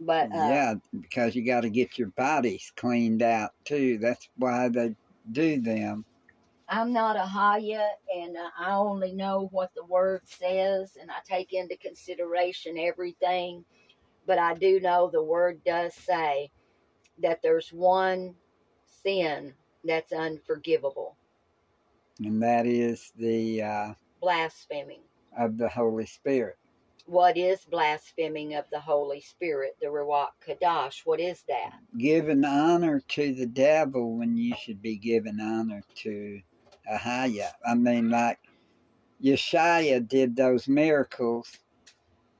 But 0.00 0.30
uh, 0.34 0.48
yeah 0.48 0.74
because 1.00 1.34
you 1.34 1.44
got 1.44 1.62
to 1.62 1.70
get 1.70 1.98
your 1.98 2.08
bodies 2.08 2.72
cleaned 2.76 3.22
out 3.22 3.50
too. 3.64 3.98
That's 3.98 4.28
why 4.36 4.68
they 4.68 4.94
do 5.30 5.60
them. 5.60 6.04
I'm 6.68 6.92
not 6.92 7.16
a 7.16 7.20
Haya, 7.20 7.86
and 8.14 8.36
uh, 8.36 8.50
I 8.58 8.72
only 8.72 9.12
know 9.12 9.48
what 9.52 9.70
the 9.74 9.84
word 9.84 10.22
says, 10.24 10.96
and 11.00 11.10
I 11.10 11.16
take 11.24 11.52
into 11.52 11.76
consideration 11.76 12.78
everything. 12.78 13.64
But 14.26 14.38
I 14.38 14.54
do 14.54 14.80
know 14.80 15.10
the 15.12 15.22
word 15.22 15.62
does 15.64 15.94
say 15.94 16.50
that 17.22 17.42
there's 17.42 17.68
one 17.68 18.34
sin 19.02 19.52
that's 19.84 20.12
unforgivable 20.12 21.16
and 22.20 22.42
that 22.42 22.66
is 22.66 23.12
the 23.16 23.62
uh, 23.62 23.94
blaspheming. 24.20 25.02
of 25.36 25.58
the 25.58 25.68
Holy 25.68 26.06
Spirit. 26.06 26.56
What 27.06 27.36
is 27.36 27.64
blaspheming 27.64 28.54
of 28.54 28.64
the 28.70 28.80
Holy 28.80 29.20
Spirit, 29.20 29.76
the 29.80 29.88
Ruach 29.88 30.30
Kadash? 30.46 31.02
What 31.04 31.20
is 31.20 31.42
that? 31.48 31.74
Giving 31.98 32.44
honor 32.44 33.02
to 33.08 33.34
the 33.34 33.46
devil 33.46 34.16
when 34.16 34.36
you 34.36 34.54
should 34.56 34.80
be 34.80 34.96
giving 34.96 35.38
honor 35.40 35.82
to 35.96 36.40
Ahaya. 36.90 37.50
I 37.66 37.74
mean, 37.74 38.08
like 38.10 38.38
Yeshaya 39.22 40.06
did 40.06 40.34
those 40.34 40.66
miracles, 40.66 41.50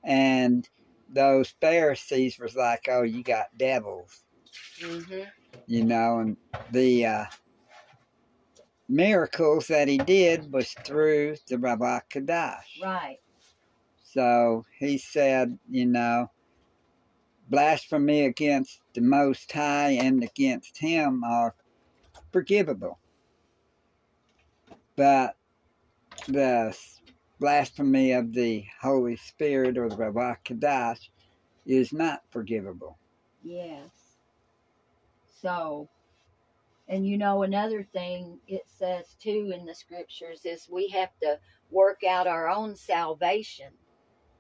and 0.03 0.69
those 1.09 1.55
Pharisees 1.61 2.39
was 2.39 2.57
like, 2.57 2.87
"Oh, 2.89 3.03
you 3.03 3.23
got 3.23 3.57
devils," 3.59 4.25
hmm 4.81 5.23
you 5.67 5.85
know, 5.85 6.19
and 6.19 6.37
the 6.73 7.07
uh, 7.07 7.25
miracles 8.89 9.67
that 9.69 9.89
he 9.89 9.99
did 9.99 10.53
was 10.53 10.73
through 10.85 11.37
the 11.49 11.57
Ruach 11.57 12.03
Kadash. 12.11 12.83
Right. 12.83 13.19
So 14.15 14.65
he 14.79 14.97
said, 14.97 15.59
you 15.69 15.87
know, 15.87 16.31
blasphemy 17.51 18.27
against 18.27 18.81
the 18.95 19.01
Most 19.01 19.51
High 19.51 19.91
and 19.91 20.23
against 20.23 20.79
Him 20.79 21.25
are 21.25 21.57
forgivable. 22.33 23.01
But 24.95 25.37
the 26.29 26.77
blasphemy 27.41 28.13
of 28.13 28.33
the 28.33 28.65
Holy 28.81 29.17
Spirit 29.17 29.77
or 29.77 29.89
the 29.89 29.97
Ruach 29.97 30.45
Kadash 30.45 31.09
is 31.67 31.93
not 31.93 32.23
forgivable. 32.31 32.97
Yes. 33.43 33.91
So, 35.43 35.89
and 36.87 37.05
you 37.05 37.19
know, 37.19 37.43
another 37.43 37.83
thing 37.83 38.39
it 38.47 38.63
says 38.69 39.17
too 39.21 39.53
in 39.53 39.67
the 39.67 39.75
scriptures 39.75 40.43
is 40.45 40.69
we 40.71 40.87
have 40.91 41.11
to 41.21 41.41
work 41.73 42.05
out 42.05 42.29
our 42.29 42.49
own 42.49 42.77
salvation 42.77 43.73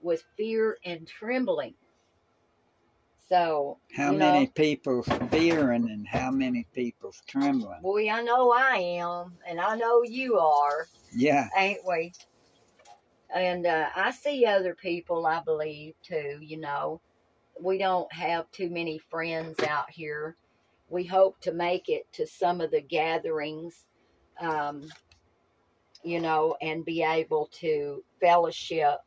with 0.04 0.24
fear 0.36 0.78
and 0.84 1.08
trembling. 1.08 1.74
So, 3.28 3.78
How 3.96 4.12
many 4.12 4.46
know, 4.46 4.52
people's 4.54 5.08
fearing 5.30 5.90
and 5.90 6.06
how 6.06 6.30
many 6.30 6.66
people's 6.74 7.22
trembling? 7.26 7.80
boy, 7.82 8.10
I 8.10 8.22
know 8.22 8.52
I 8.52 8.76
am, 8.76 9.38
and 9.48 9.60
I 9.60 9.76
know 9.76 10.02
you 10.04 10.38
are, 10.38 10.86
Yeah, 11.14 11.48
ain't 11.56 11.80
we? 11.86 12.12
And 13.34 13.66
uh, 13.66 13.88
I 13.96 14.12
see 14.12 14.46
other 14.46 14.74
people, 14.74 15.26
I 15.26 15.40
believe, 15.42 15.94
too, 16.02 16.38
you 16.40 16.58
know. 16.58 17.00
We 17.60 17.78
don't 17.78 18.12
have 18.12 18.50
too 18.52 18.70
many 18.70 18.98
friends 18.98 19.60
out 19.62 19.90
here. 19.90 20.36
We 20.90 21.04
hope 21.04 21.40
to 21.42 21.52
make 21.52 21.88
it 21.88 22.12
to 22.14 22.26
some 22.26 22.60
of 22.60 22.70
the 22.70 22.82
gatherings, 22.82 23.86
um, 24.40 24.88
you 26.04 26.20
know, 26.20 26.56
and 26.62 26.84
be 26.84 27.02
able 27.02 27.48
to 27.60 28.04
fellowship 28.20 29.00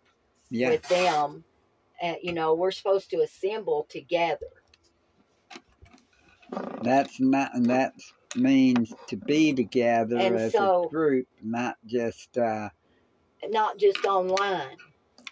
yeah. 0.50 0.70
with 0.70 0.88
them. 0.88 1.43
Uh, 2.02 2.14
you 2.22 2.34
know, 2.34 2.54
we're 2.54 2.72
supposed 2.72 3.10
to 3.10 3.22
assemble 3.22 3.86
together. 3.89 4.45
That's 6.82 7.20
not, 7.20 7.54
and 7.56 7.66
that 7.68 7.93
means 8.36 8.93
to 9.08 9.18
be 9.18 9.54
together 9.54 10.18
And 10.18 10.36
as 10.36 10.54
so- 10.54 10.86
a 10.86 10.89
group, 10.89 11.28
not 11.43 11.78
just, 11.86 12.38
uh, 12.38 12.70
not 13.50 13.78
just 13.78 14.06
online. 14.06 14.78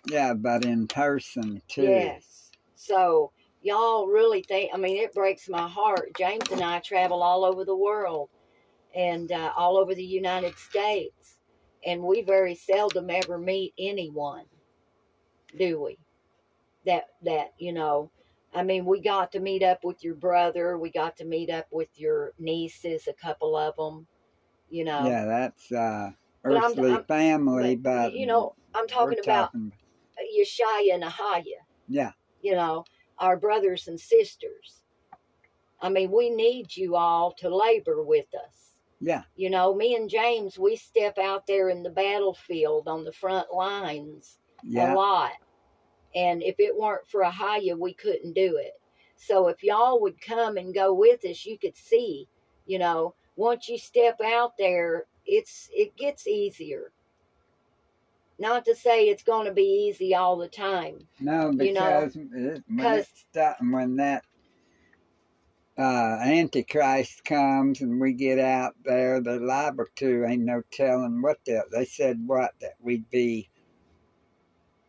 yeah, 0.08 0.34
but 0.34 0.66
in 0.66 0.88
person 0.88 1.62
too. 1.68 1.84
Yes. 1.84 2.52
So 2.76 3.32
y'all 3.62 4.08
really 4.08 4.42
think? 4.42 4.72
I 4.74 4.78
mean, 4.78 4.98
it 4.98 5.14
breaks 5.14 5.48
my 5.50 5.68
heart. 5.68 6.12
James 6.18 6.50
and 6.52 6.62
I 6.62 6.80
travel 6.80 7.24
all 7.24 7.44
over 7.46 7.64
the 7.66 7.76
world, 7.76 8.30
and 8.96 9.32
uh, 9.32 9.52
all 9.58 9.78
over 9.78 9.96
the 9.96 10.04
United 10.04 10.58
States, 10.58 11.38
and 11.86 12.02
we 12.02 12.22
very 12.22 12.56
seldom 12.56 13.10
ever 13.10 13.38
meet 13.38 13.74
anyone, 13.80 14.46
do 15.58 15.82
we? 15.82 15.98
That 16.86 17.06
that 17.24 17.54
you 17.58 17.74
know. 17.74 18.12
I 18.54 18.64
mean, 18.64 18.86
we 18.86 19.02
got 19.02 19.34
to 19.34 19.42
meet 19.42 19.64
up 19.64 19.84
with 19.84 20.02
your 20.02 20.16
brother. 20.16 20.78
We 20.78 20.90
got 20.90 21.18
to 21.18 21.26
meet 21.26 21.50
up 21.50 21.68
with 21.72 21.90
your 21.96 22.32
nieces, 22.40 23.08
a 23.08 23.14
couple 23.14 23.58
of 23.58 23.76
them. 23.76 24.08
You 24.70 24.86
know. 24.86 25.06
Yeah, 25.06 25.26
that's 25.26 25.72
uh, 25.72 26.12
But 26.44 26.54
I'm- 26.54 26.72
earthly 26.72 26.92
I'm- 26.92 27.04
family, 27.04 27.76
but, 27.76 28.12
but 28.12 28.14
you 28.14 28.26
know, 28.28 28.56
I'm 28.74 28.88
talking 28.88 29.20
about 29.22 29.52
talking- 29.52 29.74
Yeshaya 30.40 30.94
and 30.94 31.04
Ahaya. 31.04 31.64
Yeah. 31.90 32.12
You 32.42 32.54
know, 32.56 32.86
our 33.20 33.36
brothers 33.38 33.88
and 33.90 34.00
sisters. 34.00 34.82
I 35.82 35.90
mean, 35.90 36.10
we 36.12 36.30
need 36.30 36.76
you 36.76 36.96
all 36.96 37.34
to 37.34 37.54
labor 37.54 38.04
with 38.04 38.28
us. 38.34 38.72
Yeah. 39.02 39.24
You 39.36 39.50
know, 39.50 39.76
me 39.76 39.96
and 39.96 40.10
James, 40.10 40.58
we 40.58 40.78
step 40.78 41.18
out 41.18 41.46
there 41.46 41.70
in 41.70 41.84
the 41.84 41.90
battlefield 41.90 42.88
on 42.88 43.04
the 43.04 43.12
front 43.12 43.54
lines 43.54 44.40
Yeah. 44.68 44.94
a 44.94 44.96
lot. 44.96 45.32
And 46.16 46.42
if 46.42 46.56
it 46.60 46.76
weren't 46.78 47.08
for 47.08 47.24
Ahaya, 47.24 47.78
we 47.78 47.94
couldn't 47.94 48.34
do 48.34 48.58
it. 48.58 48.74
So 49.18 49.48
if 49.48 49.64
y'all 49.64 50.02
would 50.02 50.20
come 50.22 50.58
and 50.58 50.74
go 50.74 50.94
with 50.94 51.26
us, 51.26 51.46
you 51.46 51.58
could 51.58 51.76
see, 51.76 52.28
you 52.66 52.80
know, 52.80 53.16
once 53.36 53.68
you 53.70 53.78
step 53.78 54.20
out 54.26 54.54
there, 54.58 55.06
it's 55.26 55.70
it 55.74 55.96
gets 55.98 56.28
easier. 56.28 56.92
Not 58.38 58.66
to 58.66 58.76
say 58.76 59.08
it's 59.10 59.24
going 59.24 59.46
to 59.46 59.54
be 59.54 59.88
easy 59.90 60.14
all 60.16 60.38
the 60.38 60.48
time. 60.50 61.08
No, 61.20 61.52
You 61.52 61.74
know, 61.74 62.10
because 62.12 62.16
when, 62.16 62.60
'cause- 62.78 63.00
it 63.00 63.08
sta- 63.32 63.56
when 63.62 63.96
that 63.98 64.24
uh, 65.78 66.20
Antichrist 66.24 67.26
comes 67.26 67.82
and 67.82 68.00
we 68.00 68.14
get 68.14 68.40
out 68.40 68.76
there, 68.86 69.20
they're 69.20 69.40
liable 69.40 69.86
to. 69.98 70.26
Ain't 70.26 70.44
no 70.44 70.62
telling 70.72 71.22
what 71.22 71.40
they 71.46 71.60
They 71.72 71.86
said 71.86 72.26
what 72.26 72.54
that 72.62 72.76
we'd 72.80 73.10
be. 73.10 73.50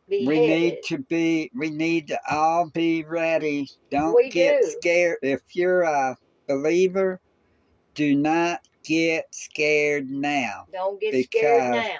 We 0.09 0.18
need 0.20 0.82
to 0.84 0.98
be. 0.98 1.50
We 1.54 1.70
need 1.70 2.09
to 2.09 2.20
all 2.30 2.70
be 2.70 3.04
ready. 3.04 3.68
Don't 3.90 4.14
We 4.14 4.30
get 4.30 4.62
do. 4.62 4.68
scared. 4.80 5.18
If 5.22 5.40
you're 5.54 5.82
a 5.82 6.16
believer, 6.48 7.20
do 7.94 8.14
not 8.14 8.61
get 8.84 9.26
scared 9.32 10.09
now. 10.09 10.66
Don't 10.72 11.00
get 11.00 11.24
scared 11.24 11.72
now. 11.72 11.98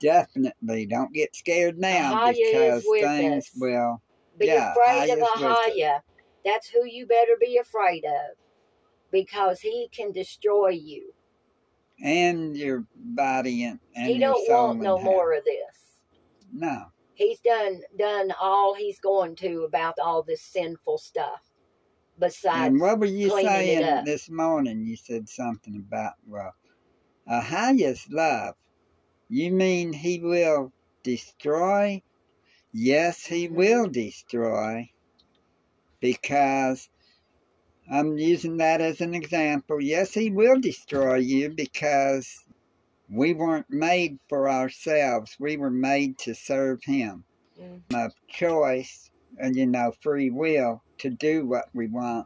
Definitely, 0.00 0.86
don't 0.86 1.12
get 1.12 1.34
scared 1.34 1.78
now 1.78 2.24
because 2.24 2.84
things 2.84 3.46
us. 3.46 3.50
will. 3.56 4.00
Be 4.38 4.46
Yeah, 4.46 4.72
afraid 4.72 5.10
of. 5.10 5.18
Ahaya. 5.18 6.00
That's 6.44 6.68
who 6.68 6.84
you 6.84 7.06
better 7.06 7.32
be 7.40 7.58
afraid 7.58 8.04
of. 8.04 8.36
Because 9.10 9.60
he 9.60 9.88
can 9.92 10.12
destroy 10.12 10.68
you. 10.68 11.12
and 12.00 12.56
your 12.56 12.84
body 12.94 13.64
and, 13.64 13.80
and 13.96 14.08
he 14.08 14.18
your 14.18 14.34
don't 14.34 14.46
soul 14.46 14.66
want 14.68 14.80
no 14.82 14.98
more 14.98 15.32
of 15.32 15.44
this. 15.44 15.98
No, 16.52 16.84
He's 17.18 17.40
done 17.40 17.82
done 17.98 18.32
all 18.40 18.74
he's 18.74 19.00
going 19.00 19.34
to 19.36 19.64
about 19.64 19.96
all 19.98 20.22
this 20.22 20.42
sinful 20.42 20.98
stuff. 20.98 21.42
Besides 22.18 22.68
and 22.68 22.80
what 22.80 23.00
were 23.00 23.06
you 23.06 23.28
saying 23.30 24.04
this 24.04 24.30
morning? 24.30 24.84
You 24.84 24.96
said 24.96 25.28
something 25.28 25.76
about 25.76 26.14
well, 26.26 26.54
a 27.26 27.40
highest 27.40 28.12
love. 28.12 28.54
You 29.28 29.50
mean 29.50 29.92
he 29.92 30.20
will 30.20 30.72
destroy? 31.02 32.02
Yes, 32.72 33.26
he 33.26 33.48
Mhm. 33.48 33.56
will 33.56 33.88
destroy, 33.88 34.88
because 36.00 36.88
I'm 37.90 38.16
using 38.18 38.58
that 38.58 38.80
as 38.80 39.00
an 39.00 39.14
example. 39.14 39.80
Yes, 39.82 40.14
he 40.14 40.30
will 40.30 40.60
destroy 40.60 41.16
you 41.16 41.50
because 41.50 42.44
we 43.10 43.32
weren't 43.34 43.70
made 43.70 44.18
for 44.28 44.48
ourselves. 44.50 45.36
We 45.38 45.56
were 45.56 45.70
made 45.70 46.18
to 46.18 46.34
serve 46.34 46.82
him. 46.84 47.24
Mm. 47.60 47.82
of 47.92 48.12
choice 48.28 49.10
and 49.38 49.56
you 49.56 49.66
know 49.66 49.92
free 50.00 50.30
will 50.30 50.80
to 50.98 51.10
do 51.10 51.44
what 51.44 51.64
we 51.74 51.88
want 51.88 52.24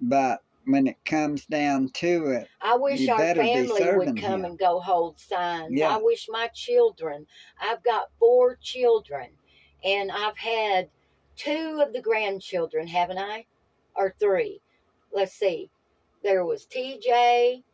but 0.00 0.42
when 0.64 0.86
it 0.86 0.96
comes 1.04 1.44
down 1.46 1.88
to 1.94 2.26
it 2.26 2.48
I 2.60 2.76
wish 2.76 3.08
our 3.08 3.18
family 3.18 3.68
would 3.96 4.20
come 4.20 4.40
him. 4.40 4.44
and 4.44 4.58
go 4.58 4.78
hold 4.78 5.18
signs. 5.18 5.72
Yeah. 5.72 5.96
I 5.96 5.98
wish 6.00 6.28
my 6.30 6.48
children, 6.54 7.26
I've 7.60 7.82
got 7.82 8.10
four 8.20 8.56
children, 8.62 9.30
and 9.82 10.12
I've 10.12 10.36
had 10.36 10.88
two 11.34 11.82
of 11.84 11.92
the 11.92 12.02
grandchildren, 12.02 12.86
haven't 12.86 13.18
I? 13.18 13.46
Or 13.96 14.14
three. 14.20 14.60
Let's 15.12 15.32
see. 15.32 15.70
There 16.22 16.44
was 16.44 16.66
TJ 16.66 17.64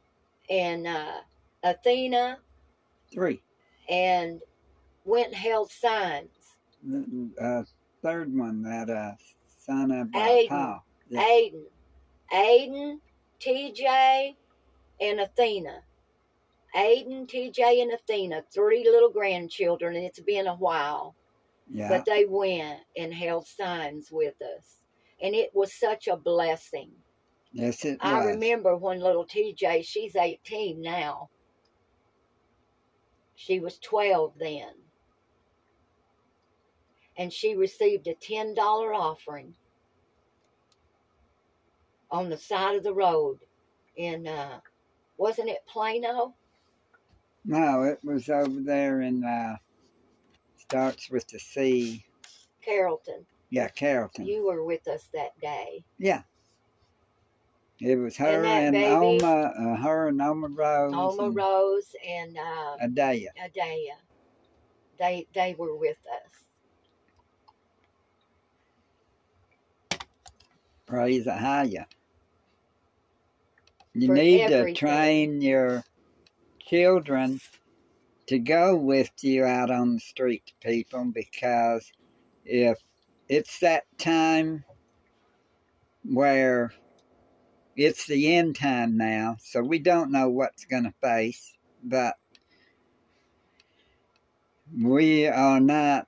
and 0.49 0.87
uh, 0.87 1.21
Athena, 1.65 2.39
three 3.13 3.43
and 3.89 4.41
went 5.05 5.29
and 5.29 5.37
held 5.37 5.73
signs. 5.73 6.31
the 6.83 7.31
uh, 7.41 7.63
third 8.03 8.35
one 8.37 8.63
that 8.63 8.91
uh 8.91 9.13
son 9.67 9.91
of 9.91 10.09
Aiden. 10.09 10.49
Paul 10.49 10.85
Yeah. 11.09 11.23
Aiden, 11.23 11.65
Aiden, 12.33 13.01
TJ, 13.41 14.37
and 15.01 15.21
Athena. 15.21 15.83
Aiden, 16.77 17.27
TJ, 17.29 17.83
and 17.83 17.93
Athena, 17.93 18.45
three 18.53 18.85
little 18.85 19.11
grandchildren, 19.11 19.97
and 19.97 20.05
it's 20.05 20.21
been 20.21 20.47
a 20.49 20.57
while. 20.57 21.17
yeah 21.71 21.89
But 21.89 22.05
they 22.05 22.27
went 22.27 22.81
and 22.97 23.15
held 23.15 23.47
signs 23.47 24.11
with 24.13 24.35
us. 24.43 24.81
And 25.23 25.35
it 25.35 25.51
was 25.55 25.73
such 25.73 26.09
a 26.09 26.17
blessing. 26.17 26.93
yes 27.53 27.85
it 27.85 28.01
I 28.01 28.19
was 28.19 28.27
remember 28.27 28.77
when 28.77 29.01
little 29.01 29.27
TJ, 29.27 29.85
she's 29.87 30.17
18 30.17 30.81
now. 30.83 31.31
She 33.37 33.61
was 33.61 33.79
12 33.79 34.35
then. 34.39 34.71
And 37.17 37.33
she 37.33 37.55
received 37.57 38.07
a 38.09 38.15
$10 38.15 38.57
offering 38.59 39.55
on 42.11 42.29
the 42.29 42.37
side 42.37 42.77
of 42.77 42.83
the 42.83 42.95
road 42.95 43.39
in, 43.97 44.27
uh, 44.27 44.61
wasn't 45.17 45.49
it 45.49 45.67
Plano? 45.67 46.35
no 47.45 47.83
it 47.83 47.99
was 48.03 48.31
over 48.31 48.61
there 48.61 49.03
in 49.03 49.23
uh 49.23 49.55
starts 50.57 51.11
with 51.11 51.27
the 51.29 51.39
C 51.39 52.03
Carrollton. 52.65 53.27
yeah 53.51 53.69
Carrollton 53.69 54.25
You 54.25 54.47
were 54.47 54.65
with 54.65 54.89
us 54.89 55.09
that 55.13 55.39
day. 55.41 55.85
It 57.81 57.97
was 57.97 58.17
her 58.17 58.45
and 58.45 58.73
baby- 58.73 59.21
Oma 59.23 59.53
uh, 59.59 59.77
her 59.77 60.09
and 60.09 60.21
Oma 60.23 60.49
Rose 60.49 60.95
Alma 60.95 61.25
and 61.25 61.37
Rose 61.37 61.97
and 62.07 62.37
uh, 62.39 62.77
Adaya 62.83 63.29
Adaya. 63.43 63.97
They 64.99 65.27
they 65.35 65.55
were 65.59 65.77
with 65.77 65.99
us. 66.13 66.45
Praise 70.87 71.27
Ahaya. 71.27 71.87
You 73.95 74.09
For 74.09 74.15
need 74.15 74.41
everything. 74.43 74.75
to 74.75 74.81
train 74.81 75.41
your 75.41 75.85
children 76.61 77.41
to 78.27 78.39
go 78.39 78.77
with 78.77 79.11
you 79.23 79.45
out 79.45 79.71
on 79.71 79.95
the 79.95 80.01
street, 80.01 80.53
people, 80.61 81.05
because 81.15 81.91
if 82.45 82.79
it's 83.29 83.61
that 83.61 83.85
time 83.99 84.65
where 86.05 86.73
it's 87.77 88.07
the 88.07 88.35
end 88.35 88.57
time 88.57 88.97
now, 88.97 89.37
so 89.41 89.63
we 89.63 89.79
don't 89.79 90.11
know 90.11 90.29
what's 90.29 90.65
going 90.65 90.85
to 90.85 90.95
face, 91.01 91.55
but 91.83 92.15
we 94.83 95.27
are 95.27 95.61
not 95.61 96.07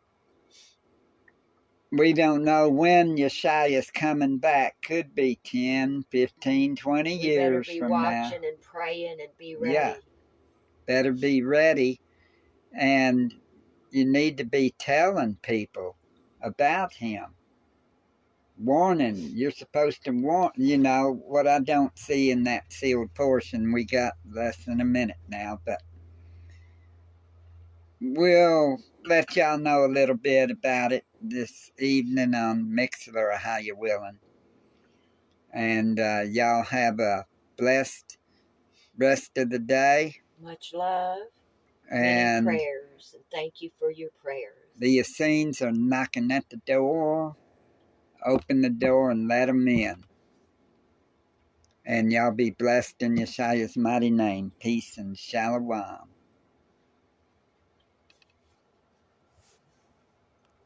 we 1.92 2.12
don't 2.12 2.44
know 2.44 2.68
when 2.68 3.16
Yeshua's 3.16 3.90
coming 3.90 4.38
back. 4.38 4.76
Could 4.82 5.14
be 5.14 5.38
10, 5.44 6.04
15, 6.10 6.76
20 6.76 7.10
We 7.10 7.16
better 7.16 7.52
years 7.52 7.66
be 7.66 7.78
from 7.78 7.90
now. 7.90 8.22
watching 8.22 8.44
and 8.44 8.60
praying 8.60 9.18
and 9.20 9.30
be 9.38 9.56
ready. 9.56 9.74
Yeah. 9.74 9.94
Better 10.86 11.12
be 11.12 11.42
ready. 11.42 12.00
And 12.72 13.32
you 13.90 14.04
need 14.04 14.38
to 14.38 14.44
be 14.44 14.74
telling 14.78 15.36
people 15.42 15.96
about 16.42 16.92
him. 16.92 17.34
Warning. 18.59 19.16
You're 19.34 19.50
supposed 19.50 20.04
to 20.04 20.11
warn. 20.12 20.50
You 20.57 20.78
know, 20.78 21.20
what 21.26 21.46
I 21.46 21.61
don't 21.61 21.96
see 21.98 22.30
in 22.30 22.44
that 22.44 22.72
sealed 22.72 23.12
portion, 23.14 23.72
we 23.72 23.84
got 23.84 24.14
less 24.30 24.64
than 24.64 24.80
a 24.80 24.84
minute 24.84 25.18
now, 25.28 25.61
but 25.64 25.82
we'll 28.00 28.78
let 29.04 29.36
y'all 29.36 29.59
know 29.59 29.84
a 29.84 29.88
little 29.88 30.16
bit 30.16 30.50
about 30.50 30.92
it 30.92 31.04
this 31.20 31.70
evening 31.78 32.34
on 32.34 32.64
Mixlr 32.66 33.14
or 33.14 33.36
How 33.36 33.59
You 33.59 33.76
Willing. 33.76 34.18
And 35.52 35.98
uh, 36.00 36.22
y'all 36.28 36.64
have 36.64 36.98
a 36.98 37.26
blessed 37.57 38.18
rest 38.98 39.36
of 39.38 39.50
the 39.50 39.59
day. 39.59 40.16
Much 40.42 40.72
love 40.74 41.18
And 41.90 42.46
prayers. 42.46 43.14
And 43.14 43.22
thank 43.32 43.61
you 43.61 43.70
for 43.78 43.90
your 43.90 44.11
prayers. 44.22 44.52
the 44.78 44.98
Essenes 44.98 45.62
are 45.62 45.72
knocking 45.72 46.30
at 46.30 46.48
the 46.50 46.59
door. 46.59 47.36
Open 48.27 48.62
the 48.62 48.70
door 48.70 49.11
and 49.11 49.29
let 49.29 49.47
them 49.47 49.68
in. 49.68 50.05
And 51.87 52.12
y'all 52.12 52.33
be 52.33 52.51
blessed 52.51 52.97
in 53.01 53.16
Yeshua's 53.16 53.77
mighty 53.77 54.11
name. 54.11 54.53
Peace 54.61 54.99
and 54.99 55.16
shalom. 55.18 56.15